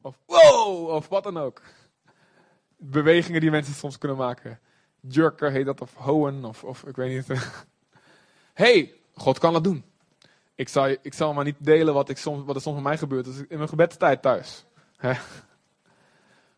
of 0.00 0.18
wow, 0.26 0.88
of 0.88 1.08
wat 1.08 1.22
dan 1.22 1.36
ook. 1.36 1.62
Bewegingen 2.76 3.40
die 3.40 3.50
mensen 3.50 3.74
soms 3.74 3.98
kunnen 3.98 4.16
maken. 4.16 4.60
Jerker 5.00 5.50
heet 5.50 5.64
dat, 5.64 5.80
of 5.80 5.94
hoen, 5.94 6.44
of, 6.44 6.64
of 6.64 6.84
ik 6.84 6.96
weet 6.96 7.28
niet. 7.28 7.40
hey, 8.52 8.94
God 9.14 9.38
kan 9.38 9.52
dat 9.52 9.64
doen. 9.64 9.84
Ik 10.54 10.68
zal, 10.68 10.88
ik 10.88 11.14
zal 11.14 11.32
maar 11.32 11.44
niet 11.44 11.56
delen 11.58 11.94
wat, 11.94 12.08
ik 12.08 12.18
soms, 12.18 12.44
wat 12.44 12.56
er 12.56 12.62
soms 12.62 12.74
met 12.74 12.84
mij 12.84 12.98
gebeurt 12.98 13.24
dus 13.24 13.36
in 13.36 13.56
mijn 13.56 13.68
gebedstijd 13.68 14.22
thuis. 14.22 14.64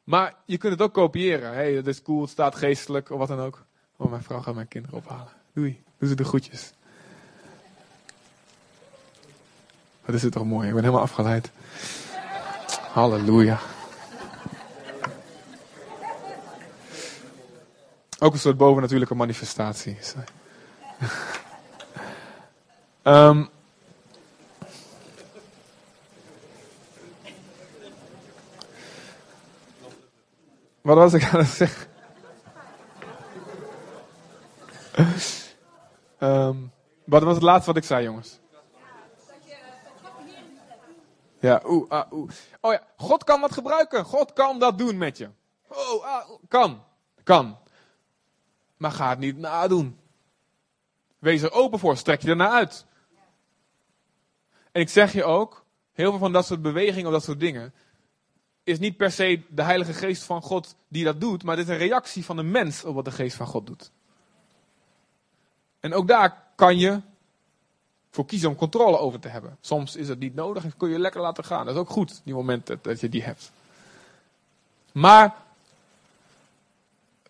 Maar 0.04 0.34
je 0.44 0.56
kunt 0.56 0.72
het 0.72 0.82
ook 0.82 0.94
kopiëren. 0.94 1.52
hey, 1.52 1.74
dat 1.74 1.87
is 1.87 2.02
cool, 2.02 2.20
het 2.20 2.30
staat 2.30 2.54
geestelijk, 2.54 3.11
of 3.11 3.18
wat 3.18 3.28
dan 3.28 3.40
ook. 3.40 3.64
Oh, 3.96 4.11
mijn 4.11 4.22
vrouw 4.22 4.40
gaat 4.40 4.54
mijn 4.54 4.68
kinderen 4.68 4.98
ophalen. 4.98 5.32
Doei, 5.52 5.82
doe 5.98 6.08
ze 6.08 6.14
de 6.14 6.24
groetjes. 6.24 6.72
Wat 10.08 10.16
is 10.16 10.22
het 10.22 10.32
toch 10.32 10.44
mooi, 10.44 10.68
ik 10.68 10.74
ben 10.74 10.82
helemaal 10.82 11.02
afgeleid. 11.02 11.50
Halleluja. 12.92 13.58
Ook 18.18 18.32
een 18.32 18.38
soort 18.38 18.56
bovennatuurlijke 18.56 19.14
manifestatie. 19.14 19.98
Ehm, 23.02 23.44
wat 30.80 30.96
was 30.96 31.12
ik 31.12 31.32
aan 31.32 31.38
het 31.38 31.48
zeggen? 31.48 31.86
Ehm, 36.18 36.56
wat 37.04 37.22
was 37.22 37.34
het 37.34 37.42
laatste 37.42 37.72
wat 37.72 37.82
ik 37.82 37.88
zei, 37.88 38.04
jongens? 38.04 38.38
Ja, 41.41 41.62
oeh, 41.64 41.91
ah. 41.91 42.12
Oh 42.61 42.72
ja, 42.72 42.82
God 42.97 43.24
kan 43.24 43.41
dat 43.41 43.53
gebruiken. 43.53 44.05
God 44.05 44.32
kan 44.32 44.59
dat 44.59 44.78
doen 44.78 44.99
met 44.99 45.18
je. 45.18 45.28
Oh, 45.68 46.05
ah, 46.05 46.30
kan. 46.49 46.84
Kan. 47.22 47.59
Maar 48.76 48.91
ga 48.91 49.09
het 49.09 49.18
niet 49.18 49.36
nadoen. 49.36 49.99
Wees 51.18 51.43
er 51.43 51.53
open 51.53 51.78
voor, 51.78 51.97
strek 51.97 52.22
je 52.22 52.28
ernaar 52.28 52.51
uit. 52.51 52.86
En 54.72 54.80
ik 54.80 54.89
zeg 54.89 55.12
je 55.12 55.24
ook, 55.24 55.64
heel 55.93 56.11
veel 56.11 56.18
van 56.18 56.32
dat 56.32 56.47
soort 56.47 56.62
bewegingen 56.62 57.07
of 57.07 57.12
dat 57.12 57.24
soort 57.24 57.41
dingen, 57.41 57.74
is 58.64 58.78
niet 58.78 58.97
per 58.97 59.11
se 59.11 59.43
de 59.49 59.62
Heilige 59.62 59.93
Geest 59.93 60.22
van 60.22 60.43
God 60.43 60.76
die 60.89 61.05
dat 61.05 61.20
doet, 61.20 61.43
maar 61.43 61.57
het 61.57 61.68
is 61.68 61.72
een 61.72 61.80
reactie 61.80 62.24
van 62.24 62.36
de 62.36 62.43
mens 62.43 62.84
op 62.84 62.95
wat 62.95 63.05
de 63.05 63.11
Geest 63.11 63.36
van 63.36 63.47
God 63.47 63.66
doet. 63.66 63.91
En 65.80 65.95
ook 65.95 66.09
daar 66.09 66.45
kan 66.55 66.78
je 66.78 67.01
voor 68.11 68.26
kiezen 68.26 68.48
om 68.48 68.56
controle 68.56 68.98
over 68.98 69.20
te 69.20 69.28
hebben. 69.28 69.56
Soms 69.61 69.96
is 69.96 70.09
het 70.09 70.18
niet 70.18 70.34
nodig 70.34 70.64
en 70.64 70.76
kun 70.76 70.90
je 70.90 70.98
lekker 70.98 71.20
laten 71.20 71.44
gaan. 71.44 71.64
Dat 71.64 71.74
is 71.74 71.80
ook 71.80 71.90
goed, 71.90 72.20
die 72.24 72.34
momenten 72.34 72.78
dat 72.82 73.00
je 73.00 73.09
die 73.09 73.22
hebt. 73.22 73.50
Maar 74.92 75.34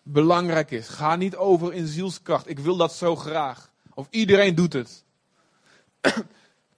belangrijk 0.03 0.71
is, 0.71 0.87
ga 0.87 1.15
niet 1.15 1.35
over 1.35 1.73
in 1.73 1.87
zielskracht. 1.87 2.49
Ik 2.49 2.59
wil 2.59 2.77
dat 2.77 2.93
zo 2.93 3.15
graag. 3.15 3.69
Of 3.93 4.07
iedereen 4.09 4.55
doet 4.55 4.73
het. 4.73 5.03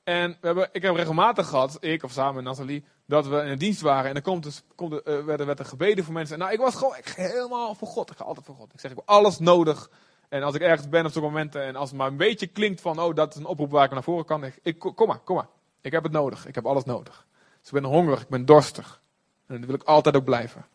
En 0.04 0.38
we 0.40 0.48
hebben, 0.48 0.70
ik 0.72 0.82
heb 0.82 0.96
regelmatig 0.96 1.48
gehad, 1.48 1.78
ik 1.80 2.04
of 2.04 2.12
samen 2.12 2.36
met 2.36 2.44
Nathalie, 2.44 2.84
dat 3.06 3.28
we 3.28 3.42
in 3.42 3.58
dienst 3.58 3.82
waren. 3.82 4.08
En 4.08 4.14
dan 4.14 4.24
komt 4.24 4.44
dus, 4.44 4.64
komt 4.76 4.94
er, 4.94 5.20
uh, 5.20 5.26
werd, 5.26 5.60
er 5.60 5.66
gebeden 5.66 6.04
voor 6.04 6.14
mensen. 6.14 6.34
En 6.34 6.42
nou, 6.42 6.54
ik 6.54 6.60
was 6.60 6.76
gewoon 6.76 6.96
ik 6.96 7.08
helemaal 7.08 7.76
voor 7.76 7.88
God. 7.88 8.12
Ik 8.12 8.18
ga 8.18 8.24
altijd 8.24 8.46
voor 8.46 8.56
God. 8.56 8.74
Ik 8.74 8.80
zeg, 8.80 8.92
ik 8.92 8.98
heb 8.98 9.10
alles 9.10 9.40
nodig. 9.40 9.90
En 10.32 10.44
als 10.44 10.56
ik 10.56 10.62
ergens 10.62 10.90
ben 10.90 11.06
op 11.06 11.12
zo'n 11.12 11.22
momenten 11.22 11.64
en 11.64 11.76
als 11.76 11.90
het 11.90 11.98
maar 11.98 12.08
een 12.08 12.18
beetje 12.18 12.48
klinkt 12.48 12.82
van, 12.82 13.00
oh, 13.00 13.16
dat 13.16 13.34
is 13.34 13.40
een 13.40 13.46
oproep 13.46 13.72
waar 13.72 13.86
ik 13.86 13.92
naar 13.92 14.04
voren 14.04 14.26
kan. 14.26 14.44
Ik, 14.44 14.60
ik, 14.62 14.80
kom 14.80 15.08
maar, 15.08 15.20
kom 15.20 15.36
maar. 15.36 15.48
Ik 15.82 15.92
heb 15.92 16.04
het 16.04 16.12
nodig. 16.12 16.48
Ik 16.48 16.56
heb 16.56 16.66
alles 16.66 16.84
nodig. 16.84 17.26
Dus 17.60 17.68
ik 17.68 17.82
ben 17.82 17.84
hongerig, 17.84 18.22
ik 18.22 18.28
ben 18.28 18.46
dorstig. 18.46 19.02
En 19.48 19.58
dat 19.58 19.66
wil 19.66 19.76
ik 19.76 19.84
altijd 19.84 20.16
ook 20.16 20.24
blijven. 20.24 20.66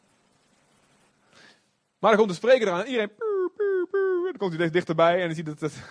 Maar 1.99 2.11
dan 2.11 2.17
komt 2.17 2.29
de 2.29 2.35
spreker 2.35 2.67
eraan 2.67 2.81
en 2.81 2.87
iedereen. 2.87 3.11
Dan 4.25 4.37
komt 4.39 4.57
hij 4.57 4.71
dichterbij 4.71 5.21
en 5.21 5.27
dan 5.27 5.35
ziet 5.35 5.61
het. 5.61 5.73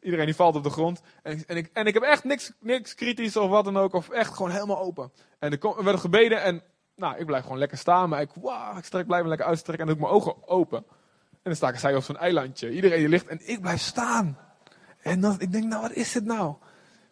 Iedereen 0.00 0.26
die 0.26 0.34
valt 0.34 0.56
op 0.56 0.62
de 0.62 0.70
grond. 0.70 1.00
En, 1.22 1.38
ik, 1.38 1.44
en, 1.46 1.56
ik, 1.56 1.70
en 1.72 1.86
ik 1.86 1.94
heb 1.94 2.02
echt 2.02 2.24
niks, 2.24 2.52
niks 2.58 2.94
kritisch 2.94 3.36
of 3.36 3.50
wat 3.50 3.64
dan 3.64 3.76
ook. 3.76 3.92
Of 3.92 4.08
echt 4.08 4.34
gewoon 4.34 4.50
helemaal 4.50 4.80
open. 4.80 5.12
En 5.38 5.52
er, 5.52 5.84
werd 5.84 6.00
gebeden 6.00 6.42
en 6.42 6.62
nou, 6.94 7.18
ik 7.18 7.26
blijf 7.26 7.42
gewoon 7.42 7.58
lekker 7.58 7.78
staan. 7.78 8.08
Maar 8.08 8.20
ik, 8.20 8.30
ik 8.76 8.84
strek, 8.84 9.06
blijf 9.06 9.22
me 9.22 9.28
lekker 9.28 9.46
uitstrekken 9.46 9.88
en 9.88 9.94
doe 9.94 10.02
ik 10.02 10.10
mijn 10.10 10.20
ogen 10.20 10.48
open. 10.48 10.84
En 11.42 11.50
dan 11.50 11.54
sta 11.54 11.68
ik 11.68 11.78
zij 11.78 11.96
op 11.96 12.02
zo'n 12.02 12.16
eilandje. 12.16 12.70
Iedereen 12.70 13.08
ligt 13.08 13.26
en 13.26 13.48
ik 13.48 13.60
blijf 13.60 13.80
staan. 13.80 14.38
En 15.00 15.20
dan, 15.20 15.40
ik 15.40 15.52
denk, 15.52 15.64
nou 15.64 15.82
wat 15.82 15.92
is 15.92 16.12
dit 16.12 16.24
nou? 16.24 16.54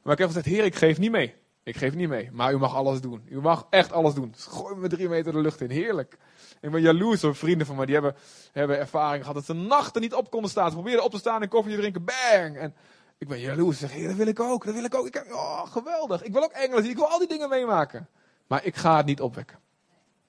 Maar 0.03 0.12
ik 0.12 0.18
heb 0.18 0.29
gezegd, 0.29 0.47
heer, 0.47 0.64
ik 0.64 0.74
geef 0.74 0.99
niet 0.99 1.11
mee. 1.11 1.35
Ik 1.62 1.76
geef 1.76 1.95
niet 1.95 2.09
mee, 2.09 2.31
maar 2.33 2.53
u 2.53 2.59
mag 2.59 2.74
alles 2.74 3.01
doen. 3.01 3.22
U 3.29 3.41
mag 3.41 3.66
echt 3.70 3.93
alles 3.93 4.14
doen. 4.14 4.35
Gooi 4.37 4.76
me 4.76 4.89
drie 4.89 5.09
meter 5.09 5.33
de 5.33 5.41
lucht 5.41 5.61
in. 5.61 5.70
Heerlijk. 5.70 6.16
Ik 6.61 6.70
ben 6.70 6.81
jaloers 6.81 7.24
op 7.24 7.37
vrienden 7.37 7.66
van 7.66 7.76
mij. 7.76 7.85
Die 7.85 7.95
hebben, 7.95 8.14
hebben 8.53 8.79
ervaring 8.79 9.20
gehad 9.20 9.35
dat 9.35 9.45
ze 9.45 9.53
nachten 9.53 10.01
niet 10.03 10.14
op 10.14 10.31
konden 10.31 10.51
staan. 10.51 10.68
Ze 10.68 10.74
probeerden 10.74 11.05
op 11.05 11.11
te 11.11 11.18
staan 11.18 11.43
en 11.43 11.49
koffie 11.49 11.74
te 11.74 11.79
drinken. 11.81 12.05
Bang! 12.05 12.57
En 12.57 12.74
ik 13.18 13.29
ben 13.29 13.41
jaloers. 13.41 13.83
Ik 13.83 13.91
zeg, 13.91 14.07
dat 14.07 14.16
wil 14.16 14.26
ik 14.26 14.41
ook. 14.41 14.64
Dat 14.64 14.74
wil 14.74 14.85
ik 14.85 14.95
ook. 14.95 15.07
Ik 15.07 15.26
oh, 15.33 15.66
geweldig. 15.66 16.22
Ik 16.22 16.33
wil 16.33 16.43
ook 16.43 16.53
engelen. 16.53 16.85
Ik 16.85 16.97
wil 16.97 17.09
al 17.09 17.18
die 17.18 17.29
dingen 17.29 17.49
meemaken. 17.49 18.09
Maar 18.47 18.64
ik 18.64 18.76
ga 18.76 18.97
het 18.97 19.07
niet 19.07 19.20
opwekken. 19.20 19.59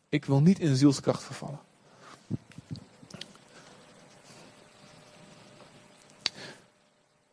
Ik 0.10 0.26
wil 0.26 0.42
niet 0.42 0.60
in 0.60 0.76
zielskracht 0.76 1.24
vervallen. 1.24 1.60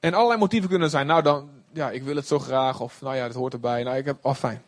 En 0.01 0.15
allerlei 0.15 0.39
motieven 0.39 0.69
kunnen 0.69 0.91
zijn. 0.91 1.07
Nou, 1.07 1.23
dan, 1.23 1.51
ja, 1.73 1.91
ik 1.91 2.03
wil 2.03 2.17
het 2.17 2.27
zo 2.27 2.39
graag. 2.39 2.81
Of, 2.81 3.01
nou 3.01 3.17
ja, 3.17 3.23
het 3.23 3.35
hoort 3.35 3.53
erbij. 3.53 3.83
Nou, 3.83 3.97
ik 3.97 4.05
heb, 4.05 4.19
oh, 4.25 4.35
fijn. 4.35 4.63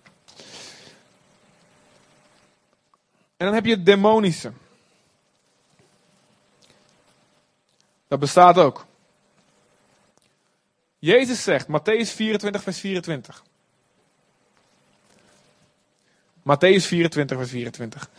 En 3.37 3.47
dan 3.47 3.55
heb 3.55 3.65
je 3.65 3.71
het 3.71 3.87
demonische. 3.87 4.53
Dat 8.09 8.19
bestaat 8.19 8.59
ook. 8.59 8.87
Jezus 10.99 11.43
zegt, 11.43 11.67
Matthäus 11.67 12.15
24, 12.15 12.63
vers 12.63 12.79
24. 12.79 13.43
Matthäus 16.43 16.87
24, 16.87 17.37
vers 17.37 17.51
24. 17.51 18.11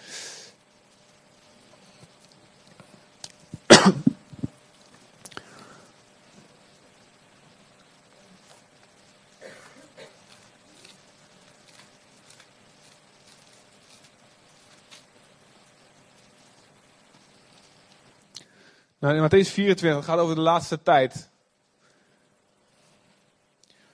In 19.15 19.21
Matthäus 19.21 19.49
24 19.49 20.05
gaat 20.05 20.19
over 20.19 20.35
de 20.35 20.41
laatste 20.41 20.81
tijd. 20.81 21.29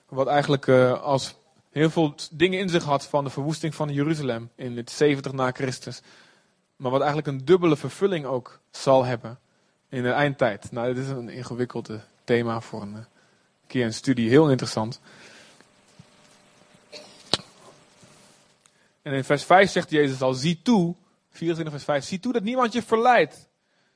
Wat 0.09 0.28
eigenlijk 0.28 0.68
uh, 0.68 1.01
als 1.01 1.36
heel 1.72 1.89
veel 1.89 2.16
dingen 2.32 2.59
in 2.59 2.70
zich 2.70 2.84
had 2.84 3.05
van 3.05 3.24
de 3.24 3.30
verwoesting 3.30 3.76
van 3.76 3.93
Jeruzalem 3.93 4.49
in 4.55 4.78
het 4.78 4.91
70 4.91 5.32
na 5.32 5.51
Christus. 5.51 6.01
Maar 6.76 6.91
wat 6.91 7.01
eigenlijk 7.01 7.30
een 7.30 7.45
dubbele 7.45 7.76
vervulling 7.76 8.26
ook 8.26 8.59
zal 8.72 9.05
hebben 9.05 9.39
in 9.89 10.03
de 10.03 10.11
eindtijd. 10.11 10.72
Nou, 10.72 10.93
dit 10.93 11.03
is 11.03 11.09
een 11.09 11.30
ingewikkelde 11.30 12.01
thema 12.24 12.61
voor 12.61 12.82
een 12.82 12.93
uh, 12.93 12.99
keer 13.68 13.86
een 13.86 13.93
studie. 13.93 14.30
Heel 14.30 14.49
interessant. 14.49 14.99
En 19.01 19.13
in 19.13 19.24
vers 19.24 19.43
5 19.43 19.72
zegt 19.72 19.89
Jezus 19.89 20.22
al, 20.22 20.34
zie 20.34 20.61
toe, 20.61 20.95
24 21.30 21.74
vers 21.74 21.86
5, 21.86 22.05
zie 22.05 22.20
toe 22.20 22.34
dat 22.34 22.43
niemand 22.43 22.74
je 22.74 22.82
verleidt. 22.82 23.45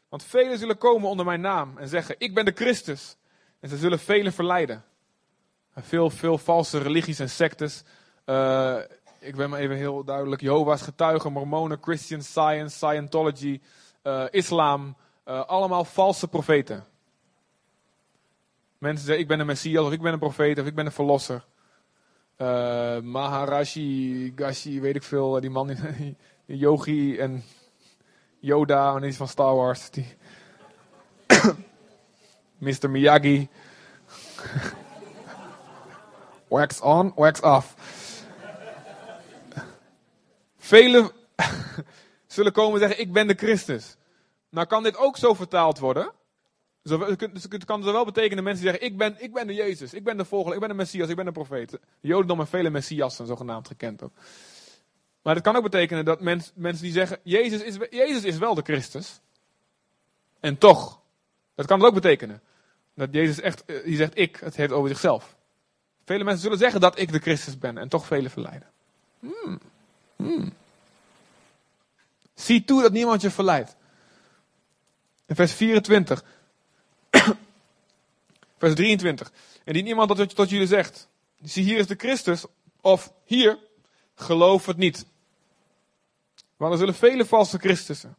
Want 0.10 0.24
velen 0.24 0.58
zullen 0.58 0.78
komen 0.78 1.10
onder 1.10 1.26
mijn 1.26 1.42
naam 1.42 1.78
en 1.78 1.88
zeggen, 1.88 2.16
ik 2.18 2.34
ben 2.34 2.46
de 2.46 2.52
Christus. 2.56 3.18
En 3.60 3.70
ze 3.70 3.78
zullen 3.78 4.00
velen 4.00 4.34
verleiden. 4.34 4.84
Veel, 5.76 6.10
veel 6.10 6.38
valse 6.38 6.78
religies 6.78 7.20
en 7.20 7.30
sectes. 7.30 7.84
Uh, 8.26 8.78
ik 9.20 9.36
ben 9.36 9.50
maar 9.50 9.60
even 9.60 9.76
heel 9.76 10.04
duidelijk. 10.04 10.42
Jehovah's 10.42 10.82
getuigen, 10.82 11.32
mormonen, 11.32 11.78
Christian 11.82 12.22
Science, 12.22 12.76
Scientology, 12.76 13.62
uh, 14.04 14.26
islam. 14.32 14.96
Uh, 15.26 15.46
allemaal 15.46 15.86
valse 15.86 16.28
profeten. 16.28 16.86
Mensen 18.78 19.06
zeggen, 19.06 19.24
ik 19.24 19.30
ben 19.30 19.40
een 19.40 19.46
messias, 19.46 19.86
of 19.86 19.92
ik 19.92 20.02
ben 20.02 20.14
een 20.14 20.20
profeet, 20.20 20.60
of 20.60 20.66
ik 20.66 20.76
ben 20.76 20.86
een 20.86 20.92
verlosser. 20.92 21.46
Maharashi, 23.02 24.34
Gashi, 24.36 24.82
weet 24.82 24.96
ik 24.96 25.04
veel, 25.04 25.40
die 25.40 25.50
man, 25.50 25.68
die, 25.68 26.16
yogi 26.66 27.18
en 27.18 27.44
Yoda, 28.40 28.96
en 28.96 29.04
iets 29.04 29.18
van 29.18 29.28
Star 29.28 29.56
Wars. 29.56 29.90
Die 29.90 30.18
Mr. 32.58 32.90
Miyagi. 32.90 33.50
wax 36.48 36.82
on, 36.82 37.12
wax 37.16 37.42
off. 37.42 37.76
Velen 40.58 41.12
zullen 42.28 42.52
komen 42.52 42.74
en 42.74 42.88
zeggen: 42.88 43.06
Ik 43.06 43.14
ben 43.14 43.28
de 43.28 43.36
Christus. 43.36 43.98
Nou 44.50 44.68
kan 44.68 44.84
dit 44.84 44.98
ook 44.98 45.18
zo 45.18 45.34
vertaald 45.34 45.80
worden. 45.80 46.12
Dus 46.82 47.44
het 47.50 47.66
kan 47.66 47.84
zo 47.84 47.92
wel 47.92 48.06
betekenen 48.06 48.44
mensen 48.44 48.64
zeggen: 48.64 48.86
ik 48.86 48.98
ben, 48.98 49.16
ik 49.18 49.34
ben 49.34 49.48
de 49.48 49.54
Jezus, 49.54 49.94
ik 49.94 50.04
ben 50.04 50.18
de 50.18 50.26
volger, 50.26 50.54
ik 50.54 50.60
ben 50.60 50.70
de 50.70 50.76
Messias, 50.76 51.10
ik 51.10 51.16
ben 51.16 51.26
de 51.26 51.32
profeet. 51.32 51.80
Jodendom 52.00 52.40
en 52.40 52.48
vele 52.48 52.70
Messiassen, 52.70 53.28
zogenaamd 53.28 53.68
gekend 53.68 54.04
ook. 54.04 54.12
Maar 55.30 55.38
het 55.38 55.48
kan 55.48 55.56
ook 55.56 55.64
betekenen 55.64 56.06
dat 56.06 56.22
mens, 56.22 56.52
mensen 56.56 56.84
die 56.84 56.94
zeggen, 56.94 57.20
Jezus 57.24 57.62
is, 57.62 57.78
Jezus 57.90 58.24
is 58.24 58.38
wel 58.38 58.54
de 58.54 58.62
Christus. 58.62 59.20
En 60.40 60.58
toch. 60.58 61.00
Dat 61.56 61.66
kan 61.66 61.80
het 61.80 61.88
ook 61.88 61.94
betekenen. 61.94 62.42
Dat 62.94 63.10
Jezus 63.12 63.40
echt, 63.40 63.66
eh, 63.66 63.84
die 63.84 63.96
zegt 63.96 64.18
ik, 64.18 64.36
het 64.36 64.56
heeft 64.56 64.72
over 64.72 64.90
zichzelf. 64.90 65.36
Vele 66.06 66.24
mensen 66.24 66.42
zullen 66.42 66.58
zeggen 66.58 66.82
dat 66.82 67.00
ik 67.00 67.12
de 67.12 67.20
Christus 67.20 67.58
ben 67.58 67.78
en 67.78 67.90
toch 67.90 68.06
velen 68.06 68.32
verleiden. 68.32 68.68
Hmm. 69.20 69.60
Hmm. 70.16 70.54
Zie 72.34 72.64
toe 72.64 72.82
dat 72.82 72.92
niemand 72.92 73.22
je 73.22 73.32
verleidt. 73.32 73.76
Vers 75.28 75.54
24. 75.54 76.24
vers 78.60 78.76
23. 78.76 79.32
En 79.64 79.74
die 79.74 79.84
niemand 79.84 80.18
dat 80.18 80.36
tot 80.36 80.50
jullie 80.50 80.68
zegt. 80.68 81.08
Zie 81.42 81.64
hier 81.64 81.78
is 81.78 81.88
de 81.88 81.96
Christus. 81.96 82.46
Of 82.82 83.14
hier 83.26 83.58
geloof 84.16 84.66
het 84.66 84.78
niet. 84.78 85.06
Want 86.60 86.72
er 86.72 86.80
zullen 86.80 86.94
vele 86.94 87.26
valse 87.26 87.58
Christussen 87.58 88.18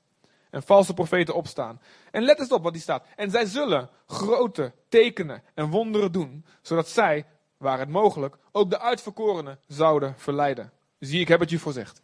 en 0.51 0.63
valse 0.63 0.95
profeten 0.95 1.35
opstaan. 1.35 1.81
En 2.11 2.23
let 2.23 2.39
eens 2.39 2.53
op 2.53 2.63
wat 2.63 2.73
die 2.73 2.83
staat. 2.83 3.07
En 3.17 3.31
zij 3.31 3.45
zullen 3.45 3.91
grote 4.07 4.73
tekenen 4.89 5.43
en 5.55 5.71
wonderen 5.71 6.13
doen, 6.13 6.45
zodat 6.63 6.89
zij, 6.89 7.27
waar 7.57 7.79
het 7.79 7.89
mogelijk, 7.89 8.37
ook 8.53 8.71
de 8.71 8.81
uitverkorenen 8.81 9.59
zouden 9.67 10.15
verleiden. 10.17 10.73
Zie, 10.99 11.21
ik 11.21 11.29
heb 11.29 11.41
het 11.41 11.51
je 11.51 11.59
voorzegd. 11.59 12.03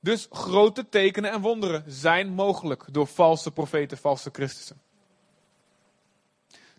Dus 0.00 0.26
grote 0.30 0.88
tekenen 0.88 1.30
en 1.30 1.40
wonderen 1.40 1.84
zijn 1.86 2.28
mogelijk 2.28 2.84
door 2.90 3.06
valse 3.06 3.50
profeten, 3.50 3.98
valse 3.98 4.30
Christussen. 4.32 4.80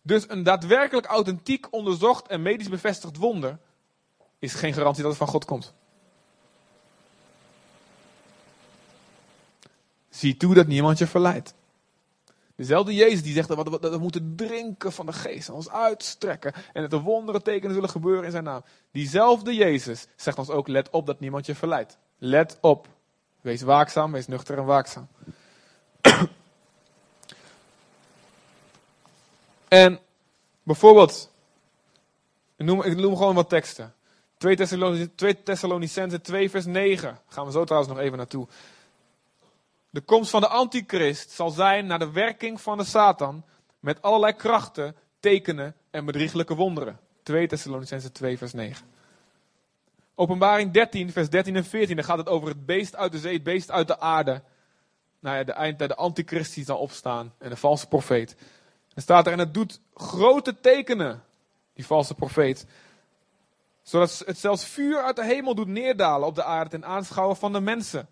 Dus 0.03 0.29
een 0.29 0.43
daadwerkelijk 0.43 1.05
authentiek 1.05 1.67
onderzocht 1.73 2.27
en 2.27 2.41
medisch 2.41 2.69
bevestigd 2.69 3.17
wonder 3.17 3.59
is 4.39 4.53
geen 4.53 4.73
garantie 4.73 5.01
dat 5.01 5.11
het 5.11 5.21
van 5.21 5.29
God 5.29 5.45
komt. 5.45 5.73
Zie 10.17 10.37
toe 10.37 10.53
dat 10.53 10.67
niemand 10.67 10.97
je 10.97 11.07
verleidt. 11.07 11.53
Dezelfde 12.55 12.93
Jezus 12.93 13.23
die 13.23 13.33
zegt 13.33 13.47
dat 13.47 13.79
we, 13.81 13.97
moeten 13.97 14.33
drinken 14.35 14.91
van 14.91 15.05
de 15.05 15.13
geest 15.13 15.49
ons 15.49 15.69
uitstrekken. 15.69 16.53
En 16.73 16.81
dat 16.81 16.91
de 16.91 16.99
wonderen 16.99 17.43
tekenen 17.43 17.73
zullen 17.73 17.89
gebeuren 17.89 18.23
in 18.25 18.31
zijn 18.31 18.43
naam. 18.43 18.63
Diezelfde 18.91 19.55
Jezus 19.55 20.07
zegt 20.15 20.37
ons 20.37 20.49
ook, 20.49 20.67
let 20.67 20.89
op 20.89 21.05
dat 21.05 21.19
niemand 21.19 21.45
je 21.45 21.55
verleidt. 21.55 21.97
Let 22.17 22.57
op. 22.61 22.87
Wees 23.41 23.61
waakzaam, 23.61 24.11
wees 24.11 24.27
nuchter 24.27 24.57
en 24.57 24.65
waakzaam. 24.65 25.07
en 29.67 29.99
bijvoorbeeld, 30.63 31.31
ik 32.55 32.65
noem, 32.65 32.83
ik 32.83 32.99
gewoon 32.99 33.35
wat 33.35 33.49
teksten. 33.49 33.93
2 34.37 34.55
Thessalonicense 35.43 36.21
2 36.21 36.49
vers 36.49 36.65
9. 36.65 37.19
Gaan 37.27 37.45
we 37.45 37.51
zo 37.51 37.63
trouwens 37.63 37.93
nog 37.93 38.01
even 38.01 38.17
naartoe. 38.17 38.47
De 39.97 40.03
komst 40.03 40.29
van 40.29 40.41
de 40.41 40.47
antichrist 40.47 41.31
zal 41.31 41.49
zijn 41.49 41.85
naar 41.85 41.99
de 41.99 42.11
werking 42.11 42.61
van 42.61 42.77
de 42.77 42.83
Satan 42.83 43.45
met 43.79 44.01
allerlei 44.01 44.33
krachten, 44.33 44.95
tekenen 45.19 45.75
en 45.91 46.05
bedrieglijke 46.05 46.55
wonderen. 46.55 46.99
2 47.23 47.47
Thessalonicense 47.47 48.11
2 48.11 48.37
vers 48.37 48.53
9. 48.53 48.85
Openbaring 50.15 50.71
13, 50.71 51.11
vers 51.11 51.29
13 51.29 51.55
en 51.55 51.65
14, 51.65 51.95
dan 51.95 52.05
gaat 52.05 52.17
het 52.17 52.29
over 52.29 52.47
het 52.47 52.65
beest 52.65 52.95
uit 52.95 53.11
de 53.11 53.19
zee, 53.19 53.33
het 53.33 53.43
beest 53.43 53.71
uit 53.71 53.87
de 53.87 53.99
aarde. 53.99 54.41
Nou 55.19 55.37
ja, 55.37 55.43
de, 55.43 55.51
eind, 55.51 55.79
de 55.79 55.95
antichrist 55.95 56.53
die 56.53 56.65
zal 56.65 56.77
opstaan 56.77 57.33
en 57.37 57.49
de 57.49 57.55
valse 57.55 57.87
profeet. 57.87 58.35
En 58.93 59.01
staat 59.01 59.25
er, 59.25 59.31
en 59.31 59.39
het 59.39 59.53
doet 59.53 59.79
grote 59.93 60.59
tekenen, 60.59 61.23
die 61.73 61.85
valse 61.85 62.13
profeet. 62.13 62.65
Zodat 63.81 64.23
het 64.25 64.37
zelfs 64.37 64.65
vuur 64.65 65.03
uit 65.03 65.15
de 65.15 65.25
hemel 65.25 65.55
doet 65.55 65.67
neerdalen 65.67 66.27
op 66.27 66.35
de 66.35 66.43
aarde 66.43 66.69
ten 66.69 66.85
aanschouwen 66.85 67.37
van 67.37 67.53
de 67.53 67.61
mensen. 67.61 68.07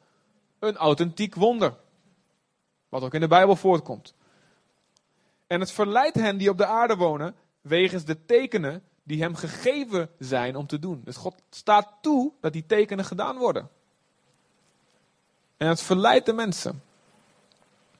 Een 0.65 0.77
authentiek 0.77 1.35
wonder. 1.35 1.73
Wat 2.89 3.03
ook 3.03 3.13
in 3.13 3.19
de 3.19 3.27
Bijbel 3.27 3.55
voortkomt. 3.55 4.13
En 5.47 5.59
het 5.59 5.71
verleidt 5.71 6.15
hen 6.15 6.37
die 6.37 6.49
op 6.49 6.57
de 6.57 6.65
aarde 6.65 6.95
wonen, 6.95 7.35
wegens 7.61 8.05
de 8.05 8.25
tekenen 8.25 8.83
die 9.03 9.21
hem 9.21 9.35
gegeven 9.35 10.09
zijn 10.19 10.55
om 10.55 10.67
te 10.67 10.79
doen. 10.79 11.01
Dus 11.03 11.15
God 11.15 11.35
staat 11.49 11.91
toe 12.01 12.31
dat 12.41 12.53
die 12.53 12.65
tekenen 12.65 13.05
gedaan 13.05 13.37
worden. 13.37 13.69
En 15.57 15.67
het 15.67 15.81
verleidt 15.81 16.25
de 16.25 16.33
mensen. 16.33 16.83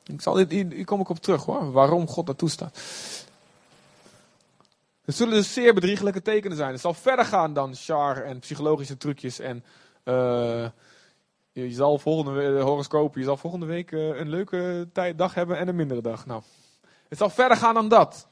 Ik 0.03 0.21
zal 0.21 0.33
dit, 0.33 0.51
hier 0.51 0.85
kom 0.85 0.99
ik 0.99 1.09
op 1.09 1.19
terug 1.19 1.45
hoor, 1.45 1.71
waarom 1.71 2.07
God 2.07 2.25
dat 2.25 2.37
toestaat. 2.37 2.79
Het 5.05 5.15
zullen 5.15 5.33
dus 5.33 5.53
zeer 5.53 5.73
bedriegelijke 5.73 6.21
tekenen 6.21 6.57
zijn. 6.57 6.71
Het 6.71 6.81
zal 6.81 6.93
verder 6.93 7.25
gaan 7.25 7.53
dan 7.53 7.75
char 7.75 8.23
en 8.23 8.39
psychologische 8.39 8.97
trucjes 8.97 9.39
en 9.39 9.63
uh, 10.03 10.67
je 11.61 11.71
zal 11.71 11.97
volgende 11.97 12.61
horoscopen, 12.61 13.19
je 13.19 13.25
zal 13.25 13.37
volgende 13.37 13.65
week 13.65 13.91
een 13.91 14.29
leuke 14.29 14.89
tijd, 14.93 15.17
dag 15.17 15.33
hebben 15.33 15.57
en 15.57 15.67
een 15.67 15.75
mindere 15.75 16.01
dag. 16.01 16.25
Nou, 16.25 16.41
het 17.07 17.17
zal 17.17 17.29
verder 17.29 17.57
gaan 17.57 17.73
dan 17.73 17.87
dat. 17.87 18.27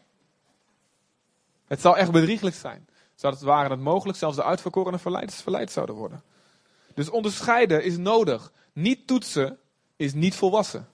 Het 1.66 1.82
zal 1.82 1.98
echt 1.98 2.12
bedrieglijk 2.12 2.56
zijn. 2.56 2.88
Zou 3.16 3.34
het 3.34 3.44
waren 3.44 3.72
het 3.72 3.80
mogelijk 3.80 4.18
zelfs 4.18 4.36
de 4.36 4.44
uitverkorene 4.44 5.00
verleid 5.28 5.72
zouden 5.72 5.96
worden. 5.96 6.24
Dus 6.94 7.10
onderscheiden 7.10 7.84
is 7.84 7.98
nodig. 7.98 8.52
Niet 8.74 9.08
toetsen 9.08 9.60
is 9.96 10.14
niet 10.14 10.36
volwassen. 10.36 10.88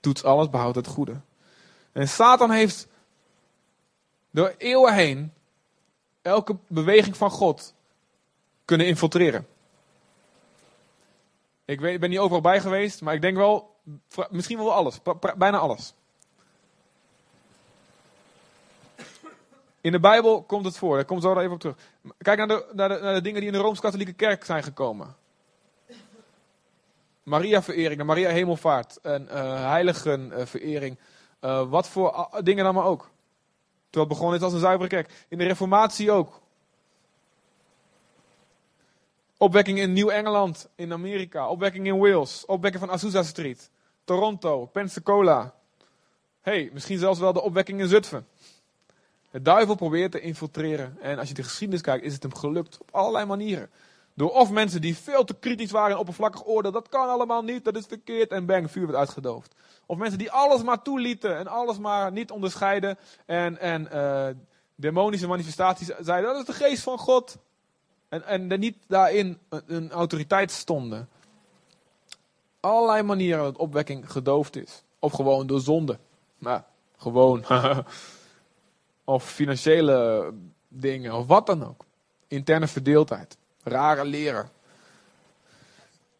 Toets 0.00 0.24
alles, 0.24 0.50
behoud 0.50 0.74
het 0.74 0.86
goede. 0.86 1.20
En 1.92 2.08
Satan 2.08 2.50
heeft 2.50 2.88
door 4.30 4.54
eeuwen 4.58 4.94
heen 4.94 5.32
elke 6.22 6.56
beweging 6.66 7.16
van 7.16 7.30
God 7.30 7.74
kunnen 8.64 8.86
infiltreren. 8.86 9.46
Ik, 11.68 11.80
weet, 11.80 11.94
ik 11.94 12.00
ben 12.00 12.10
niet 12.10 12.18
overal 12.18 12.40
bij 12.40 12.60
geweest, 12.60 13.00
maar 13.00 13.14
ik 13.14 13.20
denk 13.20 13.36
wel, 13.36 13.76
misschien 14.30 14.58
wel 14.58 14.72
alles, 14.72 15.00
bijna 15.36 15.58
alles. 15.58 15.94
In 19.80 19.92
de 19.92 20.00
Bijbel 20.00 20.42
komt 20.42 20.64
het 20.64 20.78
voor, 20.78 20.96
daar 20.96 21.04
komt 21.04 21.22
zo 21.22 21.38
even 21.38 21.52
op 21.52 21.60
terug. 21.60 21.76
Kijk 22.18 22.38
naar 22.38 22.46
de, 22.46 22.66
naar 22.72 22.88
de, 22.88 23.20
dingen 23.20 23.40
die 23.40 23.50
in 23.50 23.52
de 23.52 23.62
Rooms-Katholieke 23.62 24.12
Kerk 24.12 24.44
zijn 24.44 24.62
gekomen. 24.62 25.16
Maria-verering, 27.22 28.02
Maria-hemelvaart, 28.02 28.98
en 29.02 29.22
uh, 29.22 29.70
heiligenverering. 29.70 30.98
Uh, 31.40 31.68
wat 31.70 31.88
voor 31.88 32.28
dingen 32.42 32.64
dan 32.64 32.74
maar 32.74 32.84
ook. 32.84 33.10
Terwijl 33.90 34.08
het 34.08 34.18
begon 34.18 34.34
is 34.34 34.42
als 34.42 34.52
een 34.52 34.58
zuivere 34.58 34.88
kerk. 34.88 35.26
In 35.28 35.38
de 35.38 35.44
Reformatie 35.44 36.10
ook. 36.10 36.40
Opwekking 39.40 39.78
in 39.78 39.92
Nieuw-Engeland, 39.92 40.68
in 40.74 40.92
Amerika. 40.92 41.48
Opwekking 41.48 41.86
in 41.86 41.98
Wales. 41.98 42.44
Opwekking 42.46 42.84
van 42.84 42.92
Azusa 42.92 43.22
Street. 43.22 43.70
Toronto, 44.04 44.66
Pensacola. 44.66 45.54
hey, 46.40 46.70
misschien 46.72 46.98
zelfs 46.98 47.20
wel 47.20 47.32
de 47.32 47.42
opwekking 47.42 47.80
in 47.80 47.88
Zutphen. 47.88 48.26
De 49.30 49.42
duivel 49.42 49.74
probeert 49.74 50.12
te 50.12 50.20
infiltreren. 50.20 50.96
En 51.00 51.18
als 51.18 51.28
je 51.28 51.34
de 51.34 51.42
geschiedenis 51.42 51.82
kijkt, 51.82 52.04
is 52.04 52.12
het 52.12 52.22
hem 52.22 52.34
gelukt 52.34 52.78
op 52.80 52.88
allerlei 52.90 53.24
manieren. 53.24 53.70
Door 54.14 54.30
of 54.30 54.50
mensen 54.50 54.80
die 54.80 54.96
veel 54.96 55.24
te 55.24 55.34
kritisch 55.34 55.70
waren 55.70 55.92
en 55.92 55.98
oppervlakkig 55.98 56.46
oordeel, 56.46 56.72
dat 56.72 56.88
kan 56.88 57.08
allemaal 57.08 57.42
niet, 57.42 57.64
dat 57.64 57.76
is 57.76 57.86
verkeerd, 57.86 58.30
en 58.30 58.46
bang, 58.46 58.70
vuur 58.70 58.86
werd 58.86 58.98
uitgedoofd. 58.98 59.54
Of 59.86 59.96
mensen 59.96 60.18
die 60.18 60.30
alles 60.30 60.62
maar 60.62 60.82
toelieten 60.82 61.36
en 61.36 61.46
alles 61.46 61.78
maar 61.78 62.12
niet 62.12 62.30
onderscheiden 62.30 62.98
en, 63.26 63.58
en 63.58 63.88
uh, 63.92 64.26
demonische 64.74 65.26
manifestaties 65.26 65.86
zeiden, 66.00 66.32
dat 66.32 66.40
is 66.40 66.56
de 66.56 66.64
geest 66.64 66.82
van 66.82 66.98
God. 66.98 67.38
En, 68.08 68.24
en 68.24 68.50
er 68.50 68.58
niet 68.58 68.76
daarin 68.86 69.38
een, 69.48 69.90
autoriteit 69.90 70.50
stonden. 70.50 71.08
Allerlei 72.60 73.02
manieren 73.02 73.44
dat 73.44 73.56
opwekking 73.56 74.12
gedoofd 74.12 74.56
is. 74.56 74.82
Of 74.98 75.12
gewoon 75.12 75.46
door 75.46 75.60
zonde. 75.60 75.98
Maar 76.38 76.64
gewoon. 76.96 77.44
of 79.04 79.24
financiële 79.24 80.30
dingen, 80.68 81.12
of 81.12 81.26
wat 81.26 81.46
dan 81.46 81.66
ook. 81.66 81.84
Interne 82.28 82.66
verdeeldheid. 82.66 83.36
Rare 83.62 84.04
leren. 84.04 84.50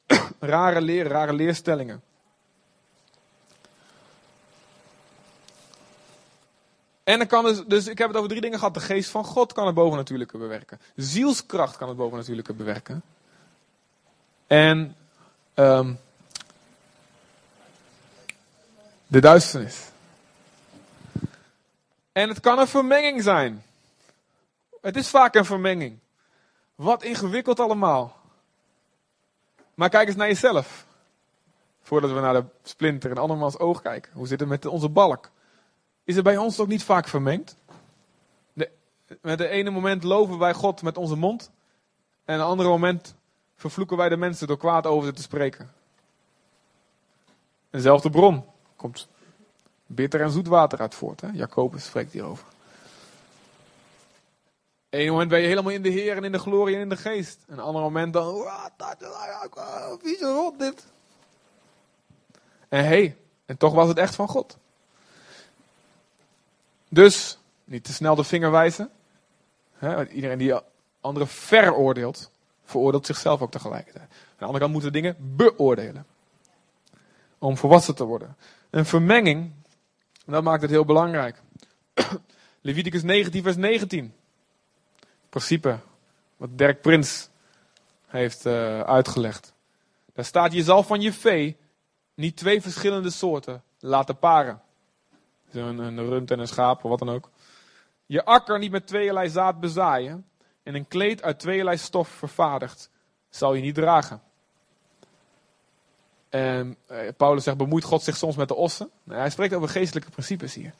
rare 0.40 0.80
leren, 0.80 1.10
rare 1.10 1.32
leerstellingen. 1.32 2.02
En 7.08 7.18
dan 7.18 7.26
kan 7.26 7.44
dus, 7.44 7.62
dus, 7.66 7.86
ik 7.86 7.98
heb 7.98 8.08
het 8.08 8.16
over 8.16 8.28
drie 8.28 8.40
dingen 8.40 8.58
gehad. 8.58 8.74
De 8.74 8.80
geest 8.80 9.10
van 9.10 9.24
God 9.24 9.52
kan 9.52 9.66
het 9.66 9.74
bovennatuurlijke 9.74 10.38
bewerken. 10.38 10.80
Zielskracht 10.96 11.76
kan 11.76 11.88
het 11.88 11.96
bovennatuurlijke 11.96 12.52
bewerken. 12.52 13.02
En 14.46 14.96
um, 15.54 15.98
de 19.06 19.20
duisternis. 19.20 19.80
En 22.12 22.28
het 22.28 22.40
kan 22.40 22.58
een 22.58 22.68
vermenging 22.68 23.22
zijn. 23.22 23.64
Het 24.80 24.96
is 24.96 25.08
vaak 25.08 25.34
een 25.34 25.44
vermenging. 25.44 25.98
Wat 26.74 27.02
ingewikkeld 27.02 27.60
allemaal. 27.60 28.16
Maar 29.74 29.88
kijk 29.88 30.08
eens 30.08 30.16
naar 30.16 30.28
jezelf. 30.28 30.84
Voordat 31.82 32.10
we 32.10 32.20
naar 32.20 32.34
de 32.34 32.44
splinter 32.62 33.10
in 33.10 33.18
andermans 33.18 33.58
oog 33.58 33.82
kijken. 33.82 34.12
Hoe 34.14 34.26
zit 34.26 34.40
het 34.40 34.48
met 34.48 34.66
onze 34.66 34.88
balk? 34.88 35.30
Is 36.08 36.14
het 36.14 36.24
bij 36.24 36.36
ons 36.36 36.60
ook 36.60 36.68
niet 36.68 36.84
vaak 36.84 37.08
vermengd? 37.08 37.56
Met 39.22 39.38
de 39.38 39.48
ene 39.48 39.70
moment 39.70 40.02
loven 40.02 40.38
wij 40.38 40.54
God 40.54 40.82
met 40.82 40.96
onze 40.96 41.16
mond. 41.16 41.50
En 42.24 42.34
een 42.34 42.46
andere 42.46 42.68
moment 42.68 43.14
vervloeken 43.56 43.96
wij 43.96 44.08
de 44.08 44.16
mensen 44.16 44.46
door 44.46 44.56
kwaad 44.56 44.86
over 44.86 45.08
ze 45.08 45.14
te 45.14 45.22
spreken. 45.22 45.72
Eenzelfde 47.70 48.10
bron 48.10 48.44
komt 48.76 49.08
bitter 49.86 50.20
en 50.20 50.30
zoet 50.30 50.46
water 50.46 50.78
uit 50.78 50.94
voort. 50.94 51.20
Hè? 51.20 51.28
Jacobus 51.32 51.84
spreekt 51.84 52.12
hierover. 52.12 52.46
Eén 54.90 55.10
moment 55.10 55.30
ben 55.30 55.40
je 55.40 55.46
helemaal 55.46 55.72
in 55.72 55.82
de 55.82 55.90
Heer 55.90 56.16
en 56.16 56.24
in 56.24 56.32
de 56.32 56.38
glorie 56.38 56.74
en 56.74 56.80
in 56.80 56.88
de 56.88 56.96
geest. 56.96 57.44
En 57.46 57.58
een 57.58 57.64
ander 57.64 57.82
moment 57.82 58.12
dan, 58.12 58.46
is 60.02 60.20
rot 60.20 60.58
dit? 60.58 60.84
En 62.68 62.80
hé, 62.80 62.86
hey, 62.86 63.16
en 63.46 63.56
toch 63.56 63.74
was 63.74 63.88
het 63.88 63.98
echt 63.98 64.14
van 64.14 64.28
God. 64.28 64.58
Dus, 66.88 67.38
niet 67.64 67.84
te 67.84 67.92
snel 67.92 68.14
de 68.14 68.24
vinger 68.24 68.50
wijzen. 68.50 68.90
iedereen 70.10 70.38
die 70.38 70.54
anderen 71.00 71.28
veroordeelt, 71.28 72.30
veroordeelt 72.64 73.06
zichzelf 73.06 73.40
ook 73.42 73.50
tegelijkertijd. 73.50 74.08
Aan 74.10 74.36
de 74.38 74.44
andere 74.44 74.58
kant 74.58 74.72
moeten 74.72 74.92
we 74.92 75.00
dingen 75.00 75.36
beoordelen. 75.36 76.06
Om 77.38 77.56
volwassen 77.56 77.94
te 77.94 78.04
worden. 78.04 78.36
Een 78.70 78.86
vermenging 78.86 79.52
en 80.28 80.34
dat 80.34 80.42
maakt 80.42 80.62
het 80.62 80.70
heel 80.70 80.84
belangrijk. 80.84 81.42
Leviticus 82.60 83.02
19, 83.02 83.42
vers 83.42 83.56
19. 83.56 84.14
Principe 85.28 85.78
wat 86.36 86.58
Dirk 86.58 86.80
Prins 86.80 87.28
heeft 88.06 88.46
uh, 88.46 88.80
uitgelegd. 88.80 89.52
Daar 90.14 90.24
staat: 90.24 90.52
Je 90.52 90.62
zal 90.62 90.82
van 90.82 91.00
je 91.00 91.12
vee 91.12 91.56
niet 92.14 92.36
twee 92.36 92.62
verschillende 92.62 93.10
soorten 93.10 93.62
laten 93.78 94.18
paren. 94.18 94.62
Een, 95.52 95.78
een 95.78 96.08
rund 96.08 96.30
en 96.30 96.38
een 96.38 96.48
schaap 96.48 96.84
of 96.84 96.90
wat 96.90 96.98
dan 96.98 97.10
ook. 97.10 97.30
Je 98.06 98.24
akker 98.24 98.58
niet 98.58 98.70
met 98.70 98.86
tweeërlei 98.86 99.28
zaad 99.28 99.60
bezaaien. 99.60 100.26
En 100.62 100.74
een 100.74 100.88
kleed 100.88 101.22
uit 101.22 101.38
tweeërlei 101.38 101.76
stof 101.76 102.08
vervaardigd 102.08 102.90
zal 103.30 103.54
je 103.54 103.62
niet 103.62 103.74
dragen. 103.74 104.22
En 106.28 106.76
eh, 106.86 106.98
Paulus 107.16 107.44
zegt, 107.44 107.56
bemoeit 107.56 107.84
God 107.84 108.02
zich 108.02 108.16
soms 108.16 108.36
met 108.36 108.48
de 108.48 108.54
ossen? 108.54 108.90
Nou, 109.04 109.20
hij 109.20 109.30
spreekt 109.30 109.54
over 109.54 109.68
geestelijke 109.68 110.10
principes 110.10 110.54
hier. 110.54 110.74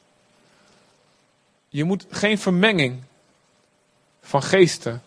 Je 1.67 1.83
moet 1.83 2.05
geen 2.09 2.37
vermenging 2.37 3.03
van 4.21 4.43
geesten 4.43 5.01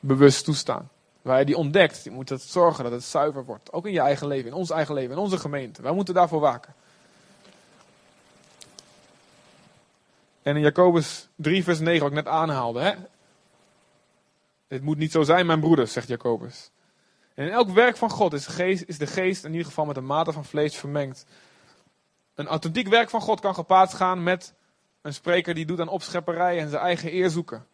bewust 0.00 0.44
toestaan. 0.44 0.90
Waar 1.22 1.38
je 1.38 1.44
die 1.44 1.56
ontdekt, 1.56 2.04
je 2.04 2.10
moet 2.10 2.28
het 2.28 2.42
zorgen 2.42 2.84
dat 2.84 2.92
het 2.92 3.04
zuiver 3.04 3.44
wordt. 3.44 3.72
Ook 3.72 3.86
in 3.86 3.92
je 3.92 4.00
eigen 4.00 4.26
leven, 4.26 4.50
in 4.50 4.56
ons 4.56 4.70
eigen 4.70 4.94
leven, 4.94 5.12
in 5.12 5.18
onze 5.18 5.38
gemeente. 5.38 5.82
Wij 5.82 5.92
moeten 5.92 6.14
daarvoor 6.14 6.40
waken. 6.40 6.74
En 10.46 10.56
in 10.56 10.62
Jacobus 10.62 11.28
3 11.36 11.64
vers 11.64 11.78
9, 11.78 12.00
wat 12.00 12.08
ik 12.08 12.24
net 12.24 12.26
aanhaalde. 12.26 12.80
Hè? 12.80 12.94
Het 14.68 14.82
moet 14.82 14.96
niet 14.96 15.12
zo 15.12 15.22
zijn, 15.22 15.46
mijn 15.46 15.60
broeders, 15.60 15.92
zegt 15.92 16.08
Jacobus. 16.08 16.70
En 17.34 17.46
in 17.46 17.52
elk 17.52 17.70
werk 17.70 17.96
van 17.96 18.10
God 18.10 18.32
is 18.32 18.44
de, 18.44 18.52
geest, 18.52 18.84
is 18.86 18.98
de 18.98 19.06
geest 19.06 19.44
in 19.44 19.50
ieder 19.50 19.66
geval 19.66 19.84
met 19.84 19.96
een 19.96 20.06
mate 20.06 20.32
van 20.32 20.44
vlees 20.44 20.76
vermengd. 20.76 21.26
Een 22.34 22.46
authentiek 22.46 22.88
werk 22.88 23.10
van 23.10 23.20
God 23.20 23.40
kan 23.40 23.54
gepaard 23.54 23.94
gaan 23.94 24.22
met 24.22 24.54
een 25.02 25.14
spreker 25.14 25.54
die 25.54 25.66
doet 25.66 25.80
aan 25.80 25.88
opschepperij 25.88 26.58
en 26.58 26.68
zijn 26.68 26.82
eigen 26.82 27.14
eer 27.14 27.30
zoeken. 27.30 27.66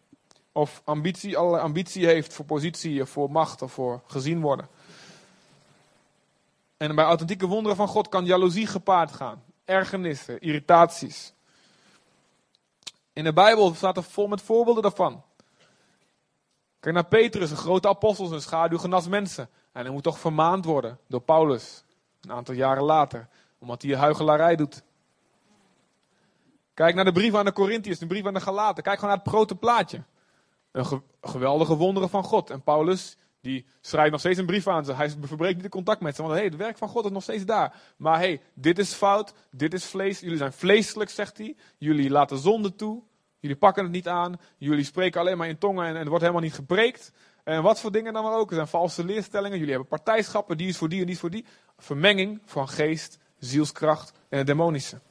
Of 0.51 0.81
ambitie, 0.83 1.37
alle 1.37 1.59
ambitie 1.59 2.05
heeft 2.05 2.33
voor 2.33 2.45
positie 2.45 3.05
voor 3.05 3.31
macht 3.31 3.61
of 3.61 3.71
voor 3.71 4.01
gezien 4.07 4.41
worden. 4.41 4.67
En 6.77 6.95
bij 6.95 7.05
authentieke 7.05 7.47
wonderen 7.47 7.77
van 7.77 7.87
God 7.87 8.09
kan 8.09 8.25
jaloezie 8.25 8.67
gepaard 8.67 9.11
gaan. 9.11 9.43
Ergernissen, 9.65 10.39
irritaties. 10.39 11.32
In 13.13 13.23
de 13.23 13.33
Bijbel 13.33 13.73
staat 13.73 13.97
er 13.97 14.03
vol 14.03 14.27
met 14.27 14.41
voorbeelden 14.41 14.83
daarvan. 14.83 15.23
Kijk 16.79 16.95
naar 16.95 17.05
Petrus, 17.05 17.51
een 17.51 17.57
grote 17.57 17.87
apostel, 17.87 18.33
een 18.33 18.41
schaduwgenas 18.41 19.07
mensen. 19.07 19.49
En 19.71 19.83
hij 19.83 19.93
moet 19.93 20.03
toch 20.03 20.19
vermaand 20.19 20.65
worden 20.65 20.99
door 21.07 21.21
Paulus. 21.21 21.83
Een 22.21 22.31
aantal 22.31 22.55
jaren 22.55 22.83
later. 22.83 23.27
Omdat 23.59 23.81
hij 23.81 23.95
huigelarij 23.95 24.55
doet. 24.55 24.83
Kijk 26.73 26.95
naar 26.95 27.05
de 27.05 27.11
brief 27.11 27.35
aan 27.35 27.45
de 27.45 27.53
Corinthiërs, 27.53 27.99
de 27.99 28.07
brief 28.07 28.25
aan 28.25 28.33
de 28.33 28.41
Galaten. 28.41 28.83
Kijk 28.83 28.99
gewoon 28.99 29.15
naar 29.15 29.23
het 29.23 29.33
grote 29.33 29.55
plaatje. 29.55 30.03
Een 30.71 31.03
geweldige 31.21 31.75
wonderen 31.75 32.09
van 32.09 32.23
God. 32.23 32.49
En 32.49 32.61
Paulus, 32.61 33.17
die 33.43 33.65
schrijft 33.81 34.11
nog 34.11 34.19
steeds 34.19 34.39
een 34.39 34.45
brief 34.45 34.67
aan 34.67 34.85
ze. 34.85 34.93
Hij 34.93 35.13
verbreekt 35.21 35.53
niet 35.53 35.63
de 35.63 35.69
contact 35.69 36.01
met 36.01 36.15
ze. 36.15 36.21
Want 36.21 36.33
hey, 36.33 36.43
het 36.43 36.55
werk 36.55 36.77
van 36.77 36.87
God 36.87 37.05
is 37.05 37.11
nog 37.11 37.23
steeds 37.23 37.45
daar. 37.45 37.75
Maar 37.97 38.19
hey, 38.19 38.41
dit 38.53 38.79
is 38.79 38.93
fout. 38.93 39.33
Dit 39.51 39.73
is 39.73 39.85
vlees. 39.85 40.19
Jullie 40.19 40.37
zijn 40.37 40.53
vleeselijk, 40.53 41.09
zegt 41.09 41.37
hij. 41.37 41.55
Jullie 41.77 42.09
laten 42.09 42.37
zonde 42.37 42.75
toe. 42.75 43.01
Jullie 43.39 43.57
pakken 43.57 43.83
het 43.83 43.91
niet 43.91 44.07
aan. 44.07 44.39
Jullie 44.57 44.83
spreken 44.83 45.19
alleen 45.19 45.37
maar 45.37 45.47
in 45.47 45.57
tongen 45.57 45.85
en, 45.85 45.91
en 45.91 45.99
het 45.99 46.07
wordt 46.07 46.21
helemaal 46.21 46.43
niet 46.43 46.53
gepreekt. 46.53 47.11
En 47.43 47.63
wat 47.63 47.79
voor 47.79 47.91
dingen 47.91 48.13
dan 48.13 48.23
maar 48.23 48.37
ook. 48.37 48.49
Er 48.49 48.55
zijn 48.55 48.67
valse 48.67 49.05
leerstellingen. 49.05 49.57
Jullie 49.57 49.73
hebben 49.73 49.89
partijschappen. 49.89 50.57
Die 50.57 50.67
is 50.67 50.77
voor 50.77 50.89
die 50.89 50.99
en 50.99 51.05
die 51.05 51.15
is 51.15 51.21
voor 51.21 51.29
die. 51.29 51.45
Vermenging 51.77 52.41
van 52.45 52.69
geest, 52.69 53.19
zielskracht 53.39 54.11
en 54.29 54.37
het 54.37 54.47
demonische. 54.47 55.01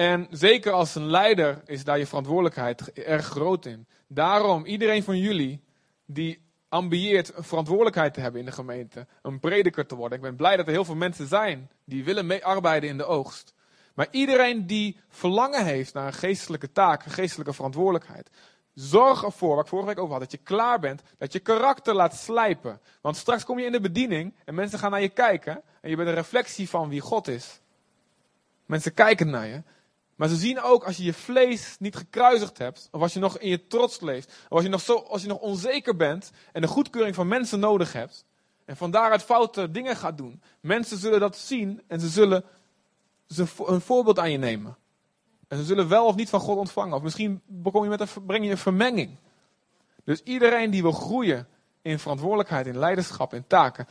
En 0.00 0.26
zeker 0.30 0.72
als 0.72 0.94
een 0.94 1.06
leider 1.06 1.62
is 1.66 1.84
daar 1.84 1.98
je 1.98 2.06
verantwoordelijkheid 2.06 2.92
erg 2.92 3.26
groot 3.26 3.66
in. 3.66 3.86
Daarom, 4.08 4.64
iedereen 4.64 5.02
van 5.02 5.18
jullie 5.18 5.60
die 6.06 6.42
ambieert 6.68 7.36
een 7.36 7.44
verantwoordelijkheid 7.44 8.14
te 8.14 8.20
hebben 8.20 8.40
in 8.40 8.46
de 8.46 8.52
gemeente, 8.52 9.06
een 9.22 9.40
prediker 9.40 9.86
te 9.86 9.94
worden. 9.94 10.18
Ik 10.18 10.24
ben 10.24 10.36
blij 10.36 10.56
dat 10.56 10.66
er 10.66 10.72
heel 10.72 10.84
veel 10.84 10.94
mensen 10.94 11.26
zijn 11.26 11.70
die 11.84 12.04
willen 12.04 12.26
meearbeiden 12.26 12.88
in 12.88 12.96
de 12.96 13.04
oogst. 13.04 13.54
Maar 13.94 14.06
iedereen 14.10 14.66
die 14.66 15.00
verlangen 15.08 15.64
heeft 15.64 15.94
naar 15.94 16.06
een 16.06 16.12
geestelijke 16.12 16.72
taak, 16.72 17.04
een 17.04 17.10
geestelijke 17.10 17.52
verantwoordelijkheid, 17.52 18.30
zorg 18.74 19.24
ervoor, 19.24 19.54
wat 19.54 19.64
ik 19.64 19.70
vorige 19.70 19.88
week 19.88 19.98
over 19.98 20.12
had, 20.12 20.22
dat 20.22 20.32
je 20.32 20.38
klaar 20.38 20.78
bent, 20.80 21.02
dat 21.18 21.32
je 21.32 21.38
karakter 21.38 21.94
laat 21.94 22.14
slijpen. 22.14 22.80
Want 23.00 23.16
straks 23.16 23.44
kom 23.44 23.58
je 23.58 23.66
in 23.66 23.72
de 23.72 23.80
bediening 23.80 24.34
en 24.44 24.54
mensen 24.54 24.78
gaan 24.78 24.90
naar 24.90 25.02
je 25.02 25.08
kijken 25.08 25.62
en 25.80 25.90
je 25.90 25.96
bent 25.96 26.08
een 26.08 26.14
reflectie 26.14 26.68
van 26.68 26.88
wie 26.88 27.00
God 27.00 27.28
is. 27.28 27.60
Mensen 28.66 28.94
kijken 28.94 29.30
naar 29.30 29.46
je. 29.46 29.62
Maar 30.20 30.28
ze 30.28 30.36
zien 30.36 30.60
ook 30.60 30.84
als 30.84 30.96
je 30.96 31.04
je 31.04 31.12
vlees 31.12 31.76
niet 31.78 31.96
gekruisigd 31.96 32.58
hebt, 32.58 32.88
of 32.90 33.00
als 33.00 33.12
je 33.12 33.18
nog 33.18 33.38
in 33.38 33.48
je 33.48 33.66
trots 33.66 34.00
leeft, 34.00 34.28
of 34.28 34.50
als 34.50 34.62
je 34.62 34.68
nog, 34.68 34.80
zo, 34.80 34.94
als 34.94 35.22
je 35.22 35.28
nog 35.28 35.38
onzeker 35.38 35.96
bent 35.96 36.30
en 36.52 36.60
de 36.60 36.66
goedkeuring 36.66 37.14
van 37.14 37.28
mensen 37.28 37.60
nodig 37.60 37.92
hebt, 37.92 38.24
en 38.64 38.76
van 38.76 38.90
daaruit 38.90 39.22
foute 39.22 39.70
dingen 39.70 39.96
gaat 39.96 40.18
doen. 40.18 40.42
Mensen 40.60 40.98
zullen 40.98 41.20
dat 41.20 41.36
zien 41.36 41.82
en 41.86 42.00
ze 42.00 42.08
zullen 42.08 42.44
een 43.66 43.80
voorbeeld 43.80 44.18
aan 44.18 44.30
je 44.30 44.38
nemen. 44.38 44.76
En 45.48 45.58
ze 45.58 45.64
zullen 45.64 45.88
wel 45.88 46.06
of 46.06 46.14
niet 46.14 46.30
van 46.30 46.40
God 46.40 46.58
ontvangen. 46.58 46.96
Of 46.96 47.02
misschien 47.02 47.42
je 47.62 47.80
met 47.80 48.00
een, 48.00 48.24
breng 48.26 48.44
je 48.44 48.50
een 48.50 48.58
vermenging. 48.58 49.16
Dus 50.04 50.22
iedereen 50.22 50.70
die 50.70 50.82
wil 50.82 50.92
groeien 50.92 51.48
in 51.82 51.98
verantwoordelijkheid, 51.98 52.66
in 52.66 52.78
leiderschap, 52.78 53.34
in 53.34 53.46
taken. 53.46 53.88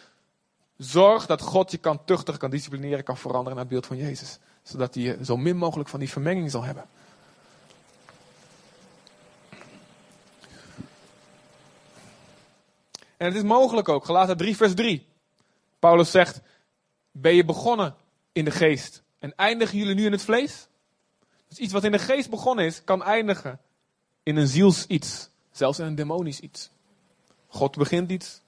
Zorg 0.77 1.25
dat 1.25 1.41
God 1.41 1.71
je 1.71 1.77
kan 1.77 2.05
tuchtigen, 2.05 2.39
kan 2.39 2.49
disciplineren, 2.49 3.03
kan 3.03 3.17
veranderen 3.17 3.53
naar 3.53 3.65
het 3.65 3.73
beeld 3.73 3.85
van 3.85 3.97
Jezus 3.97 4.39
zodat 4.69 4.95
hij 4.95 5.17
zo 5.23 5.37
min 5.37 5.57
mogelijk 5.57 5.89
van 5.89 5.99
die 5.99 6.09
vermenging 6.09 6.51
zal 6.51 6.63
hebben. 6.63 6.85
En 13.17 13.25
het 13.25 13.35
is 13.35 13.43
mogelijk 13.43 13.89
ook, 13.89 14.05
gelaten 14.05 14.37
3 14.37 14.55
vers 14.55 14.73
3. 14.73 15.07
Paulus 15.79 16.11
zegt, 16.11 16.41
ben 17.11 17.35
je 17.35 17.45
begonnen 17.45 17.95
in 18.31 18.45
de 18.45 18.51
geest 18.51 19.03
en 19.19 19.35
eindigen 19.35 19.77
jullie 19.77 19.95
nu 19.95 20.05
in 20.05 20.11
het 20.11 20.21
vlees? 20.21 20.67
Dus 21.47 21.57
iets 21.57 21.73
wat 21.73 21.83
in 21.83 21.91
de 21.91 21.99
geest 21.99 22.29
begonnen 22.29 22.65
is, 22.65 22.83
kan 22.83 23.03
eindigen 23.03 23.59
in 24.23 24.35
een 24.35 24.47
ziels 24.47 24.85
iets. 24.87 25.29
Zelfs 25.51 25.79
in 25.79 25.85
een 25.85 25.95
demonisch 25.95 26.39
iets. 26.39 26.69
God 27.47 27.77
begint 27.77 28.11
iets, 28.11 28.41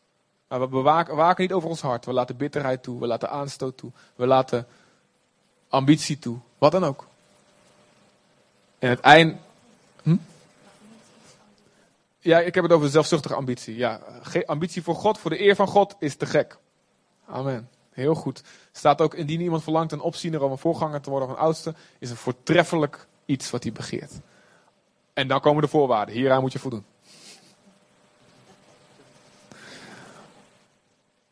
maar 0.47 0.59
we 0.59 0.67
bewaken, 0.67 1.15
waken 1.15 1.43
niet 1.43 1.53
over 1.53 1.69
ons 1.69 1.81
hart. 1.81 2.05
We 2.05 2.13
laten 2.13 2.37
bitterheid 2.37 2.83
toe, 2.83 2.99
we 2.99 3.07
laten 3.07 3.29
aanstoot 3.29 3.77
toe, 3.77 3.91
we 4.15 4.27
laten 4.27 4.67
ambitie 5.71 6.19
toe. 6.19 6.37
Wat 6.57 6.71
dan 6.71 6.83
ook. 6.83 7.07
En 8.79 8.89
het 8.89 8.99
eind. 8.99 9.37
Hm? 10.03 10.17
Ja, 12.19 12.39
ik 12.39 12.55
heb 12.55 12.63
het 12.63 12.73
over 12.73 12.89
zelfzuchtige 12.89 13.35
ambitie. 13.35 13.75
Ja, 13.75 14.01
ambitie 14.45 14.83
voor 14.83 14.95
God, 14.95 15.17
voor 15.17 15.29
de 15.29 15.41
eer 15.41 15.55
van 15.55 15.67
God, 15.67 15.95
is 15.99 16.15
te 16.15 16.25
gek. 16.25 16.57
Amen. 17.25 17.69
Heel 17.91 18.15
goed. 18.15 18.43
Staat 18.71 19.01
ook, 19.01 19.13
indien 19.13 19.41
iemand 19.41 19.63
verlangt 19.63 19.91
een 19.91 19.99
opziener 19.99 20.43
om 20.43 20.51
een 20.51 20.57
voorganger 20.57 21.01
te 21.01 21.09
worden 21.09 21.29
of 21.29 21.35
een 21.35 21.41
oudste, 21.41 21.73
is 21.99 22.09
een 22.09 22.15
voortreffelijk 22.15 23.07
iets 23.25 23.49
wat 23.51 23.63
hij 23.63 23.71
begeert. 23.71 24.11
En 25.13 25.27
dan 25.27 25.41
komen 25.41 25.61
de 25.61 25.67
voorwaarden. 25.67 26.15
Hieraan 26.15 26.41
moet 26.41 26.51
je 26.51 26.59
voldoen. 26.59 26.85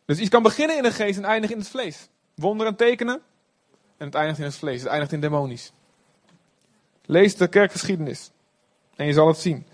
Dus 0.05 0.19
iets 0.19 0.29
kan 0.29 0.43
beginnen 0.43 0.77
in 0.77 0.83
de 0.83 0.91
geest 0.91 1.17
en 1.17 1.25
eindigen 1.25 1.55
in 1.55 1.61
het 1.61 1.71
vlees. 1.71 2.07
Wonderen 2.35 2.75
tekenen, 2.75 3.21
en 3.99 4.05
het 4.05 4.15
eindigt 4.15 4.39
in 4.39 4.45
het 4.45 4.55
vlees, 4.55 4.81
het 4.81 4.89
eindigt 4.89 5.11
in 5.11 5.21
demonisch. 5.21 5.71
Lees 7.05 7.35
de 7.35 7.47
kerkgeschiedenis. 7.47 8.31
En 8.95 9.05
je 9.05 9.13
zal 9.13 9.27
het 9.27 9.37
zien. 9.37 9.65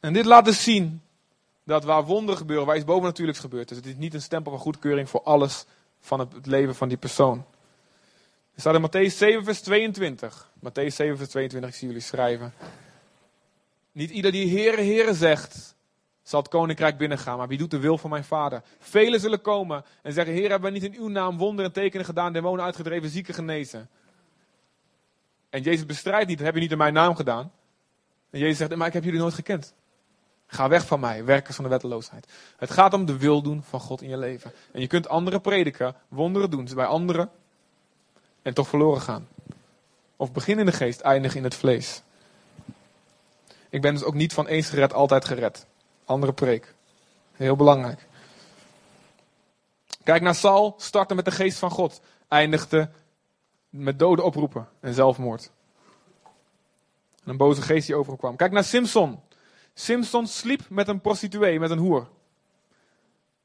En 0.00 0.12
dit 0.12 0.24
laat 0.24 0.44
dus 0.44 0.62
zien 0.62 1.02
dat 1.64 1.84
waar 1.84 2.04
wonderen 2.04 2.38
gebeuren, 2.38 2.66
waar 2.66 2.76
iets 2.76 2.84
bovennatuurlijks 2.84 3.40
gebeurt. 3.40 3.68
Dus 3.68 3.76
het 3.76 3.86
is 3.86 3.96
niet 3.96 4.14
een 4.14 4.22
stempel 4.22 4.52
van 4.52 4.60
goedkeuring 4.60 5.08
voor 5.08 5.22
alles 5.22 5.64
van 6.00 6.18
het 6.18 6.46
leven 6.46 6.74
van 6.74 6.88
die 6.88 6.96
persoon. 6.96 7.44
Er 8.54 8.60
staat 8.60 8.74
in 8.74 8.88
Matthäus 8.88 9.16
7, 9.16 9.44
vers 9.44 9.60
22. 9.60 10.50
Matthäus 10.58 10.94
7, 10.94 11.16
vers 11.16 11.28
22, 11.28 11.70
ik 11.70 11.76
zie 11.76 11.86
jullie 11.86 12.02
schrijven. 12.02 12.54
Niet 13.92 14.10
ieder 14.10 14.32
die 14.32 14.58
Heere, 14.58 14.82
Heere 14.82 15.14
zegt, 15.14 15.73
zal 16.24 16.40
het 16.40 16.48
koninkrijk 16.48 16.98
binnengaan. 16.98 17.38
Maar 17.38 17.48
wie 17.48 17.58
doet 17.58 17.70
de 17.70 17.78
wil 17.78 17.98
van 17.98 18.10
mijn 18.10 18.24
vader? 18.24 18.62
Velen 18.78 19.20
zullen 19.20 19.40
komen 19.40 19.84
en 20.02 20.12
zeggen: 20.12 20.34
Heer, 20.34 20.50
hebben 20.50 20.72
we 20.72 20.78
niet 20.78 20.94
in 20.94 21.00
uw 21.00 21.08
naam 21.08 21.36
wonderen 21.36 21.64
en 21.64 21.72
tekenen 21.72 22.06
gedaan, 22.06 22.32
demonen 22.32 22.64
uitgedreven, 22.64 23.08
zieken 23.08 23.34
genezen? 23.34 23.88
En 25.50 25.62
Jezus 25.62 25.86
bestrijdt 25.86 26.28
niet: 26.28 26.36
dat 26.36 26.46
heb 26.46 26.54
je 26.54 26.60
niet 26.60 26.70
in 26.70 26.78
mijn 26.78 26.92
naam 26.92 27.16
gedaan. 27.16 27.52
En 28.30 28.38
Jezus 28.38 28.56
zegt: 28.56 28.76
Maar 28.76 28.86
ik 28.86 28.92
heb 28.92 29.04
jullie 29.04 29.20
nooit 29.20 29.34
gekend. 29.34 29.74
Ga 30.46 30.68
weg 30.68 30.86
van 30.86 31.00
mij, 31.00 31.24
werkers 31.24 31.56
van 31.56 31.64
de 31.64 31.70
wetteloosheid. 31.70 32.32
Het 32.56 32.70
gaat 32.70 32.92
om 32.92 33.04
de 33.04 33.18
wil 33.18 33.42
doen 33.42 33.62
van 33.62 33.80
God 33.80 34.02
in 34.02 34.08
je 34.08 34.16
leven. 34.16 34.52
En 34.72 34.80
je 34.80 34.86
kunt 34.86 35.08
andere 35.08 35.40
prediken, 35.40 35.94
wonderen 36.08 36.50
doen 36.50 36.68
bij 36.74 36.86
anderen 36.86 37.30
en 38.42 38.54
toch 38.54 38.68
verloren 38.68 39.00
gaan. 39.00 39.28
Of 40.16 40.32
begin 40.32 40.58
in 40.58 40.66
de 40.66 40.72
geest, 40.72 41.00
eindigen 41.00 41.38
in 41.38 41.44
het 41.44 41.54
vlees. 41.54 42.02
Ik 43.68 43.80
ben 43.80 43.94
dus 43.94 44.04
ook 44.04 44.14
niet 44.14 44.32
van 44.32 44.46
eens 44.46 44.68
gered, 44.68 44.92
altijd 44.92 45.24
gered. 45.24 45.66
Andere 46.04 46.32
preek. 46.32 46.74
Heel 47.32 47.56
belangrijk. 47.56 48.06
Kijk 50.02 50.22
naar 50.22 50.34
Saul, 50.34 50.74
startte 50.76 51.14
met 51.14 51.24
de 51.24 51.30
geest 51.30 51.58
van 51.58 51.70
God. 51.70 52.00
Eindigde 52.28 52.90
met 53.68 53.98
doden 53.98 54.24
oproepen 54.24 54.68
en 54.80 54.94
zelfmoord. 54.94 55.50
En 57.24 57.30
een 57.30 57.36
boze 57.36 57.62
geest 57.62 57.86
die 57.86 57.96
over 57.96 58.16
kwam. 58.16 58.36
Kijk 58.36 58.52
naar 58.52 58.64
Simpson. 58.64 59.20
Simpson 59.74 60.26
sliep 60.26 60.68
met 60.68 60.88
een 60.88 61.00
prostituee, 61.00 61.60
met 61.60 61.70
een 61.70 61.78
hoer. 61.78 62.08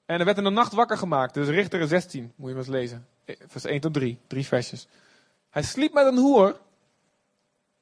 En 0.05 0.19
er 0.19 0.25
werd 0.25 0.37
in 0.37 0.43
de 0.43 0.49
nacht 0.49 0.73
wakker 0.73 0.97
gemaakt. 0.97 1.33
Dus 1.33 1.47
Richter 1.47 1.87
16, 1.87 2.33
moet 2.35 2.49
je 2.49 2.55
maar 2.55 2.63
eens 2.63 2.73
lezen. 2.73 3.07
Vers 3.25 3.63
1 3.65 3.81
tot 3.81 3.93
3, 3.93 4.19
drie 4.27 4.47
versjes. 4.47 4.87
Hij 5.49 5.63
sliep 5.63 5.93
met 5.93 6.05
een 6.05 6.17
hoer. 6.17 6.59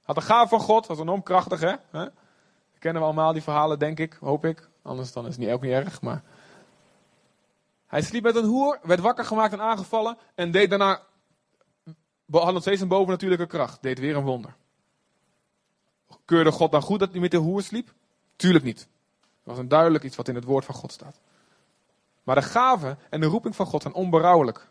Had 0.03 0.15
een 0.15 0.23
gaaf 0.23 0.49
van 0.49 0.59
God, 0.59 0.87
was 0.87 0.99
enorm 0.99 1.23
krachtig 1.23 1.59
hè. 1.59 1.75
Kennen 2.79 3.01
we 3.01 3.07
allemaal 3.07 3.33
die 3.33 3.41
verhalen, 3.41 3.79
denk 3.79 3.99
ik, 3.99 4.17
hoop 4.19 4.45
ik. 4.45 4.69
Anders 4.81 5.13
dan 5.13 5.25
is 5.25 5.35
het 5.35 5.39
niet 5.39 5.53
ook 5.53 5.61
niet 5.61 5.71
erg, 5.71 6.01
maar... 6.01 6.23
Hij 7.87 8.01
sliep 8.01 8.23
met 8.23 8.35
een 8.35 8.45
hoer, 8.45 8.79
werd 8.83 8.99
wakker 8.99 9.25
gemaakt 9.25 9.53
en 9.53 9.61
aangevallen. 9.61 10.17
En 10.35 10.51
deed 10.51 10.69
daarna... 10.69 11.01
Had 12.31 12.53
nog 12.53 12.61
steeds 12.61 12.81
een 12.81 12.87
bovennatuurlijke 12.87 13.47
kracht. 13.47 13.81
Deed 13.81 13.99
weer 13.99 14.15
een 14.15 14.23
wonder. 14.23 14.55
Keurde 16.25 16.51
God 16.51 16.71
dan 16.71 16.81
goed 16.81 16.99
dat 16.99 17.11
hij 17.11 17.19
met 17.19 17.31
de 17.31 17.37
hoer 17.37 17.61
sliep? 17.61 17.93
Tuurlijk 18.35 18.63
niet. 18.63 18.77
Dat 18.77 18.87
was 19.43 19.57
een 19.57 19.67
duidelijk 19.67 20.03
iets 20.03 20.15
wat 20.15 20.27
in 20.27 20.35
het 20.35 20.43
woord 20.43 20.65
van 20.65 20.75
God 20.75 20.91
staat. 20.91 21.19
Maar 22.23 22.35
de 22.35 22.41
gave 22.41 22.97
en 23.09 23.19
de 23.19 23.25
roeping 23.25 23.55
van 23.55 23.65
God 23.65 23.81
zijn 23.81 23.93
onberouwelijk. 23.93 24.67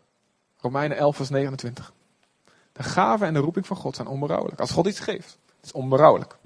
Romeinen 0.57 0.97
11 0.97 1.15
vers 1.15 1.29
29. 1.29 1.93
De 2.71 2.83
gave 2.83 3.25
en 3.25 3.33
de 3.33 3.39
roeping 3.39 3.67
van 3.67 3.77
God 3.77 3.95
zijn 3.95 4.07
onberouwelijk. 4.07 4.59
Als 4.59 4.71
God 4.71 4.87
iets 4.87 4.99
geeft, 4.99 5.37
het 5.45 5.65
is 5.65 5.71
onberouwelijk. 5.71 6.37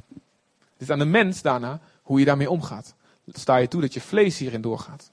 Het 0.81 0.89
is 0.89 0.95
aan 0.95 0.99
de 0.99 1.11
mens 1.11 1.41
daarna 1.41 1.79
hoe 2.01 2.19
je 2.19 2.25
daarmee 2.25 2.49
omgaat. 2.49 2.95
Sta 3.25 3.55
je 3.55 3.67
toe 3.67 3.81
dat 3.81 3.93
je 3.93 4.01
vlees 4.01 4.37
hierin 4.37 4.61
doorgaat. 4.61 5.11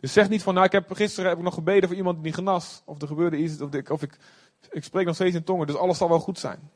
Dus 0.00 0.12
zeg 0.12 0.28
niet 0.28 0.42
van, 0.42 0.54
nou, 0.54 0.66
ik 0.66 0.72
heb, 0.72 0.92
gisteren 0.92 1.28
heb 1.28 1.38
ik 1.38 1.44
nog 1.44 1.54
gebeden 1.54 1.88
voor 1.88 1.98
iemand 1.98 2.22
die 2.22 2.32
genas. 2.32 2.82
Of 2.84 3.02
er 3.02 3.06
gebeurde 3.08 3.36
iets, 3.36 3.60
of, 3.60 3.74
ik, 3.74 3.90
of 3.90 4.02
ik, 4.02 4.18
ik 4.70 4.84
spreek 4.84 5.06
nog 5.06 5.14
steeds 5.14 5.34
in 5.34 5.44
tongen, 5.44 5.66
dus 5.66 5.76
alles 5.76 5.98
zal 5.98 6.08
wel 6.08 6.18
goed 6.18 6.38
zijn. 6.38 6.70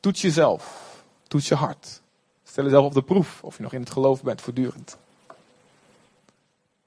Toets 0.00 0.20
jezelf. 0.20 0.94
Toets 1.28 1.48
je 1.48 1.54
hart. 1.54 2.02
Stel 2.42 2.64
jezelf 2.64 2.86
op 2.86 2.94
de 2.94 3.02
proef 3.02 3.44
of 3.44 3.56
je 3.56 3.62
nog 3.62 3.72
in 3.72 3.80
het 3.80 3.90
geloof 3.90 4.22
bent 4.22 4.40
voortdurend. 4.40 4.98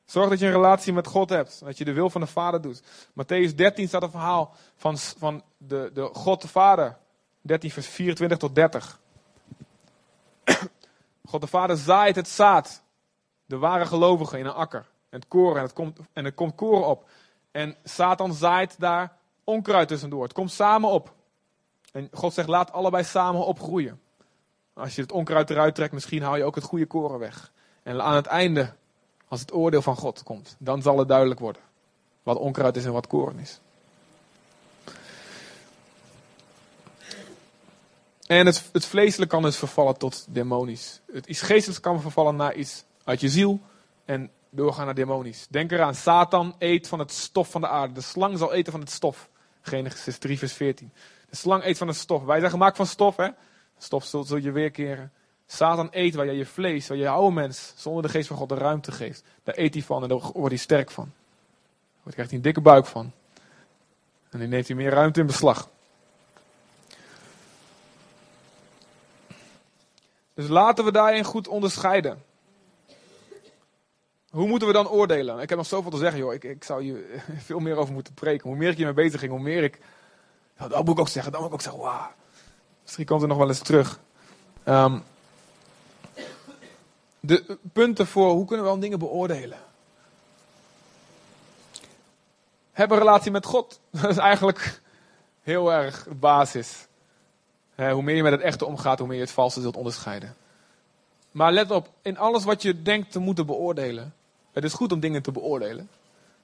Zorg 0.06 0.30
dat 0.30 0.40
je 0.40 0.46
een 0.46 0.52
relatie 0.52 0.94
met 0.94 1.08
God 1.08 1.30
hebt. 1.30 1.62
Dat 1.64 1.78
je 1.78 1.86
de 1.86 1.94
wil 1.94 2.10
van 2.10 2.22
de 2.22 2.28
Vader 2.28 2.62
doet. 2.62 2.82
Matthäus 3.10 3.56
13 3.56 3.88
staat 3.88 4.04
een 4.04 4.12
verhaal 4.12 4.56
van, 4.76 4.98
van 4.98 5.44
de, 5.58 5.92
de 5.94 6.10
God 6.14 6.42
de 6.42 6.48
Vader. 6.48 6.98
13 7.42 7.72
vers 7.72 7.88
24 7.88 8.38
tot 8.38 8.56
30. 8.56 9.02
God 11.30 11.42
de 11.42 11.48
Vader 11.48 11.78
zaait 11.78 12.16
het 12.16 12.28
zaad. 12.28 12.84
De 13.46 13.58
ware 13.58 13.86
gelovigen 13.86 14.40
in 14.40 14.46
een 14.46 14.54
akker. 14.54 14.86
En 15.10 15.20
het 15.20 15.28
koren. 15.28 15.58
En 15.58 15.64
het 15.64 15.74
komt, 15.74 16.00
en 16.14 16.26
er 16.26 16.34
komt 16.34 16.56
koren 16.56 16.88
op. 16.88 17.10
En 17.52 17.76
Satan 17.84 18.34
zaait 18.34 18.80
daar 18.80 19.18
onkruid 19.44 19.88
tussendoor. 19.88 20.24
Het 20.24 20.34
komt 20.34 20.52
samen 20.52 20.90
op. 20.90 21.14
En 21.92 22.10
God 22.12 22.34
zegt, 22.34 22.48
laat 22.48 22.72
allebei 22.72 23.04
samen 23.04 23.46
opgroeien. 23.46 24.02
Als 24.74 24.96
je 24.96 25.02
het 25.02 25.12
onkruid 25.12 25.50
eruit 25.50 25.76
trekt, 25.76 25.94
misschien 25.94 26.24
haal 26.24 26.36
je 26.36 26.44
ook 26.44 26.56
het 26.56 26.64
goede 26.64 26.86
koren 26.86 27.20
weg. 27.20 27.52
En 27.84 28.02
aan 28.02 28.16
het 28.16 28.26
einde, 28.26 28.74
als 29.28 29.40
het 29.40 29.54
oordeel 29.54 29.82
van 29.82 29.96
God 29.96 30.24
komt, 30.24 30.56
dan 30.60 30.82
zal 30.82 30.98
het 30.98 31.08
duidelijk 31.08 31.40
worden. 31.40 31.62
Wat 32.24 32.38
onkruid 32.38 32.76
is 32.76 32.86
en 32.86 32.94
wat 32.94 33.08
koren 33.08 33.40
is. 33.40 33.62
En 38.28 38.46
het, 38.46 38.70
het 38.74 38.86
vleeselijk 38.86 39.32
kan 39.32 39.42
dus 39.42 39.58
vervallen 39.58 39.98
tot 39.98 40.26
demonisch. 40.30 41.02
Het 41.12 41.26
iets 41.26 41.42
geestelijks 41.42 41.82
kan 41.82 42.02
vervallen 42.02 42.36
naar 42.36 42.56
iets 42.56 42.84
uit 43.04 43.22
je 43.22 43.30
ziel 43.30 43.60
en 44.06 44.32
doorgaan 44.50 44.86
naar 44.86 44.96
demonisch. 44.96 45.48
Denk 45.50 45.72
eraan, 45.72 45.96
Satan 45.96 46.56
eet 46.58 46.88
van 46.88 47.00
het 47.00 47.12
stof 47.12 47.52
van 47.52 47.62
de 47.62 47.68
aarde. 47.68 47.94
De 47.94 48.02
slang 48.02 48.38
zal 48.38 48.54
eten 48.54 48.72
van 48.72 48.82
het 48.82 48.92
stof. 48.92 49.30
Genesis 49.62 50.18
3 50.18 50.38
vers 50.38 50.54
14. 50.54 50.92
De 51.30 51.36
slang 51.36 51.64
eet 51.64 51.78
van 51.78 51.88
het 51.88 51.98
stof. 51.98 52.24
Wij 52.24 52.40
zijn 52.40 52.52
gemaakt 52.52 52.78
van 52.78 52.86
stof, 52.86 53.16
hè? 53.16 53.28
Stof 53.78 54.06
zult, 54.06 54.28
zul 54.28 54.38
je 54.38 54.52
weerkeren. 54.52 55.12
Satan 55.48 55.88
eet 55.92 56.16
waar 56.16 56.26
je 56.26 56.32
je 56.32 56.46
vlees, 56.46 56.88
waar 56.88 56.98
je 56.98 57.10
oude 57.10 57.34
mens, 57.34 57.74
zonder 57.76 58.04
de 58.04 58.10
geest 58.10 58.28
van 58.28 58.38
God 58.38 58.50
de 58.50 58.56
ruimte 58.56 58.92
geeft. 58.92 59.24
Daar 59.44 59.58
eet 59.58 59.74
hij 59.74 59.84
van 59.84 60.04
en 60.04 60.10
daar 60.10 60.18
wordt 60.18 60.50
hij 60.50 60.58
sterk 60.58 60.92
van. 60.92 61.12
Daar 62.04 62.14
krijgt 62.14 62.30
hij 62.30 62.40
een 62.40 62.46
dikke 62.46 62.62
buik 62.62 62.86
van. 62.86 63.12
En 64.30 64.40
dan 64.40 64.50
neemt 64.50 64.68
hij 64.68 64.76
meer 64.76 64.92
ruimte 64.92 65.20
in 65.20 65.26
beslag. 65.26 65.70
Dus 70.34 70.48
laten 70.48 70.86
we 70.86 70.92
daarin 70.92 71.24
goed 71.24 71.48
onderscheiden. 71.48 72.24
Hoe 74.30 74.48
moeten 74.48 74.68
we 74.68 74.74
dan 74.74 74.90
oordelen? 74.90 75.40
Ik 75.40 75.50
heb 75.50 75.58
nog 75.58 75.68
zoveel 75.68 75.92
te 75.92 75.98
zeggen, 75.98 76.20
joh. 76.20 76.34
Ik, 76.34 76.44
ik 76.44 76.64
zou 76.64 76.84
hier 76.84 77.04
veel 77.48 77.60
meer 77.60 77.76
over 77.76 77.94
moeten 77.94 78.14
preken. 78.14 78.50
Hoe 78.50 78.58
meer 78.58 78.70
ik 78.70 78.78
hiermee 78.78 78.94
bezig 78.94 79.20
ging, 79.20 79.32
hoe 79.32 79.42
meer 79.42 79.64
ik. 79.64 79.80
Dat 80.58 80.86
moet 80.86 80.94
ik 80.94 81.00
ook 81.00 81.08
zeggen. 81.08 81.32
Dan 81.32 81.42
moet 81.42 81.50
ik 81.50 81.56
ook 81.56 81.62
zeggen, 81.62 81.82
wauw. 81.82 82.12
Misschien 82.82 83.06
komt 83.06 83.22
er 83.22 83.28
nog 83.28 83.38
wel 83.38 83.48
eens 83.48 83.60
terug. 83.60 84.00
Um, 84.68 85.04
de 87.20 87.58
punten 87.74 88.08
voor 88.08 88.32
hoe 88.32 88.46
kunnen 88.46 88.66
we 88.66 88.72
dan 88.72 88.80
dingen 88.80 89.00
beoordelen? 89.00 89.58
Heb 92.72 92.92
een 92.92 92.98
relatie 92.98 93.32
met 93.32 93.46
God. 93.46 93.80
Dat 94.02 94.10
is 94.10 94.18
eigenlijk 94.18 94.82
heel 95.42 95.74
erg 95.74 96.08
basis. 96.20 96.88
Hoe 97.76 98.02
meer 98.02 98.16
je 98.16 98.24
met 98.24 98.32
het 98.32 98.42
echte 98.42 98.66
omgaat, 98.66 99.00
hoe 99.00 99.08
meer 99.08 99.18
je 99.18 99.24
het 99.24 99.32
valse 99.32 99.62
zult 99.62 99.78
onderscheiden. 99.78 100.36
Maar 101.32 101.52
let 101.52 101.72
op, 101.72 101.90
in 102.02 102.18
alles 102.18 102.44
wat 102.44 102.62
je 102.62 102.82
denkt 102.82 103.12
te 103.12 103.20
moeten 103.20 103.46
beoordelen. 103.46 104.14
Het 104.52 104.64
is 104.64 104.74
goed 104.74 104.92
om 104.92 105.00
dingen 105.00 105.22
te 105.22 105.32
beoordelen. 105.32 105.90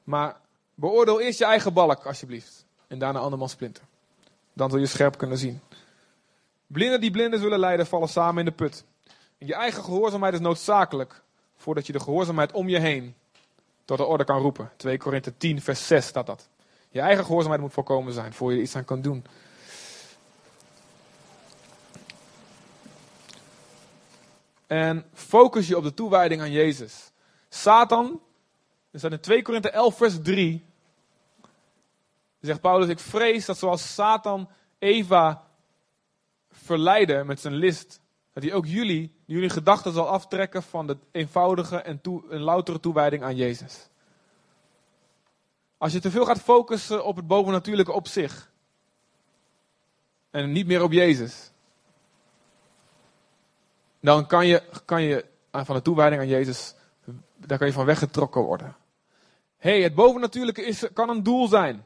Maar 0.03 0.35
beoordeel 0.75 1.21
eerst 1.21 1.39
je 1.39 1.45
eigen 1.45 1.73
balk, 1.73 2.05
alsjeblieft. 2.05 2.65
En 2.87 2.99
daarna 2.99 3.19
andermans 3.19 3.51
splinter. 3.51 3.83
Dan 4.53 4.69
zul 4.69 4.79
je 4.79 4.85
scherp 4.85 5.17
kunnen 5.17 5.37
zien. 5.37 5.61
Blinden 6.67 7.01
die 7.01 7.11
blinden 7.11 7.39
zullen 7.39 7.59
leiden, 7.59 7.87
vallen 7.87 8.09
samen 8.09 8.39
in 8.39 8.45
de 8.45 8.51
put. 8.51 8.83
Je 9.37 9.53
eigen 9.53 9.83
gehoorzaamheid 9.83 10.33
is 10.33 10.39
noodzakelijk 10.39 11.21
voordat 11.57 11.87
je 11.87 11.93
de 11.93 11.99
gehoorzaamheid 11.99 12.51
om 12.51 12.69
je 12.69 12.79
heen 12.79 13.15
tot 13.85 13.97
de 13.97 14.05
orde 14.05 14.23
kan 14.23 14.41
roepen. 14.41 14.71
2 14.75 14.97
Korinthe 14.97 15.37
10, 15.37 15.61
vers 15.61 15.87
6 15.87 16.05
staat 16.05 16.25
dat. 16.25 16.47
Je 16.89 16.99
eigen 16.99 17.23
gehoorzaamheid 17.23 17.61
moet 17.61 17.73
voorkomen 17.73 18.13
zijn 18.13 18.33
voor 18.33 18.51
je 18.51 18.57
er 18.57 18.63
iets 18.63 18.75
aan 18.75 18.85
kan 18.85 19.01
doen. 19.01 19.25
En 24.69 25.05
focus 25.13 25.67
je 25.67 25.77
op 25.77 25.83
de 25.83 25.93
toewijding 25.93 26.41
aan 26.41 26.51
Jezus. 26.51 27.11
Satan, 27.47 28.21
er 28.91 28.99
staat 28.99 29.11
in 29.11 29.19
2 29.19 29.41
Korinthe 29.41 29.69
11, 29.69 29.97
vers 29.97 30.21
3. 30.21 30.65
Zegt 32.39 32.61
Paulus: 32.61 32.87
Ik 32.89 32.99
vrees 32.99 33.45
dat 33.45 33.57
zoals 33.57 33.93
Satan 33.93 34.49
Eva 34.79 35.43
verleiden 36.51 37.25
met 37.25 37.39
zijn 37.39 37.53
list, 37.53 38.01
dat 38.33 38.43
hij 38.43 38.53
ook 38.53 38.65
jullie, 38.65 39.15
jullie 39.25 39.49
gedachten 39.49 39.93
zal 39.93 40.07
aftrekken 40.07 40.63
van 40.63 40.87
de 40.87 40.97
eenvoudige 41.11 41.77
en, 41.77 42.01
toe, 42.01 42.23
en 42.29 42.39
loutere 42.39 42.79
toewijding 42.79 43.23
aan 43.23 43.35
Jezus. 43.35 43.89
Als 45.77 45.93
je 45.93 45.99
te 45.99 46.11
veel 46.11 46.25
gaat 46.25 46.41
focussen 46.41 47.05
op 47.05 47.15
het 47.15 47.27
bovennatuurlijke 47.27 47.91
op 47.91 48.07
zich 48.07 48.51
en 50.29 50.51
niet 50.51 50.67
meer 50.67 50.83
op 50.83 50.91
Jezus, 50.91 51.51
dan 53.99 54.27
kan 54.27 54.47
je, 54.47 54.63
kan 54.85 55.01
je 55.01 55.25
van 55.51 55.75
de 55.75 55.81
toewijding 55.81 56.21
aan 56.21 56.27
Jezus, 56.27 56.75
daar 57.35 57.57
kan 57.57 57.67
je 57.67 57.73
van 57.73 57.85
weggetrokken 57.85 58.41
worden. 58.41 58.75
Hey, 59.57 59.81
het 59.81 59.95
bovennatuurlijke 59.95 60.65
is, 60.65 60.83
kan 60.93 61.09
een 61.09 61.23
doel 61.23 61.47
zijn. 61.47 61.85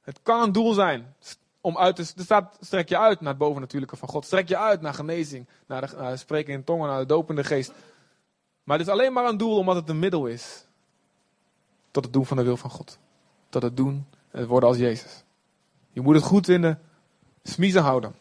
Het 0.00 0.20
kan 0.22 0.42
een 0.42 0.52
doel 0.52 0.72
zijn 0.72 1.14
om 1.60 1.78
uit 1.78 1.96
te, 1.96 2.02
er 2.16 2.24
staat, 2.24 2.56
strek 2.60 2.88
je 2.88 2.98
uit 2.98 3.20
naar 3.20 3.28
het 3.28 3.38
bovennatuurlijke 3.38 3.96
van 3.96 4.08
God. 4.08 4.24
Strek 4.24 4.48
je 4.48 4.56
uit 4.56 4.80
naar 4.80 4.94
genezing, 4.94 5.46
naar 5.66 6.18
spreken 6.18 6.52
in 6.52 6.64
tongen, 6.64 6.88
naar 6.88 7.00
de 7.00 7.06
dopende 7.06 7.44
geest. 7.44 7.72
Maar 8.64 8.78
het 8.78 8.86
is 8.86 8.92
alleen 8.92 9.12
maar 9.12 9.24
een 9.24 9.36
doel 9.36 9.56
omdat 9.56 9.76
het 9.76 9.88
een 9.88 9.98
middel 9.98 10.26
is. 10.26 10.66
Tot 11.90 12.04
het 12.04 12.12
doen 12.12 12.26
van 12.26 12.36
de 12.36 12.42
wil 12.42 12.56
van 12.56 12.70
God. 12.70 12.98
Tot 13.48 13.62
het 13.62 13.76
doen 13.76 14.06
en 14.30 14.38
het 14.38 14.48
worden 14.48 14.68
als 14.68 14.78
Jezus. 14.78 15.24
Je 15.92 16.00
moet 16.00 16.14
het 16.14 16.24
goed 16.24 16.48
in 16.48 16.62
de 16.62 16.76
smiezen 17.42 17.82
houden. 17.82 18.14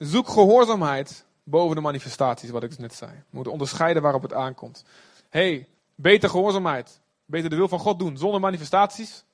Zoek 0.00 0.28
gehoorzaamheid 0.28 1.24
boven 1.42 1.76
de 1.76 1.82
manifestaties, 1.82 2.50
wat 2.50 2.62
ik 2.62 2.78
net 2.78 2.94
zei. 2.94 3.10
We 3.10 3.24
moeten 3.30 3.52
onderscheiden 3.52 4.02
waarop 4.02 4.22
het 4.22 4.32
aankomt. 4.32 4.84
hey, 5.28 5.68
beter 5.94 6.30
gehoorzaamheid 6.30 7.00
beter 7.24 7.50
de 7.50 7.56
wil 7.56 7.68
van 7.68 7.78
God 7.78 7.98
doen 7.98 8.16
zonder 8.16 8.40
manifestaties, 8.40 9.24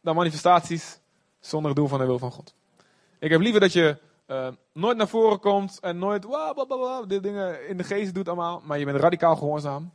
dan 0.00 0.14
manifestaties 0.14 0.98
zonder 1.40 1.70
het 1.70 1.78
doen 1.78 1.88
van 1.88 1.98
de 1.98 2.04
wil 2.04 2.18
van 2.18 2.32
God. 2.32 2.54
Ik 3.18 3.30
heb 3.30 3.40
liever 3.40 3.60
dat 3.60 3.72
je 3.72 3.98
uh, 4.26 4.48
nooit 4.72 4.96
naar 4.96 5.08
voren 5.08 5.40
komt 5.40 5.78
en 5.80 5.98
nooit 5.98 6.26
dit 7.06 7.22
dingen 7.22 7.68
in 7.68 7.76
de 7.76 7.84
geest 7.84 8.14
doet 8.14 8.28
allemaal, 8.28 8.62
maar 8.64 8.78
je 8.78 8.84
bent 8.84 9.00
radicaal 9.00 9.36
gehoorzaam. 9.36 9.92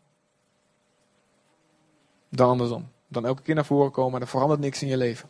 Dan 2.30 2.50
andersom. 2.50 2.92
Dan 3.08 3.26
elke 3.26 3.42
keer 3.42 3.56
naar 3.56 3.66
voren 3.66 3.92
komen, 3.92 4.12
maar 4.12 4.22
er 4.22 4.28
verandert 4.28 4.60
niks 4.60 4.82
in 4.82 4.88
je 4.88 4.98
leven. 4.98 5.30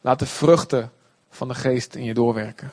Laat 0.00 0.18
de 0.18 0.26
vruchten 0.26 0.92
van 1.30 1.48
de 1.48 1.54
geest 1.54 1.94
in 1.94 2.04
je 2.04 2.14
doorwerken. 2.14 2.72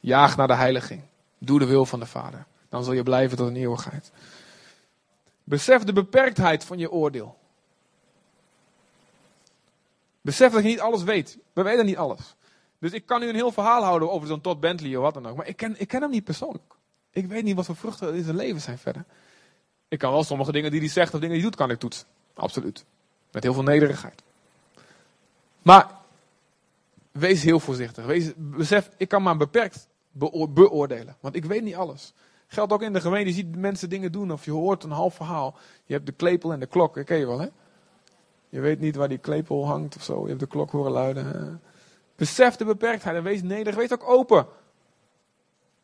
Jaag 0.00 0.36
naar 0.36 0.46
de 0.46 0.54
heiliging. 0.54 1.02
Doe 1.38 1.58
de 1.58 1.66
wil 1.66 1.86
van 1.86 2.00
de 2.00 2.06
Vader. 2.06 2.46
Dan 2.68 2.84
zul 2.84 2.92
je 2.92 3.02
blijven 3.02 3.36
tot 3.36 3.48
een 3.48 3.56
eeuwigheid. 3.56 4.10
Besef 5.44 5.82
de 5.82 5.92
beperktheid 5.92 6.64
van 6.64 6.78
je 6.78 6.90
oordeel. 6.90 7.38
Besef 10.20 10.52
dat 10.52 10.62
je 10.62 10.68
niet 10.68 10.80
alles 10.80 11.02
weet. 11.02 11.38
We 11.52 11.62
weten 11.62 11.86
niet 11.86 11.96
alles. 11.96 12.34
Dus 12.78 12.92
ik 12.92 13.06
kan 13.06 13.20
nu 13.20 13.28
een 13.28 13.34
heel 13.34 13.52
verhaal 13.52 13.82
houden 13.82 14.10
over 14.10 14.28
zo'n 14.28 14.40
Todd 14.40 14.60
Bentley 14.60 14.96
of 14.96 15.02
wat 15.02 15.14
dan 15.14 15.26
ook. 15.26 15.36
Maar 15.36 15.46
ik 15.46 15.56
ken, 15.56 15.80
ik 15.80 15.88
ken 15.88 16.00
hem 16.02 16.10
niet 16.10 16.24
persoonlijk. 16.24 16.74
Ik 17.10 17.26
weet 17.26 17.44
niet 17.44 17.56
wat 17.56 17.64
voor 17.64 17.76
vruchten 17.76 18.14
in 18.14 18.24
zijn 18.24 18.36
leven 18.36 18.60
zijn 18.60 18.78
verder. 18.78 19.04
Ik 19.88 19.98
kan 19.98 20.12
wel 20.12 20.24
sommige 20.24 20.52
dingen 20.52 20.70
die 20.70 20.80
hij 20.80 20.88
zegt 20.88 21.14
of 21.14 21.20
dingen 21.20 21.34
die 21.34 21.40
hij 21.40 21.50
doet, 21.50 21.58
kan 21.58 21.70
ik 21.70 21.78
toetsen. 21.78 22.06
Absoluut. 22.34 22.84
Met 23.30 23.42
heel 23.42 23.54
veel 23.54 23.62
nederigheid. 23.62 24.22
Maar 25.62 25.90
wees 27.18 27.42
heel 27.42 27.60
voorzichtig. 27.60 28.06
Wees, 28.06 28.32
besef, 28.36 28.90
ik 28.96 29.08
kan 29.08 29.22
maar 29.22 29.36
beperkt 29.36 29.88
beoordelen. 30.48 31.16
Want 31.20 31.36
ik 31.36 31.44
weet 31.44 31.62
niet 31.62 31.74
alles. 31.74 32.14
Geldt 32.46 32.72
ook 32.72 32.82
in 32.82 32.92
de 32.92 33.00
gemeente. 33.00 33.28
Je 33.28 33.34
ziet 33.34 33.56
mensen 33.56 33.88
dingen 33.88 34.12
doen 34.12 34.32
of 34.32 34.44
je 34.44 34.50
hoort 34.50 34.84
een 34.84 34.90
half 34.90 35.14
verhaal. 35.14 35.58
Je 35.84 35.94
hebt 35.94 36.06
de 36.06 36.12
klepel 36.12 36.52
en 36.52 36.60
de 36.60 36.66
klok. 36.66 36.94
Dat 36.94 37.04
ken 37.04 37.18
je 37.18 37.26
wel, 37.26 37.38
hè? 37.38 37.48
Je 38.48 38.60
weet 38.60 38.80
niet 38.80 38.96
waar 38.96 39.08
die 39.08 39.18
klepel 39.18 39.66
hangt 39.66 39.96
of 39.96 40.02
zo. 40.02 40.22
Je 40.22 40.28
hebt 40.28 40.40
de 40.40 40.46
klok 40.46 40.70
horen 40.70 40.92
luiden. 40.92 41.60
Besef 42.16 42.56
de 42.56 42.64
beperktheid 42.64 43.16
en 43.16 43.22
wees 43.22 43.42
nederig. 43.42 43.74
Wees 43.74 43.92
ook 43.92 44.08
open. 44.08 44.46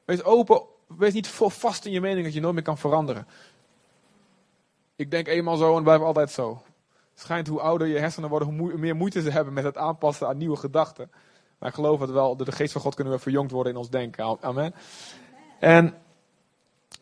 Wees 0.04 0.22
open. 0.24 0.62
Wees 0.86 1.12
niet 1.12 1.28
vast 1.28 1.84
in 1.84 1.92
je 1.92 2.00
mening 2.00 2.24
dat 2.24 2.34
je 2.34 2.40
nooit 2.40 2.54
meer 2.54 2.62
kan 2.62 2.78
veranderen. 2.78 3.26
Ik 4.96 5.10
denk 5.10 5.26
eenmaal 5.26 5.56
zo 5.56 5.76
en 5.76 5.82
blijf 5.82 6.00
altijd 6.00 6.30
zo. 6.30 6.62
Het 7.12 7.20
schijnt 7.20 7.48
hoe 7.48 7.60
ouder 7.60 7.86
je 7.86 7.98
hersenen 7.98 8.28
worden, 8.28 8.58
hoe 8.58 8.76
meer 8.76 8.96
moeite 8.96 9.22
ze 9.22 9.30
hebben 9.30 9.52
met 9.52 9.64
het 9.64 9.76
aanpassen 9.76 10.28
aan 10.28 10.36
nieuwe 10.36 10.56
gedachten. 10.56 11.10
Maar 11.58 11.68
ik 11.68 11.74
geloof 11.74 11.98
dat 11.98 12.10
wel, 12.10 12.36
door 12.36 12.46
de 12.46 12.52
geest 12.52 12.72
van 12.72 12.80
God 12.80 12.94
kunnen 12.94 13.12
we 13.12 13.18
verjongd 13.18 13.50
worden 13.50 13.72
in 13.72 13.78
ons 13.78 13.90
denken. 13.90 14.38
Amen. 14.40 14.74
En 15.60 15.94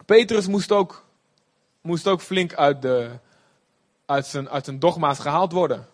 Petrus 0.06 0.46
moest 0.46 0.72
ook, 0.72 1.04
moest 1.80 2.06
ook 2.06 2.20
flink 2.20 2.54
uit, 2.54 2.82
de, 2.82 3.10
uit, 4.06 4.26
zijn, 4.26 4.48
uit 4.48 4.64
zijn 4.64 4.78
dogma's 4.78 5.18
gehaald 5.18 5.52
worden. 5.52 5.86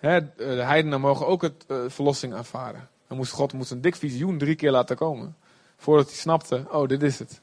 De 0.00 0.30
heidenen 0.42 1.00
mogen 1.00 1.26
ook 1.26 1.42
het 1.42 1.64
uh, 1.68 1.84
verlossing 1.88 2.34
aanvaarden. 2.34 2.88
Dan 3.06 3.16
moest 3.16 3.32
God 3.32 3.52
moest 3.52 3.70
een 3.70 3.80
dik 3.80 3.96
visioen 3.96 4.38
drie 4.38 4.54
keer 4.54 4.70
laten 4.70 4.96
komen. 4.96 5.36
Voordat 5.76 6.06
hij 6.06 6.16
snapte, 6.16 6.64
oh 6.70 6.88
dit 6.88 7.02
is 7.02 7.18
het. 7.18 7.40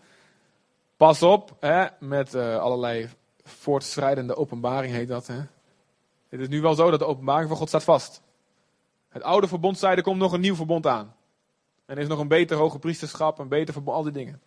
Pas 0.97 1.23
op, 1.23 1.65
met 1.99 2.33
uh, 2.33 2.57
allerlei 2.57 3.09
voortschrijdende 3.43 4.35
openbaring 4.35 4.93
heet 4.93 5.07
dat. 5.07 5.27
Hè. 5.27 5.41
Het 6.29 6.39
is 6.39 6.47
nu 6.47 6.61
wel 6.61 6.75
zo 6.75 6.89
dat 6.89 6.99
de 6.99 7.05
openbaring 7.05 7.47
van 7.47 7.57
God 7.57 7.67
staat 7.67 7.83
vast. 7.83 8.21
Het 9.09 9.23
oude 9.23 9.47
verbond 9.47 9.77
zei, 9.77 9.95
er 9.95 10.03
komt 10.03 10.19
nog 10.19 10.31
een 10.31 10.41
nieuw 10.41 10.55
verbond 10.55 10.87
aan. 10.87 11.15
En 11.85 11.95
er 11.95 12.01
is 12.01 12.07
nog 12.07 12.19
een 12.19 12.27
beter 12.27 12.57
hoge 12.57 12.79
priesterschap, 12.79 13.39
een 13.39 13.47
beter 13.47 13.73
verbond, 13.73 13.97
al 13.97 14.03
die 14.03 14.11
dingen. 14.11 14.41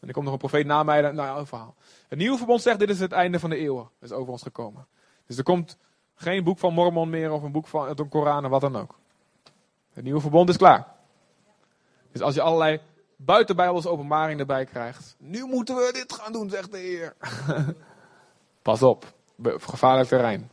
En 0.00 0.08
er 0.08 0.12
komt 0.12 0.24
nog 0.24 0.34
een 0.34 0.48
profeet 0.48 0.66
na 0.66 0.82
mij, 0.82 1.00
nou 1.00 1.16
ja, 1.16 1.46
verhaal. 1.46 1.74
Het 2.08 2.18
nieuwe 2.18 2.36
verbond 2.36 2.62
zegt, 2.62 2.78
dit 2.78 2.90
is 2.90 3.00
het 3.00 3.12
einde 3.12 3.38
van 3.38 3.50
de 3.50 3.56
eeuwen. 3.56 3.88
Is 4.00 4.12
over 4.12 4.32
ons 4.32 4.42
gekomen. 4.42 4.86
Dus 5.26 5.36
er 5.36 5.42
komt 5.42 5.76
geen 6.14 6.44
boek 6.44 6.58
van 6.58 6.72
Mormon 6.72 7.10
meer 7.10 7.32
of 7.32 7.42
een 7.42 7.52
boek 7.52 7.66
van 7.66 7.96
de 7.96 8.08
Koran 8.08 8.44
of 8.44 8.50
wat 8.50 8.60
dan 8.60 8.76
ook. 8.76 8.98
Het 9.92 10.04
nieuwe 10.04 10.20
verbond 10.20 10.48
is 10.48 10.56
klaar. 10.56 10.86
Dus 12.12 12.20
als 12.20 12.34
je 12.34 12.42
allerlei 12.42 12.80
buitenbijbelse 13.16 13.88
openbaring 13.88 14.40
erbij 14.40 14.64
krijgt. 14.64 15.16
Nu 15.18 15.44
moeten 15.44 15.76
we 15.76 15.90
dit 15.92 16.12
gaan 16.12 16.32
doen, 16.32 16.50
zegt 16.50 16.72
de 16.72 16.78
Heer. 16.78 17.14
Pas 18.64 18.82
op, 18.82 19.12
gevaarlijk 19.42 20.08
terrein. 20.08 20.50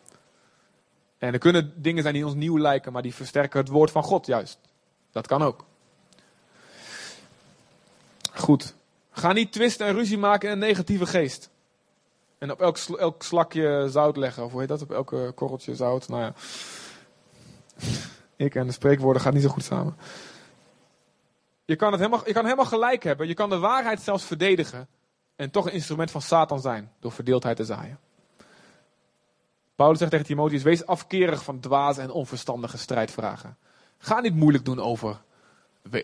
En 1.17 1.33
er 1.33 1.39
kunnen 1.39 1.81
dingen 1.81 2.01
zijn 2.01 2.13
die 2.13 2.25
ons 2.25 2.33
nieuw 2.33 2.59
lijken, 2.59 2.91
maar 2.91 3.01
die 3.01 3.13
versterken 3.13 3.59
het 3.59 3.69
woord 3.69 3.91
van 3.91 4.03
God 4.03 4.25
juist. 4.25 4.59
Dat 5.11 5.27
kan 5.27 5.41
ook. 5.41 5.65
Goed. 8.33 8.75
Ga 9.11 9.33
niet 9.33 9.51
twisten 9.51 9.87
en 9.87 9.93
ruzie 9.93 10.17
maken 10.17 10.47
in 10.47 10.53
een 10.53 10.67
negatieve 10.67 11.05
geest. 11.05 11.49
En 12.37 12.51
op 12.51 12.61
elk, 12.61 12.77
elk 12.77 13.23
slakje 13.23 13.87
zout 13.89 14.17
leggen. 14.17 14.43
Of 14.43 14.51
hoe 14.51 14.59
heet 14.59 14.69
dat? 14.69 14.81
Op 14.81 14.91
elke 14.91 15.31
korreltje 15.35 15.75
zout. 15.75 16.07
Nou 16.07 16.21
ja. 16.21 16.33
Ik 18.45 18.55
en 18.55 18.67
de 18.67 18.73
spreekwoorden 18.73 19.21
gaat 19.21 19.33
niet 19.33 19.43
zo 19.43 19.49
goed 19.49 19.63
samen. 19.63 19.97
Je 21.65 21.75
kan, 21.75 21.91
het 21.91 22.01
helemaal, 22.01 22.27
je 22.27 22.33
kan 22.33 22.43
helemaal 22.43 22.65
gelijk 22.65 23.03
hebben. 23.03 23.27
Je 23.27 23.33
kan 23.33 23.49
de 23.49 23.59
waarheid 23.59 24.01
zelfs 24.01 24.23
verdedigen. 24.23 24.87
En 25.41 25.51
toch 25.51 25.65
een 25.65 25.73
instrument 25.73 26.11
van 26.11 26.21
Satan 26.21 26.59
zijn. 26.59 26.91
Door 26.99 27.11
verdeeldheid 27.11 27.57
te 27.57 27.65
zaaien. 27.65 27.99
Paulus 29.75 29.97
zegt 29.97 30.11
tegen 30.11 30.25
Timotheus: 30.25 30.63
Wees 30.63 30.85
afkerig 30.85 31.43
van 31.43 31.59
dwaze 31.59 32.01
en 32.01 32.11
onverstandige 32.11 32.77
strijdvragen. 32.77 33.57
Ga 33.97 34.19
niet 34.19 34.35
moeilijk 34.35 34.65
doen 34.65 34.79
over 34.79 35.21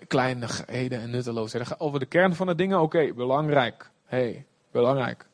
kleinigheden 0.07 1.01
en 1.01 1.09
nutteloosheden. 1.09 1.79
Over 1.79 1.99
de 1.99 2.05
kern 2.05 2.35
van 2.35 2.47
de 2.47 2.55
dingen, 2.55 2.81
oké, 2.81 3.13
belangrijk. 3.13 3.89
hey, 4.05 4.45
belangrijk. 4.71 5.27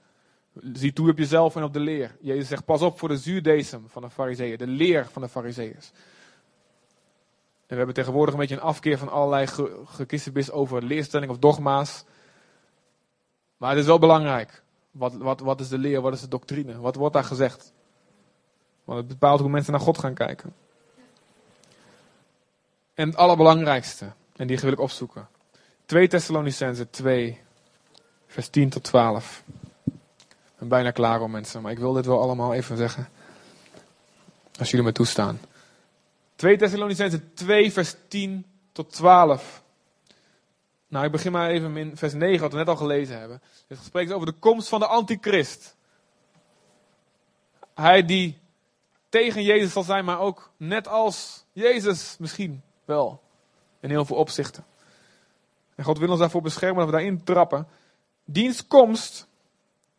Zie 0.74 0.94
toe 0.94 1.10
op 1.10 1.18
jezelf 1.18 1.56
en 1.56 1.64
op 1.64 1.74
de 1.74 1.80
leer. 1.80 2.16
Jezus 2.22 2.48
zegt: 2.48 2.66
Pas 2.66 2.82
op 2.82 3.00
voor 3.00 3.10
de 3.10 3.18
zuurdesem 3.18 3.86
van 3.88 4.02
de 4.02 4.10
fariseeën, 4.10 4.58
de 4.58 4.68
leer 4.68 5.08
van 5.12 5.22
de 5.22 5.30
fariseeërs. 5.30 5.92
En 7.54 7.70
we 7.70 7.76
hebben 7.76 7.96
tegenwoordig 7.96 8.34
een 8.34 8.40
beetje 8.40 8.56
een 8.56 8.62
afkeer 8.62 8.98
van 8.98 9.10
allerlei 9.10 9.48
gekissenbis 9.86 10.52
over 10.52 10.84
leerstelling 10.84 11.32
of 11.32 11.38
dogma's. 11.38 12.06
Maar 13.58 13.70
het 13.70 13.80
is 13.80 13.86
wel 13.86 14.00
belangrijk. 14.00 14.64
Wat, 14.92 15.14
wat, 15.14 15.40
wat 15.40 15.60
is 15.60 15.68
de 15.68 15.78
leer? 15.78 16.02
Wat 16.02 16.14
is 16.14 16.22
de 16.22 16.28
doctrine? 16.28 16.80
Wat 16.80 16.96
wordt 16.96 17.14
daar 17.14 17.24
gezegd? 17.24 17.74
Want 18.84 19.00
het 19.00 19.08
bepaalt 19.08 19.40
hoe 19.40 19.50
mensen 19.50 19.72
naar 19.72 19.82
God 19.82 19.98
gaan 19.98 20.14
kijken. 20.14 20.54
En 22.94 23.08
het 23.08 23.18
allerbelangrijkste, 23.18 24.12
en 24.36 24.48
die 24.48 24.60
wil 24.60 24.72
ik 24.72 24.80
opzoeken. 24.80 25.28
2 25.86 26.08
Thessalonicense 26.08 26.90
2, 26.90 27.42
vers 28.28 28.48
10 28.48 28.70
tot 28.70 28.84
12. 28.84 29.44
Ik 29.86 29.94
ben 30.60 30.68
bijna 30.68 30.92
klaar 30.92 31.22
om 31.22 31.32
mensen, 31.32 31.62
maar 31.62 31.72
ik 31.72 31.80
wil 31.80 31.94
dit 31.94 32.06
wel 32.06 32.22
allemaal 32.22 32.54
even 32.54 32.78
zeggen. 32.78 33.10
Als 34.60 34.70
jullie 34.70 34.86
me 34.86 34.92
toestaan. 34.92 35.40
2 36.36 36.58
Thessalonicense 36.58 37.34
2, 37.34 37.72
vers 37.72 37.96
10 38.08 38.46
tot 38.72 38.92
12. 38.92 39.63
Nou, 40.94 41.06
ik 41.06 41.12
begin 41.12 41.32
maar 41.32 41.50
even 41.50 41.78
in 41.78 41.98
vers 41.98 42.14
9, 42.14 42.42
wat 42.42 42.52
we 42.52 42.58
net 42.58 42.68
al 42.68 42.76
gelezen 42.76 43.20
hebben. 43.20 43.42
Het 43.68 43.78
gesprek 43.78 44.08
is 44.08 44.14
over 44.14 44.26
de 44.26 44.40
komst 44.40 44.70
van 44.70 44.80
de 44.80 44.88
antichrist. 44.88 45.76
Hij 47.74 48.06
die 48.06 48.40
tegen 49.10 49.44
Jezus 49.44 49.72
zal 49.72 49.84
zijn, 49.84 50.06
maar 50.06 50.20
ook 50.20 50.52
net 50.58 50.88
als 50.88 51.46
Jezus 51.52 52.16
misschien 52.20 52.62
wel. 52.86 53.22
In 53.80 53.90
heel 53.90 54.06
veel 54.06 54.16
opzichten. 54.16 54.66
En 55.76 55.84
God 55.84 55.98
wil 55.98 56.10
ons 56.10 56.20
daarvoor 56.20 56.42
beschermen 56.42 56.78
dat 56.78 56.86
we 56.86 56.92
daarin 56.92 57.24
trappen. 57.24 57.68
Dienstkomst, 58.26 59.28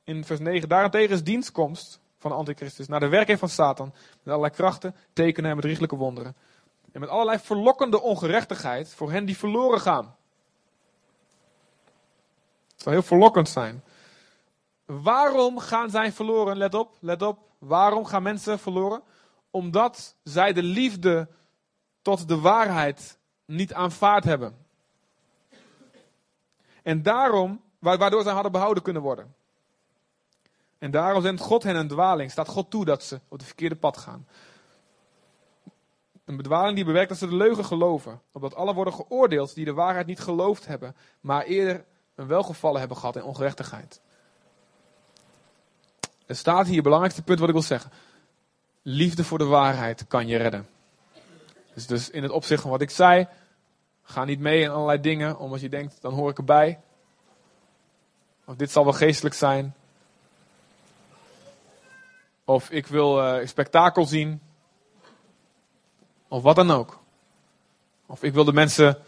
in 0.05 0.24
vers 0.24 0.40
9, 0.40 0.68
daarentegen 0.68 1.14
is 1.14 1.24
dienstkomst 1.24 2.01
van 2.18 2.30
de 2.30 2.36
antichristus 2.36 2.88
naar 2.88 3.01
de 3.01 3.09
werking 3.09 3.38
van 3.38 3.49
Satan. 3.49 3.92
Met 4.22 4.34
allerlei 4.34 4.53
krachten, 4.53 4.95
tekenen 5.12 5.51
en 5.51 5.57
bedrieglijke 5.57 5.97
wonderen. 5.97 6.36
En 6.92 7.01
met 7.01 7.09
allerlei 7.09 7.38
verlokkende 7.38 8.01
ongerechtigheid 8.01 8.95
voor 8.95 9.11
hen 9.11 9.24
die 9.24 9.36
verloren 9.36 9.80
gaan. 9.80 10.14
Het 12.75 12.83
zal 12.83 12.93
heel 12.93 13.03
verlokkend 13.03 13.49
zijn. 13.49 13.83
Waarom 14.85 15.59
gaan 15.59 15.91
zij 15.91 16.12
verloren? 16.12 16.57
Let 16.57 16.75
op, 16.75 16.97
let 17.01 17.22
op. 17.22 17.39
Waarom 17.59 18.05
gaan 18.05 18.22
mensen 18.22 18.59
verloren? 18.59 19.03
Omdat 19.51 20.16
zij 20.22 20.53
de 20.53 20.62
liefde 20.62 21.29
tot 22.03 22.29
de 22.29 22.39
waarheid 22.41 23.18
niet 23.45 23.75
aanvaard 23.75 24.25
hebben. 24.25 24.66
En 26.83 27.03
daarom, 27.03 27.61
waardoor 27.79 28.22
zij 28.22 28.33
hadden 28.33 28.53
behouden 28.53 28.83
kunnen 28.83 29.03
worden. 29.03 29.35
En 30.79 30.91
daarom 30.91 31.22
zendt 31.22 31.41
God 31.41 31.62
hen 31.62 31.77
een 31.77 31.89
dwaling. 31.89 32.31
Staat 32.31 32.49
God 32.49 32.70
toe 32.70 32.85
dat 32.85 33.03
ze 33.03 33.14
op 33.14 33.39
het 33.39 33.45
verkeerde 33.45 33.77
pad 33.77 33.97
gaan. 33.97 34.29
Een 36.25 36.37
bedwaling 36.37 36.77
die 36.77 36.85
bewerkt 36.85 37.09
dat 37.09 37.18
ze 37.18 37.29
de 37.29 37.35
leugen 37.35 37.64
geloven. 37.64 38.20
Opdat 38.33 38.55
alle 38.55 38.75
worden 38.75 38.93
geoordeeld 38.93 39.55
die 39.55 39.64
de 39.64 39.72
waarheid 39.72 40.07
niet 40.07 40.20
geloofd 40.20 40.66
hebben, 40.66 40.97
maar 41.20 41.43
eerder 41.43 41.85
een 42.15 42.27
welgevallen 42.27 42.79
hebben 42.79 42.97
gehad 42.97 43.17
in 43.17 43.23
ongerechtigheid. 43.23 44.01
Er 46.27 46.37
staat 46.37 46.67
hier 46.67 46.75
het 46.75 46.83
belangrijkste 46.83 47.23
punt 47.23 47.39
wat 47.39 47.49
ik 47.49 47.55
wil 47.55 47.65
zeggen. 47.65 47.91
Liefde 48.83 49.25
voor 49.25 49.39
de 49.39 49.45
waarheid 49.45 50.07
kan 50.07 50.27
je 50.27 50.37
redden. 50.37 50.69
Dus, 51.75 51.87
dus 51.87 52.11
in 52.11 52.23
het 52.23 52.33
opzicht 52.33 52.62
van 52.62 52.71
wat 52.71 52.81
ik 52.81 52.91
zei, 52.91 53.29
ga 54.03 54.25
niet 54.25 54.41
mee 54.41 54.61
in 54.61 54.71
allerlei 54.71 55.01
dingen, 55.01 55.39
omdat 55.39 55.61
je 55.61 55.69
denkt, 55.69 56.01
dan 56.01 56.12
hoor 56.12 56.31
ik 56.31 56.39
erbij. 56.39 56.81
Of 58.45 58.57
dit 58.57 58.71
zal 58.71 58.85
wel 58.85 58.93
geestelijk 58.93 59.35
zijn. 59.35 59.75
Of 62.45 62.71
ik 62.71 62.87
wil 62.87 63.39
uh, 63.39 63.47
spektakel 63.47 64.05
zien. 64.05 64.41
Of 66.29 66.43
wat 66.43 66.57
dan 66.57 66.71
ook. 66.71 67.03
Of 68.07 68.23
ik 68.23 68.35
wil 68.35 68.45
de 68.45 68.53
mensen 68.53 68.99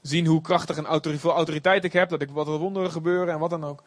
zien 0.00 0.26
hoe 0.26 0.40
krachtig 0.40 0.76
en 0.76 0.86
autoriteit 1.24 1.84
ik 1.84 1.92
heb. 1.92 2.08
Dat 2.08 2.22
ik 2.22 2.30
wat 2.30 2.46
er 2.46 2.58
wonderen 2.58 2.90
gebeuren 2.90 3.34
en 3.34 3.40
wat 3.40 3.50
dan 3.50 3.64
ook. 3.64 3.82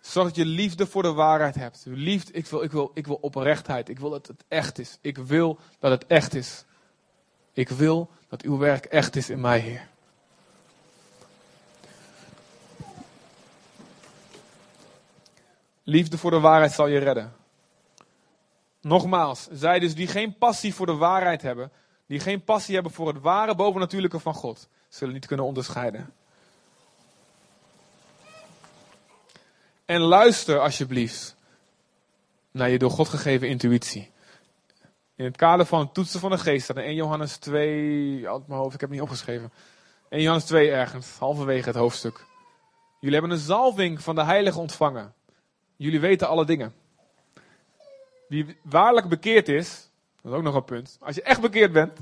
Zorg 0.00 0.26
dat 0.26 0.36
je 0.36 0.44
liefde 0.44 0.86
voor 0.86 1.02
de 1.02 1.12
waarheid 1.12 1.54
hebt. 1.54 1.84
Liefde, 1.88 2.32
ik 2.32 2.46
wil, 2.46 2.62
ik 2.62 2.72
wil, 2.72 2.90
ik 2.94 3.06
wil 3.06 3.18
oprechtheid. 3.20 3.88
Ik 3.88 3.98
wil 3.98 4.10
dat 4.10 4.26
het 4.26 4.44
echt 4.48 4.78
is. 4.78 4.98
Ik 5.00 5.18
wil 5.18 5.58
dat 5.78 5.90
het 5.90 6.06
echt 6.06 6.34
is. 6.34 6.64
Ik 7.52 7.68
wil 7.68 8.10
dat 8.28 8.42
uw 8.42 8.58
werk 8.58 8.84
echt 8.84 9.16
is 9.16 9.30
in 9.30 9.40
mij, 9.40 9.58
Heer. 9.58 9.88
Liefde 15.82 16.18
voor 16.18 16.30
de 16.30 16.40
waarheid 16.40 16.72
zal 16.72 16.86
je 16.86 16.98
redden. 16.98 17.32
Nogmaals, 18.80 19.48
zij 19.52 19.78
dus 19.78 19.94
die 19.94 20.06
geen 20.06 20.36
passie 20.38 20.74
voor 20.74 20.86
de 20.86 20.94
waarheid 20.94 21.42
hebben, 21.42 21.70
die 22.06 22.20
geen 22.20 22.44
passie 22.44 22.74
hebben 22.74 22.92
voor 22.92 23.08
het 23.08 23.20
ware 23.20 23.54
bovennatuurlijke 23.54 24.18
van 24.18 24.34
God, 24.34 24.68
zullen 24.88 25.14
niet 25.14 25.26
kunnen 25.26 25.46
onderscheiden. 25.46 26.12
En 29.84 30.00
luister 30.00 30.60
alsjeblieft 30.60 31.36
naar 32.50 32.70
je 32.70 32.78
door 32.78 32.90
God 32.90 33.08
gegeven 33.08 33.48
intuïtie. 33.48 34.10
In 35.14 35.24
het 35.24 35.36
kader 35.36 35.66
van 35.66 35.80
het 35.80 35.94
toetsen 35.94 36.20
van 36.20 36.30
de 36.30 36.38
geest 36.38 36.68
in 36.68 36.76
1 36.76 36.94
Johannes 36.94 37.36
2, 37.36 38.28
uit 38.28 38.46
mijn 38.46 38.60
hoofd, 38.60 38.74
ik 38.74 38.80
heb 38.80 38.90
het 38.90 38.98
niet 38.98 39.08
opgeschreven. 39.08 39.52
1 40.08 40.22
Johannes 40.22 40.44
2 40.44 40.70
ergens, 40.70 41.18
halverwege 41.18 41.68
het 41.68 41.76
hoofdstuk. 41.76 42.24
Jullie 43.00 43.18
hebben 43.18 43.36
een 43.36 43.44
zalving 43.44 44.02
van 44.02 44.14
de 44.14 44.24
heilige 44.24 44.58
ontvangen. 44.58 45.14
Jullie 45.76 46.00
weten 46.00 46.28
alle 46.28 46.44
dingen. 46.44 46.74
Wie 48.28 48.56
waarlijk 48.62 49.08
bekeerd 49.08 49.48
is, 49.48 49.88
dat 50.26 50.34
is 50.34 50.40
ook 50.40 50.52
nog 50.52 50.54
een 50.54 50.76
punt. 50.76 50.96
Als 51.00 51.14
je 51.14 51.22
echt 51.22 51.40
bekeerd 51.40 51.72
bent, 51.72 51.98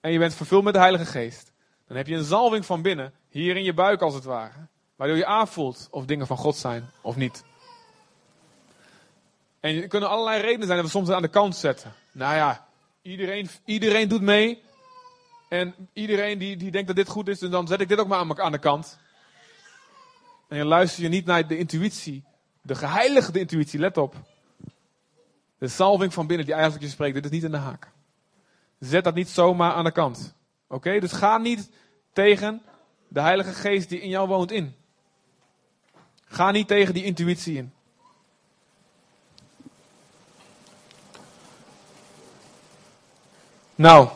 en 0.00 0.12
je 0.12 0.18
bent 0.18 0.34
vervuld 0.34 0.64
met 0.64 0.72
de 0.72 0.78
Heilige 0.78 1.04
Geest, 1.04 1.52
dan 1.86 1.96
heb 1.96 2.06
je 2.06 2.14
een 2.14 2.24
zalving 2.24 2.66
van 2.66 2.82
binnen, 2.82 3.12
hier 3.28 3.56
in 3.56 3.64
je 3.64 3.74
buik 3.74 4.00
als 4.00 4.14
het 4.14 4.24
ware, 4.24 4.66
waardoor 4.96 5.16
je 5.16 5.26
aanvoelt 5.26 5.88
of 5.90 6.04
dingen 6.04 6.26
van 6.26 6.36
God 6.36 6.56
zijn 6.56 6.90
of 7.00 7.16
niet. 7.16 7.44
En 9.60 9.82
er 9.82 9.88
kunnen 9.88 10.08
allerlei 10.08 10.40
redenen 10.40 10.66
zijn 10.66 10.78
dat 10.78 10.86
we 10.86 10.92
soms 10.92 11.10
aan 11.10 11.22
de 11.22 11.28
kant 11.28 11.56
zetten. 11.56 11.92
nou 12.12 12.34
ja, 12.34 12.66
iedereen, 13.02 13.48
iedereen 13.64 14.08
doet 14.08 14.22
mee. 14.22 14.62
En 15.48 15.74
iedereen 15.92 16.38
die, 16.38 16.56
die 16.56 16.70
denkt 16.70 16.86
dat 16.86 16.96
dit 16.96 17.08
goed 17.08 17.28
is, 17.28 17.38
dus 17.38 17.50
dan 17.50 17.66
zet 17.66 17.80
ik 17.80 17.88
dit 17.88 17.98
ook 17.98 18.08
maar 18.08 18.42
aan 18.42 18.52
de 18.52 18.58
kant. 18.58 18.98
En 20.48 20.56
je 20.56 20.64
luister 20.64 21.02
je 21.02 21.08
niet 21.08 21.24
naar 21.24 21.46
de 21.46 21.58
intuïtie. 21.58 22.24
De 22.62 22.74
geheiligde 22.74 23.38
intuïtie, 23.38 23.78
let 23.78 23.96
op. 23.96 24.14
De 25.62 25.68
salving 25.68 26.12
van 26.12 26.26
binnen 26.26 26.46
die 26.46 26.54
eigenlijk 26.54 26.84
je 26.84 26.90
spreekt, 26.90 27.14
dit 27.14 27.24
is 27.24 27.30
niet 27.30 27.42
in 27.42 27.50
de 27.50 27.56
haak. 27.56 27.90
Zet 28.78 29.04
dat 29.04 29.14
niet 29.14 29.28
zomaar 29.28 29.72
aan 29.72 29.84
de 29.84 29.92
kant. 29.92 30.34
Oké, 30.66 31.00
dus 31.00 31.12
ga 31.12 31.38
niet 31.38 31.70
tegen 32.12 32.62
de 33.08 33.20
Heilige 33.20 33.52
Geest 33.52 33.88
die 33.88 34.00
in 34.00 34.08
jou 34.08 34.28
woont 34.28 34.50
in. 34.50 34.74
Ga 36.24 36.50
niet 36.50 36.68
tegen 36.68 36.94
die 36.94 37.04
intuïtie 37.04 37.56
in. 37.56 37.72
Nou, 43.74 44.08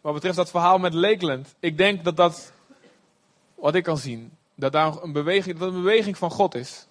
wat 0.00 0.14
betreft 0.14 0.36
dat 0.36 0.50
verhaal 0.50 0.78
met 0.78 0.94
Lakeland, 0.94 1.54
ik 1.60 1.78
denk 1.78 2.04
dat 2.04 2.16
dat, 2.16 2.52
wat 3.54 3.74
ik 3.74 3.84
kan 3.84 3.98
zien, 3.98 4.36
dat 4.54 4.72
daar 4.72 5.02
een 5.02 5.12
beweging, 5.12 5.58
dat 5.58 5.68
een 5.68 5.82
beweging 5.82 6.18
van 6.18 6.30
God 6.30 6.54
is. 6.54 6.87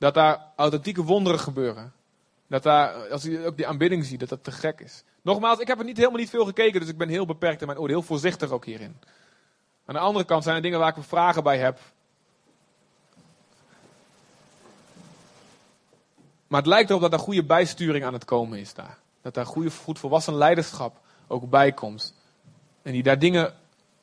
Dat 0.00 0.14
daar 0.14 0.40
authentieke 0.56 1.02
wonderen 1.02 1.40
gebeuren. 1.40 1.92
Dat 2.46 2.62
daar, 2.62 3.08
als 3.10 3.22
je 3.22 3.46
ook 3.46 3.56
die 3.56 3.66
aanbidding 3.66 4.04
ziet, 4.04 4.20
dat 4.20 4.28
dat 4.28 4.44
te 4.44 4.52
gek 4.52 4.80
is. 4.80 5.04
Nogmaals, 5.22 5.58
ik 5.58 5.66
heb 5.66 5.78
er 5.78 5.84
niet, 5.84 5.96
helemaal 5.96 6.18
niet 6.18 6.30
veel 6.30 6.44
gekeken, 6.44 6.80
dus 6.80 6.88
ik 6.88 6.98
ben 6.98 7.08
heel 7.08 7.26
beperkt 7.26 7.60
in 7.60 7.66
mijn 7.66 7.78
oordeel, 7.78 7.96
heel 7.96 8.06
voorzichtig 8.06 8.50
ook 8.50 8.64
hierin. 8.64 8.96
Aan 9.86 9.94
de 9.94 10.00
andere 10.00 10.24
kant 10.24 10.42
zijn 10.42 10.56
er 10.56 10.62
dingen 10.62 10.78
waar 10.78 10.96
ik 10.96 11.04
vragen 11.04 11.42
bij 11.42 11.58
heb. 11.58 11.78
Maar 16.46 16.60
het 16.60 16.68
lijkt 16.68 16.88
erop 16.90 17.02
dat 17.02 17.12
er 17.12 17.18
goede 17.18 17.44
bijsturing 17.44 18.04
aan 18.04 18.12
het 18.12 18.24
komen 18.24 18.58
is 18.58 18.74
daar. 18.74 18.98
Dat 19.22 19.34
daar 19.34 19.46
goede, 19.46 19.70
goed 19.70 19.98
volwassen 19.98 20.34
leiderschap 20.34 21.00
ook 21.26 21.50
bij 21.50 21.72
komt. 21.72 22.14
En 22.82 22.92
die 22.92 23.02
daar 23.02 23.18
dingen 23.18 23.54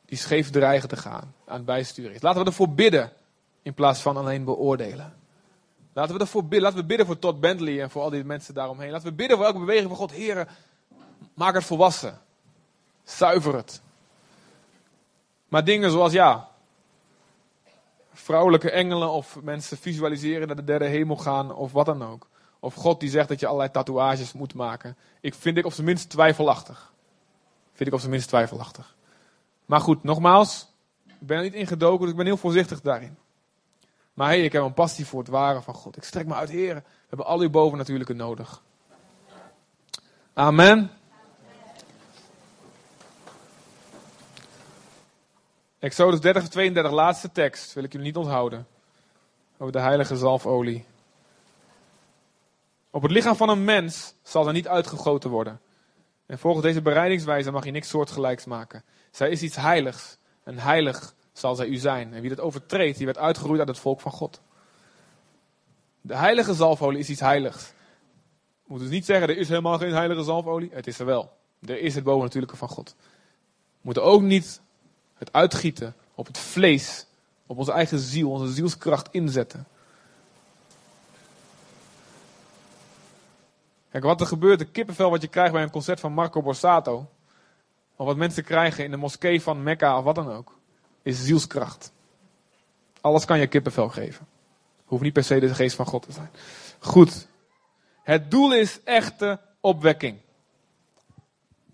die 0.04 0.18
scheef 0.18 0.50
dreigen 0.50 0.88
te 0.88 0.96
gaan 0.96 1.34
aan 1.46 1.56
het 1.56 1.64
bijsturen 1.64 2.14
is. 2.14 2.22
Laten 2.22 2.40
we 2.40 2.46
ervoor 2.46 2.70
bidden 2.70 3.12
in 3.62 3.74
plaats 3.74 4.00
van 4.00 4.16
alleen 4.16 4.44
beoordelen. 4.44 5.17
Laten 5.92 6.14
we 6.14 6.20
ervoor 6.20 6.42
bidden. 6.42 6.62
Laten 6.62 6.78
we 6.78 6.86
bidden 6.86 7.06
voor 7.06 7.18
Todd 7.18 7.40
Bentley 7.40 7.82
en 7.82 7.90
voor 7.90 8.02
al 8.02 8.10
die 8.10 8.24
mensen 8.24 8.54
daaromheen. 8.54 8.90
Laten 8.90 9.08
we 9.08 9.14
bidden 9.14 9.36
voor 9.36 9.46
elke 9.46 9.58
beweging 9.58 9.88
van 9.88 9.96
God. 9.96 10.12
Heren, 10.12 10.48
maak 11.34 11.54
het 11.54 11.64
volwassen. 11.64 12.20
Zuiver 13.04 13.54
het. 13.54 13.80
Maar 15.48 15.64
dingen 15.64 15.90
zoals 15.90 16.12
ja, 16.12 16.48
vrouwelijke 18.12 18.70
engelen 18.70 19.10
of 19.10 19.38
mensen 19.42 19.76
visualiseren 19.76 20.46
naar 20.46 20.56
de 20.56 20.64
derde 20.64 20.84
hemel 20.84 21.16
gaan 21.16 21.54
of 21.54 21.72
wat 21.72 21.86
dan 21.86 22.02
ook. 22.02 22.28
Of 22.60 22.74
God 22.74 23.00
die 23.00 23.10
zegt 23.10 23.28
dat 23.28 23.40
je 23.40 23.46
allerlei 23.46 23.70
tatoeages 23.70 24.32
moet 24.32 24.54
maken. 24.54 24.96
Ik 25.20 25.34
vind 25.34 25.56
ik 25.56 25.66
op 25.66 25.72
zijn 25.72 25.86
minst 25.86 26.10
twijfelachtig. 26.10 26.92
Vind 27.72 27.88
ik 27.88 27.94
op 27.94 28.00
zijn 28.00 28.12
minst 28.12 28.28
twijfelachtig. 28.28 28.96
Maar 29.66 29.80
goed, 29.80 30.02
nogmaals, 30.02 30.72
ik 31.06 31.26
ben 31.26 31.36
er 31.36 31.42
niet 31.42 31.54
ingedoken, 31.54 32.00
dus 32.00 32.10
ik 32.10 32.16
ben 32.16 32.26
heel 32.26 32.36
voorzichtig 32.36 32.80
daarin. 32.80 33.16
Maar 34.18 34.28
hey, 34.28 34.44
ik 34.44 34.52
heb 34.52 34.62
een 34.62 34.74
passie 34.74 35.06
voor 35.06 35.20
het 35.20 35.28
ware 35.28 35.62
van 35.62 35.74
God. 35.74 35.96
Ik 35.96 36.04
strek 36.04 36.26
me 36.26 36.34
uit, 36.34 36.50
heren. 36.50 36.82
We 36.82 37.06
hebben 37.08 37.26
al 37.26 37.40
uw 37.40 37.50
bovennatuurlijke 37.50 38.12
nodig. 38.12 38.62
Amen. 40.32 40.90
Exodus 45.78 46.20
30, 46.20 46.48
32, 46.48 46.92
laatste 46.92 47.32
tekst. 47.32 47.72
Wil 47.72 47.84
ik 47.84 47.92
jullie 47.92 48.06
niet 48.06 48.16
onthouden. 48.16 48.66
Over 49.58 49.72
de 49.72 49.80
heilige 49.80 50.16
zalfolie. 50.16 50.84
Op 52.90 53.02
het 53.02 53.10
lichaam 53.10 53.36
van 53.36 53.48
een 53.48 53.64
mens 53.64 54.14
zal 54.22 54.46
er 54.46 54.52
niet 54.52 54.68
uitgegoten 54.68 55.30
worden. 55.30 55.60
En 56.26 56.38
volgens 56.38 56.64
deze 56.64 56.82
bereidingswijze 56.82 57.50
mag 57.50 57.64
je 57.64 57.70
niks 57.70 57.88
soortgelijks 57.88 58.44
maken. 58.44 58.84
Zij 59.10 59.30
is 59.30 59.42
iets 59.42 59.56
heiligs. 59.56 60.18
En 60.44 60.58
heilig 60.58 61.14
zal 61.38 61.54
zij 61.54 61.66
u 61.66 61.76
zijn. 61.76 62.14
En 62.14 62.20
wie 62.20 62.30
dat 62.30 62.40
overtreedt, 62.40 62.96
die 62.96 63.06
werd 63.06 63.18
uitgeroeid 63.18 63.58
uit 63.58 63.68
het 63.68 63.78
volk 63.78 64.00
van 64.00 64.12
God. 64.12 64.40
De 66.00 66.16
heilige 66.16 66.54
zalfolie 66.54 66.98
is 66.98 67.08
iets 67.08 67.20
heiligs. 67.20 67.66
We 67.66 68.74
moeten 68.74 68.88
dus 68.88 68.96
niet 68.96 69.06
zeggen, 69.06 69.28
er 69.28 69.36
is 69.36 69.48
helemaal 69.48 69.78
geen 69.78 69.92
heilige 69.92 70.22
zalfolie. 70.22 70.70
Het 70.72 70.86
is 70.86 70.98
er 70.98 71.06
wel. 71.06 71.36
Er 71.60 71.80
is 71.80 71.94
het 71.94 72.04
bovennatuurlijke 72.04 72.56
van 72.56 72.68
God. 72.68 72.94
We 72.98 73.80
moeten 73.80 74.02
ook 74.02 74.22
niet 74.22 74.60
het 75.14 75.32
uitgieten 75.32 75.94
op 76.14 76.26
het 76.26 76.38
vlees, 76.38 77.06
op 77.46 77.58
onze 77.58 77.72
eigen 77.72 77.98
ziel, 77.98 78.30
onze 78.30 78.52
zielskracht 78.52 79.08
inzetten. 79.10 79.66
Kijk, 83.90 84.04
wat 84.04 84.20
er 84.20 84.26
gebeurt, 84.26 84.58
de 84.58 84.64
kippenvel 84.64 85.10
wat 85.10 85.22
je 85.22 85.28
krijgt 85.28 85.52
bij 85.52 85.62
een 85.62 85.70
concert 85.70 86.00
van 86.00 86.12
Marco 86.12 86.42
Borsato. 86.42 87.10
Of 87.96 88.06
wat 88.06 88.16
mensen 88.16 88.44
krijgen 88.44 88.84
in 88.84 88.90
de 88.90 88.96
moskee 88.96 89.42
van 89.42 89.62
Mekka 89.62 89.98
of 89.98 90.04
wat 90.04 90.14
dan 90.14 90.32
ook. 90.32 90.57
Is 91.08 91.24
zielskracht. 91.24 91.92
Alles 93.00 93.24
kan 93.24 93.38
je 93.38 93.46
kippenvel 93.46 93.88
geven. 93.88 94.26
Hoeft 94.84 95.02
niet 95.02 95.12
per 95.12 95.24
se 95.24 95.40
de 95.40 95.54
geest 95.54 95.76
van 95.76 95.86
God 95.86 96.02
te 96.02 96.12
zijn. 96.12 96.30
Goed. 96.78 97.26
Het 98.02 98.30
doel 98.30 98.54
is 98.54 98.80
echte 98.84 99.40
opwekking. 99.60 100.18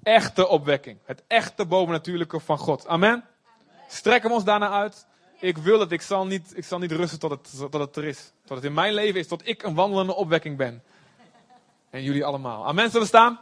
Echte 0.03 0.49
opwekking. 0.49 0.99
Het 1.05 1.22
echte 1.26 1.66
bovennatuurlijke 1.66 2.41
van 2.41 2.59
God. 2.59 2.87
Amen. 2.87 3.24
Strekken 3.89 4.28
we 4.28 4.35
ons 4.35 4.45
daarna 4.45 4.70
uit. 4.70 5.07
Ik 5.41 5.59
wil 5.59 5.80
het. 5.80 5.93
Ik 5.93 6.03
zal 6.03 6.26
niet, 6.26 6.53
ik 6.57 6.64
zal 6.64 6.78
niet 6.78 6.93
rusten 6.93 7.18
tot 7.18 7.30
het, 7.30 7.70
tot 7.70 7.80
het 7.80 7.97
er 7.97 8.05
is. 8.05 8.32
Tot 8.45 8.57
het 8.57 8.66
in 8.66 8.74
mijn 8.74 8.95
leven 8.95 9.20
is. 9.20 9.26
Tot 9.26 9.49
ik 9.49 9.62
een 9.62 9.74
wandelende 9.74 10.14
opwekking 10.14 10.57
ben. 10.57 10.82
En 11.91 12.03
jullie 12.03 12.24
allemaal. 12.24 12.66
Amen, 12.66 12.91
zullen 12.91 13.01
we 13.01 13.07
staan? 13.07 13.39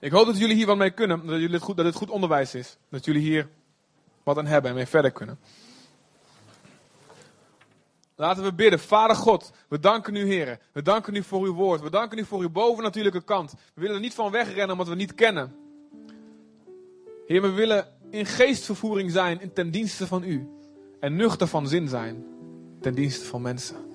Ik 0.00 0.12
hoop 0.12 0.26
dat 0.26 0.38
jullie 0.38 0.54
hier 0.54 0.66
wat 0.66 0.76
mee 0.76 0.90
kunnen. 0.90 1.26
Dat, 1.26 1.40
jullie 1.40 1.54
het 1.54 1.62
goed, 1.62 1.76
dat 1.76 1.94
goed 1.94 2.10
onderwijs 2.10 2.54
is. 2.54 2.76
Dat 2.88 3.04
jullie 3.04 3.22
hier 3.22 3.48
wat 4.22 4.38
aan 4.38 4.46
hebben 4.46 4.70
en 4.70 4.76
mee 4.76 4.86
verder 4.86 5.10
kunnen. 5.10 5.38
Laten 8.14 8.42
we 8.42 8.52
bidden. 8.52 8.80
Vader 8.80 9.16
God, 9.16 9.52
we 9.68 9.78
danken 9.78 10.14
u, 10.14 10.26
heren. 10.26 10.58
We 10.72 10.82
danken 10.82 11.14
u 11.14 11.22
voor 11.22 11.44
uw 11.44 11.54
woord. 11.54 11.80
We 11.80 11.90
danken 11.90 12.18
u 12.18 12.24
voor 12.24 12.40
uw 12.40 12.50
bovennatuurlijke 12.50 13.22
kant. 13.22 13.52
We 13.52 13.80
willen 13.80 13.96
er 13.96 14.02
niet 14.02 14.14
van 14.14 14.30
wegrennen 14.30 14.70
omdat 14.70 14.88
we 14.88 14.94
niet 14.94 15.14
kennen. 15.14 15.54
Heer, 17.26 17.42
we 17.42 17.50
willen 17.50 17.86
in 18.10 18.26
geestvervoering 18.26 19.10
zijn 19.10 19.52
ten 19.52 19.70
dienste 19.70 20.06
van 20.06 20.24
u. 20.24 20.48
En 21.00 21.16
nuchter 21.16 21.46
van 21.46 21.68
zin 21.68 21.88
zijn 21.88 22.24
ten 22.80 22.94
dienste 22.94 23.24
van 23.24 23.42
mensen. 23.42 23.89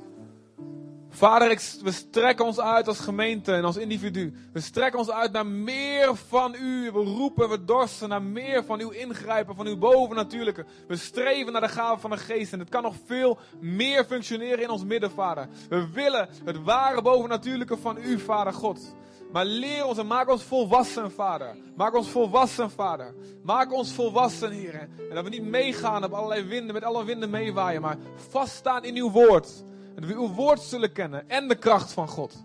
Vader, 1.15 1.61
we 1.83 1.91
strekken 1.91 2.45
ons 2.45 2.59
uit 2.59 2.87
als 2.87 2.99
gemeente 2.99 3.53
en 3.53 3.63
als 3.63 3.77
individu. 3.77 4.33
We 4.53 4.59
strekken 4.59 4.99
ons 4.99 5.09
uit 5.09 5.31
naar 5.31 5.45
meer 5.45 6.15
van 6.15 6.55
u. 6.61 6.91
We 6.91 6.99
roepen, 6.99 7.49
we 7.49 7.65
dorsten 7.65 8.09
naar 8.09 8.21
meer 8.21 8.63
van 8.63 8.79
uw 8.79 8.89
ingrijpen, 8.89 9.55
van 9.55 9.67
uw 9.67 9.77
bovennatuurlijke. 9.77 10.65
We 10.87 10.95
streven 10.95 11.51
naar 11.51 11.61
de 11.61 11.67
gave 11.67 11.99
van 11.99 12.09
de 12.09 12.17
geest. 12.17 12.53
En 12.53 12.59
het 12.59 12.69
kan 12.69 12.83
nog 12.83 12.95
veel 13.05 13.37
meer 13.59 14.05
functioneren 14.05 14.63
in 14.63 14.69
ons 14.69 14.83
midden, 14.83 15.11
Vader. 15.11 15.47
We 15.69 15.89
willen 15.93 16.29
het 16.45 16.63
ware 16.63 17.01
bovennatuurlijke 17.01 17.77
van 17.77 17.97
u, 17.97 18.19
Vader 18.19 18.53
God. 18.53 18.95
Maar 19.31 19.45
leer 19.45 19.85
ons 19.85 19.97
en 19.97 20.07
maak 20.07 20.29
ons 20.29 20.43
volwassen, 20.43 21.11
Vader. 21.11 21.55
Maak 21.75 21.95
ons 21.95 22.09
volwassen, 22.09 22.71
Vader. 22.71 23.13
Maak 23.43 23.73
ons 23.73 23.93
volwassen, 23.93 24.51
Heer. 24.51 24.73
En 25.09 25.15
dat 25.15 25.23
we 25.23 25.29
niet 25.29 25.43
meegaan 25.43 26.03
op 26.03 26.11
allerlei 26.11 26.43
winden, 26.43 26.73
met 26.73 26.83
alle 26.83 27.05
winden 27.05 27.29
meewaaien, 27.29 27.81
maar 27.81 27.97
vaststaan 28.29 28.83
in 28.83 28.95
uw 28.95 29.11
woord. 29.11 29.63
Dat 29.95 30.05
we 30.05 30.13
uw 30.13 30.33
woord 30.33 30.61
zullen 30.61 30.91
kennen 30.91 31.29
en 31.29 31.47
de 31.47 31.55
kracht 31.55 31.93
van 31.93 32.07
God. 32.07 32.43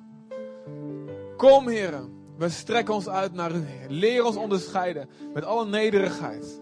Kom, 1.37 1.69
heren. 1.69 2.19
We 2.37 2.49
strekken 2.49 2.95
ons 2.95 3.09
uit 3.09 3.33
naar 3.33 3.55
u, 3.55 3.65
Heer. 3.65 3.87
Leer 3.89 4.25
ons 4.25 4.37
onderscheiden 4.37 5.09
met 5.35 5.45
alle 5.45 5.67
nederigheid. 5.67 6.61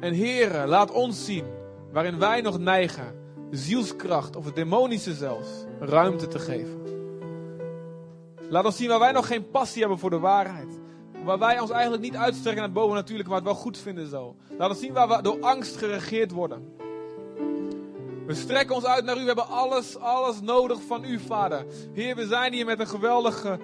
En 0.00 0.12
heren, 0.12 0.68
laat 0.68 0.90
ons 0.90 1.24
zien 1.24 1.44
waarin 1.92 2.18
wij 2.18 2.40
nog 2.40 2.58
neigen, 2.58 3.14
zielskracht 3.50 4.36
of 4.36 4.44
het 4.44 4.54
demonische 4.54 5.14
zelfs, 5.14 5.48
ruimte 5.80 6.28
te 6.28 6.38
geven. 6.38 6.80
Laat 8.48 8.64
ons 8.64 8.76
zien 8.76 8.88
waar 8.88 8.98
wij 8.98 9.12
nog 9.12 9.26
geen 9.26 9.50
passie 9.50 9.80
hebben 9.80 9.98
voor 9.98 10.10
de 10.10 10.18
waarheid. 10.18 10.80
Waar 11.24 11.38
wij 11.38 11.60
ons 11.60 11.70
eigenlijk 11.70 12.02
niet 12.02 12.16
uitstrekken 12.16 12.56
naar 12.56 12.70
het 12.70 12.80
bovennatuurlijke, 12.80 13.30
maar 13.30 13.40
het 13.40 13.48
wel 13.48 13.58
goed 13.58 13.78
vinden 13.78 14.08
zo. 14.08 14.36
Laat 14.58 14.70
ons 14.70 14.80
zien 14.80 14.92
waar 14.92 15.08
we 15.08 15.22
door 15.22 15.40
angst 15.40 15.76
geregeerd 15.76 16.30
worden. 16.30 16.80
We 18.32 18.38
strekken 18.38 18.74
ons 18.74 18.84
uit 18.84 19.04
naar 19.04 19.16
u. 19.16 19.20
We 19.20 19.26
hebben 19.26 19.48
alles, 19.48 19.98
alles 19.98 20.40
nodig 20.40 20.78
van 20.86 21.04
u, 21.04 21.18
Vader. 21.18 21.66
Heer, 21.92 22.16
we 22.16 22.26
zijn 22.26 22.52
hier 22.52 22.64
met 22.64 22.80
een 22.80 22.86
geweldige 22.86 23.58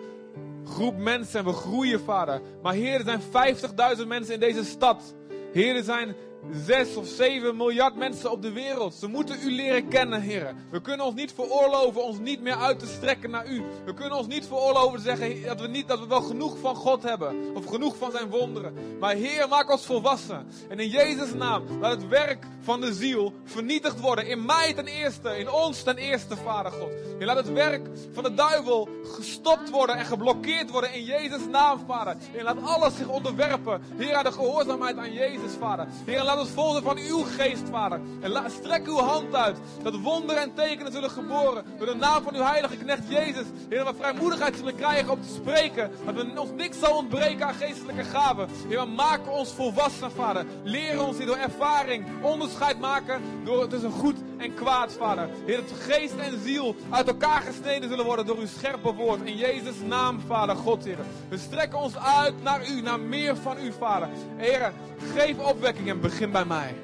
groep 0.64 0.96
mensen 0.96 1.38
en 1.38 1.44
we 1.44 1.52
groeien, 1.52 2.00
Vader. 2.00 2.40
Maar 2.62 2.72
Heer, 2.72 3.06
er 3.06 3.20
zijn 3.32 3.56
50.000 3.98 4.06
mensen 4.06 4.34
in 4.34 4.40
deze 4.40 4.64
stad. 4.64 5.14
Heer, 5.52 5.76
er 5.76 5.82
zijn 5.82 6.16
zes 6.52 6.96
of 6.96 7.06
zeven 7.06 7.56
miljard 7.56 7.96
mensen 7.96 8.30
op 8.30 8.42
de 8.42 8.52
wereld. 8.52 8.94
Ze 8.94 9.06
moeten 9.06 9.36
u 9.42 9.52
leren 9.52 9.88
kennen, 9.88 10.20
Heer. 10.20 10.54
We 10.70 10.80
kunnen 10.80 11.06
ons 11.06 11.14
niet 11.14 11.32
veroorloven 11.32 12.04
ons 12.04 12.18
niet 12.18 12.40
meer 12.40 12.56
uit 12.56 12.78
te 12.78 12.86
strekken 12.86 13.30
naar 13.30 13.46
u. 13.46 13.62
We 13.84 13.94
kunnen 13.94 14.18
ons 14.18 14.26
niet 14.26 14.46
veroorloven 14.46 14.98
te 14.98 15.04
zeggen 15.04 15.42
dat 15.42 15.60
we, 15.60 15.66
niet, 15.66 15.88
dat 15.88 16.00
we 16.00 16.06
wel 16.06 16.20
genoeg 16.20 16.58
van 16.58 16.74
God 16.74 17.02
hebben. 17.02 17.54
Of 17.54 17.66
genoeg 17.66 17.96
van 17.96 18.10
zijn 18.10 18.30
wonderen. 18.30 18.74
Maar 19.00 19.14
Heer, 19.14 19.48
maak 19.48 19.70
ons 19.70 19.86
volwassen. 19.86 20.46
En 20.68 20.78
in 20.78 20.88
Jezus' 20.88 21.34
naam, 21.34 21.64
laat 21.80 21.90
het 21.90 22.08
werk 22.08 22.46
van 22.60 22.80
de 22.80 22.92
ziel 22.92 23.32
vernietigd 23.44 24.00
worden. 24.00 24.26
In 24.26 24.44
mij 24.44 24.74
ten 24.74 24.86
eerste, 24.86 25.38
in 25.38 25.50
ons 25.50 25.82
ten 25.82 25.96
eerste, 25.96 26.36
Vader 26.36 26.72
God. 26.72 26.90
Heer, 27.18 27.26
laat 27.26 27.36
het 27.36 27.52
werk 27.52 27.88
van 28.12 28.22
de 28.22 28.34
duivel 28.34 28.88
gestopt 29.04 29.70
worden 29.70 29.96
en 29.96 30.04
geblokkeerd 30.04 30.70
worden 30.70 30.92
in 30.92 31.04
Jezus' 31.04 31.46
naam, 31.50 31.80
Vader. 31.86 32.16
Heer, 32.32 32.42
laat 32.42 32.62
alles 32.62 32.96
zich 32.96 33.08
onderwerpen. 33.08 33.82
Heer, 33.96 34.14
aan 34.14 34.24
de 34.24 34.32
gehoorzaamheid 34.32 34.96
aan 34.96 35.12
Jezus, 35.12 35.52
Vader. 35.58 35.86
Laat 36.28 36.38
ons 36.38 36.50
vol 36.50 36.70
zijn 36.70 36.82
van 36.82 36.98
uw 36.98 37.22
geest, 37.22 37.62
Vader. 37.70 38.00
En 38.20 38.30
laat, 38.30 38.50
strek 38.50 38.86
uw 38.86 38.98
hand 38.98 39.34
uit. 39.34 39.56
Dat 39.82 40.00
wonderen 40.00 40.42
en 40.42 40.54
tekenen 40.54 40.92
zullen 40.92 41.10
geboren. 41.10 41.64
Door 41.78 41.86
de 41.86 41.94
naam 41.94 42.22
van 42.22 42.34
uw 42.34 42.42
heilige 42.42 42.76
knecht 42.76 43.08
Jezus. 43.08 43.46
Heer, 43.68 43.84
dat 43.84 43.88
we 43.88 44.00
vrijmoedigheid 44.00 44.56
zullen 44.56 44.74
krijgen 44.74 45.12
om 45.12 45.22
te 45.22 45.34
spreken. 45.34 45.90
Dat 46.04 46.14
we 46.14 46.40
ons 46.40 46.50
niks 46.56 46.78
zal 46.78 46.96
ontbreken 46.96 47.46
aan 47.46 47.54
geestelijke 47.54 48.04
gaven. 48.04 48.48
Heer, 48.68 48.88
maak 48.88 49.20
ons 49.30 49.52
volwassen, 49.52 50.10
Vader. 50.10 50.46
Leer 50.62 51.02
ons 51.02 51.16
hier 51.16 51.26
door 51.26 51.36
ervaring 51.36 52.04
onderscheid 52.22 52.78
maken 52.78 53.22
door 53.44 53.68
tussen 53.68 53.90
goed 53.90 54.16
en 54.36 54.54
kwaad, 54.54 54.92
Vader. 54.92 55.28
Heer, 55.46 55.56
dat 55.56 55.78
geest 55.80 56.14
en 56.16 56.40
ziel 56.44 56.76
uit 56.90 57.08
elkaar 57.08 57.40
gesneden 57.40 57.88
zullen 57.88 58.04
worden 58.04 58.26
door 58.26 58.38
uw 58.38 58.46
scherpe 58.46 58.92
woord. 58.92 59.20
In 59.24 59.36
Jezus' 59.36 59.80
naam, 59.86 60.20
Vader, 60.26 60.56
God, 60.56 60.84
Heer. 60.84 60.98
We 61.28 61.38
strekken 61.38 61.78
ons 61.78 61.98
uit 61.98 62.42
naar 62.42 62.68
u, 62.68 62.80
naar 62.80 63.00
meer 63.00 63.36
van 63.36 63.56
u, 63.62 63.72
Vader. 63.78 64.08
Heer, 64.36 64.72
geef 65.14 65.38
opwekking 65.38 65.88
en 65.88 66.00
begin 66.00 66.17
bij 66.26 66.44
mij. 66.44 66.74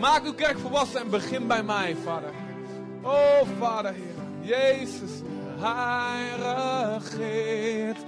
Maak 0.00 0.24
uw 0.24 0.34
kerk 0.34 0.58
volwassen 0.58 1.00
en 1.00 1.10
begin 1.10 1.46
bij 1.46 1.62
mij, 1.62 1.96
Vader. 2.04 2.30
Oh, 3.02 3.40
Vader, 3.58 3.92
Heer. 3.92 4.14
Jezus, 4.40 5.10
Hij 5.58 6.28
regeert. 6.36 7.98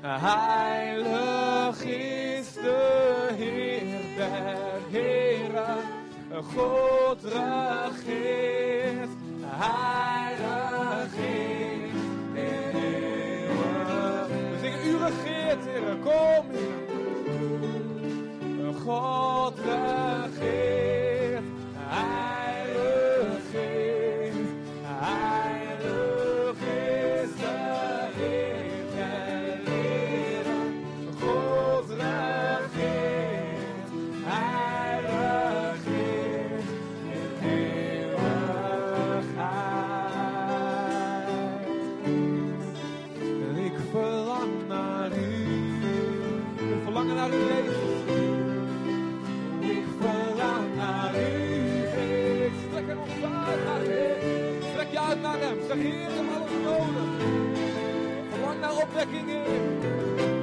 Heilig 0.00 1.82
is 1.82 2.52
de 2.52 3.28
Heer 3.36 4.16
der 4.16 4.80
Heren. 4.90 5.78
God 6.54 7.22
regeert. 7.22 9.10
Hij 9.40 10.34
regeert. 10.34 11.94
eeuwig. 12.34 13.48
We 14.50 14.58
zingen, 14.60 14.86
U 14.86 14.96
regeert, 14.96 15.64
Heer. 15.64 15.96
Kom, 16.02 16.50
Heer. 16.50 16.93
God 18.82 19.58
regeert, 19.60 20.93
uit 55.74 55.82
naar 55.82 55.92
hem. 55.92 55.92
Zeg, 55.92 55.92
Heer, 55.92 56.08
ik 56.08 56.16
heb 56.16 56.36
alles 56.36 56.50
nodig. 56.64 57.26
Verlang 58.30 58.60
naar 58.60 58.82
opwekking, 58.82 59.26
Heer. 59.26 60.33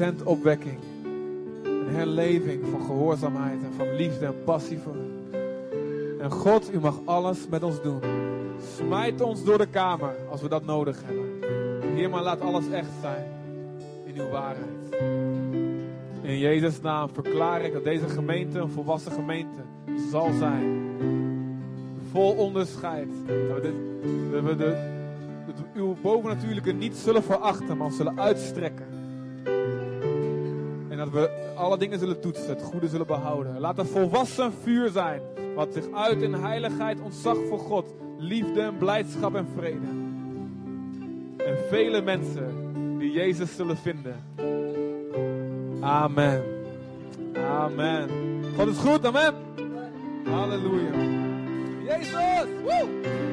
Opwekking. 0.00 0.78
Een 1.62 1.94
herleving 1.94 2.66
van 2.70 2.80
gehoorzaamheid 2.80 3.62
en 3.62 3.72
van 3.76 3.94
liefde 3.94 4.26
en 4.26 4.44
passie 4.44 4.78
voor 4.78 4.94
u. 4.94 5.36
En 6.20 6.30
God, 6.30 6.74
u 6.74 6.80
mag 6.80 7.00
alles 7.04 7.48
met 7.48 7.62
ons 7.62 7.82
doen. 7.82 8.00
Smijt 8.76 9.20
ons 9.20 9.44
door 9.44 9.58
de 9.58 9.66
kamer 9.66 10.14
als 10.30 10.42
we 10.42 10.48
dat 10.48 10.64
nodig 10.64 11.02
hebben. 11.04 11.30
Heer, 11.94 12.10
maar 12.10 12.22
laat 12.22 12.40
alles 12.40 12.70
echt 12.70 12.90
zijn 13.00 13.26
in 14.04 14.20
uw 14.20 14.28
waarheid. 14.28 15.02
In 16.22 16.38
Jezus' 16.38 16.80
naam 16.80 17.08
verklaar 17.12 17.62
ik 17.62 17.72
dat 17.72 17.84
deze 17.84 18.08
gemeente 18.08 18.58
een 18.58 18.70
volwassen 18.70 19.12
gemeente 19.12 19.60
zal 20.10 20.32
zijn. 20.38 20.88
Vol 22.10 22.32
onderscheid. 22.32 23.08
Dat 23.26 23.62
we, 23.62 23.72
dat 24.32 24.42
we 24.42 24.56
de, 24.56 24.98
dat 25.46 25.54
we 25.58 25.80
uw 25.80 25.96
bovennatuurlijke 26.02 26.72
niet 26.72 26.96
zullen 26.96 27.22
verachten, 27.22 27.76
maar 27.76 27.90
zullen 27.90 28.20
uitstrekken. 28.20 28.89
We 31.10 31.52
alle 31.56 31.78
dingen 31.78 31.98
zullen 31.98 32.20
toetsen, 32.20 32.48
het 32.48 32.62
goede 32.62 32.88
zullen 32.88 33.06
behouden. 33.06 33.60
Laat 33.60 33.78
een 33.78 33.86
volwassen 33.86 34.52
vuur 34.62 34.90
zijn, 34.90 35.20
wat 35.54 35.72
zich 35.72 35.84
uit 35.92 36.22
in 36.22 36.34
heiligheid, 36.34 37.00
ontzag 37.00 37.36
voor 37.48 37.58
God, 37.58 37.94
liefde 38.18 38.72
blijdschap 38.78 39.34
en 39.34 39.48
vrede. 39.56 39.86
En 41.44 41.58
vele 41.68 42.02
mensen 42.02 42.54
die 42.98 43.12
Jezus 43.12 43.56
zullen 43.56 43.76
vinden. 43.76 44.24
Amen. 45.80 46.42
Amen. 47.34 48.08
God 48.56 48.68
is 48.68 48.78
goed, 48.78 49.06
amen. 49.06 49.34
Halleluja. 50.24 50.92
Jezus! 51.84 53.29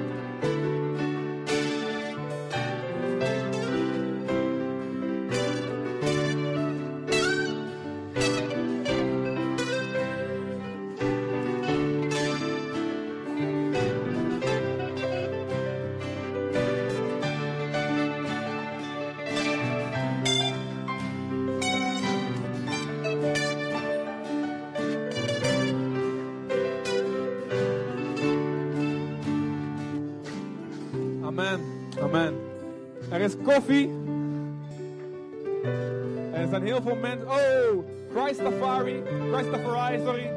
Oh, 36.90 37.84
Christafari. 38.14 39.04
Christafari, 39.32 40.00
sorry. 40.00 40.32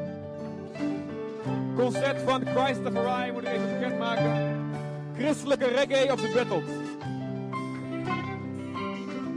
Concert 1.75 2.21
van 2.21 2.45
Christafari 2.45 3.31
moet 3.31 3.43
ik 3.43 3.49
even 3.49 3.79
bekendmaken. 3.79 4.59
Christelijke 5.17 5.67
reggae 5.67 6.11
of 6.11 6.21
the 6.21 6.31
Beatles. 6.33 6.63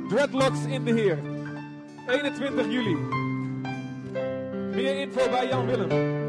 Dreadlocks 0.09 0.65
in 0.67 0.85
de 0.85 0.93
Heer. 0.93 1.19
21 2.09 2.67
juli. 2.71 2.97
Meer 4.75 5.01
info 5.01 5.31
bij 5.31 5.49
Jan 5.49 5.67
Willem. 5.67 6.24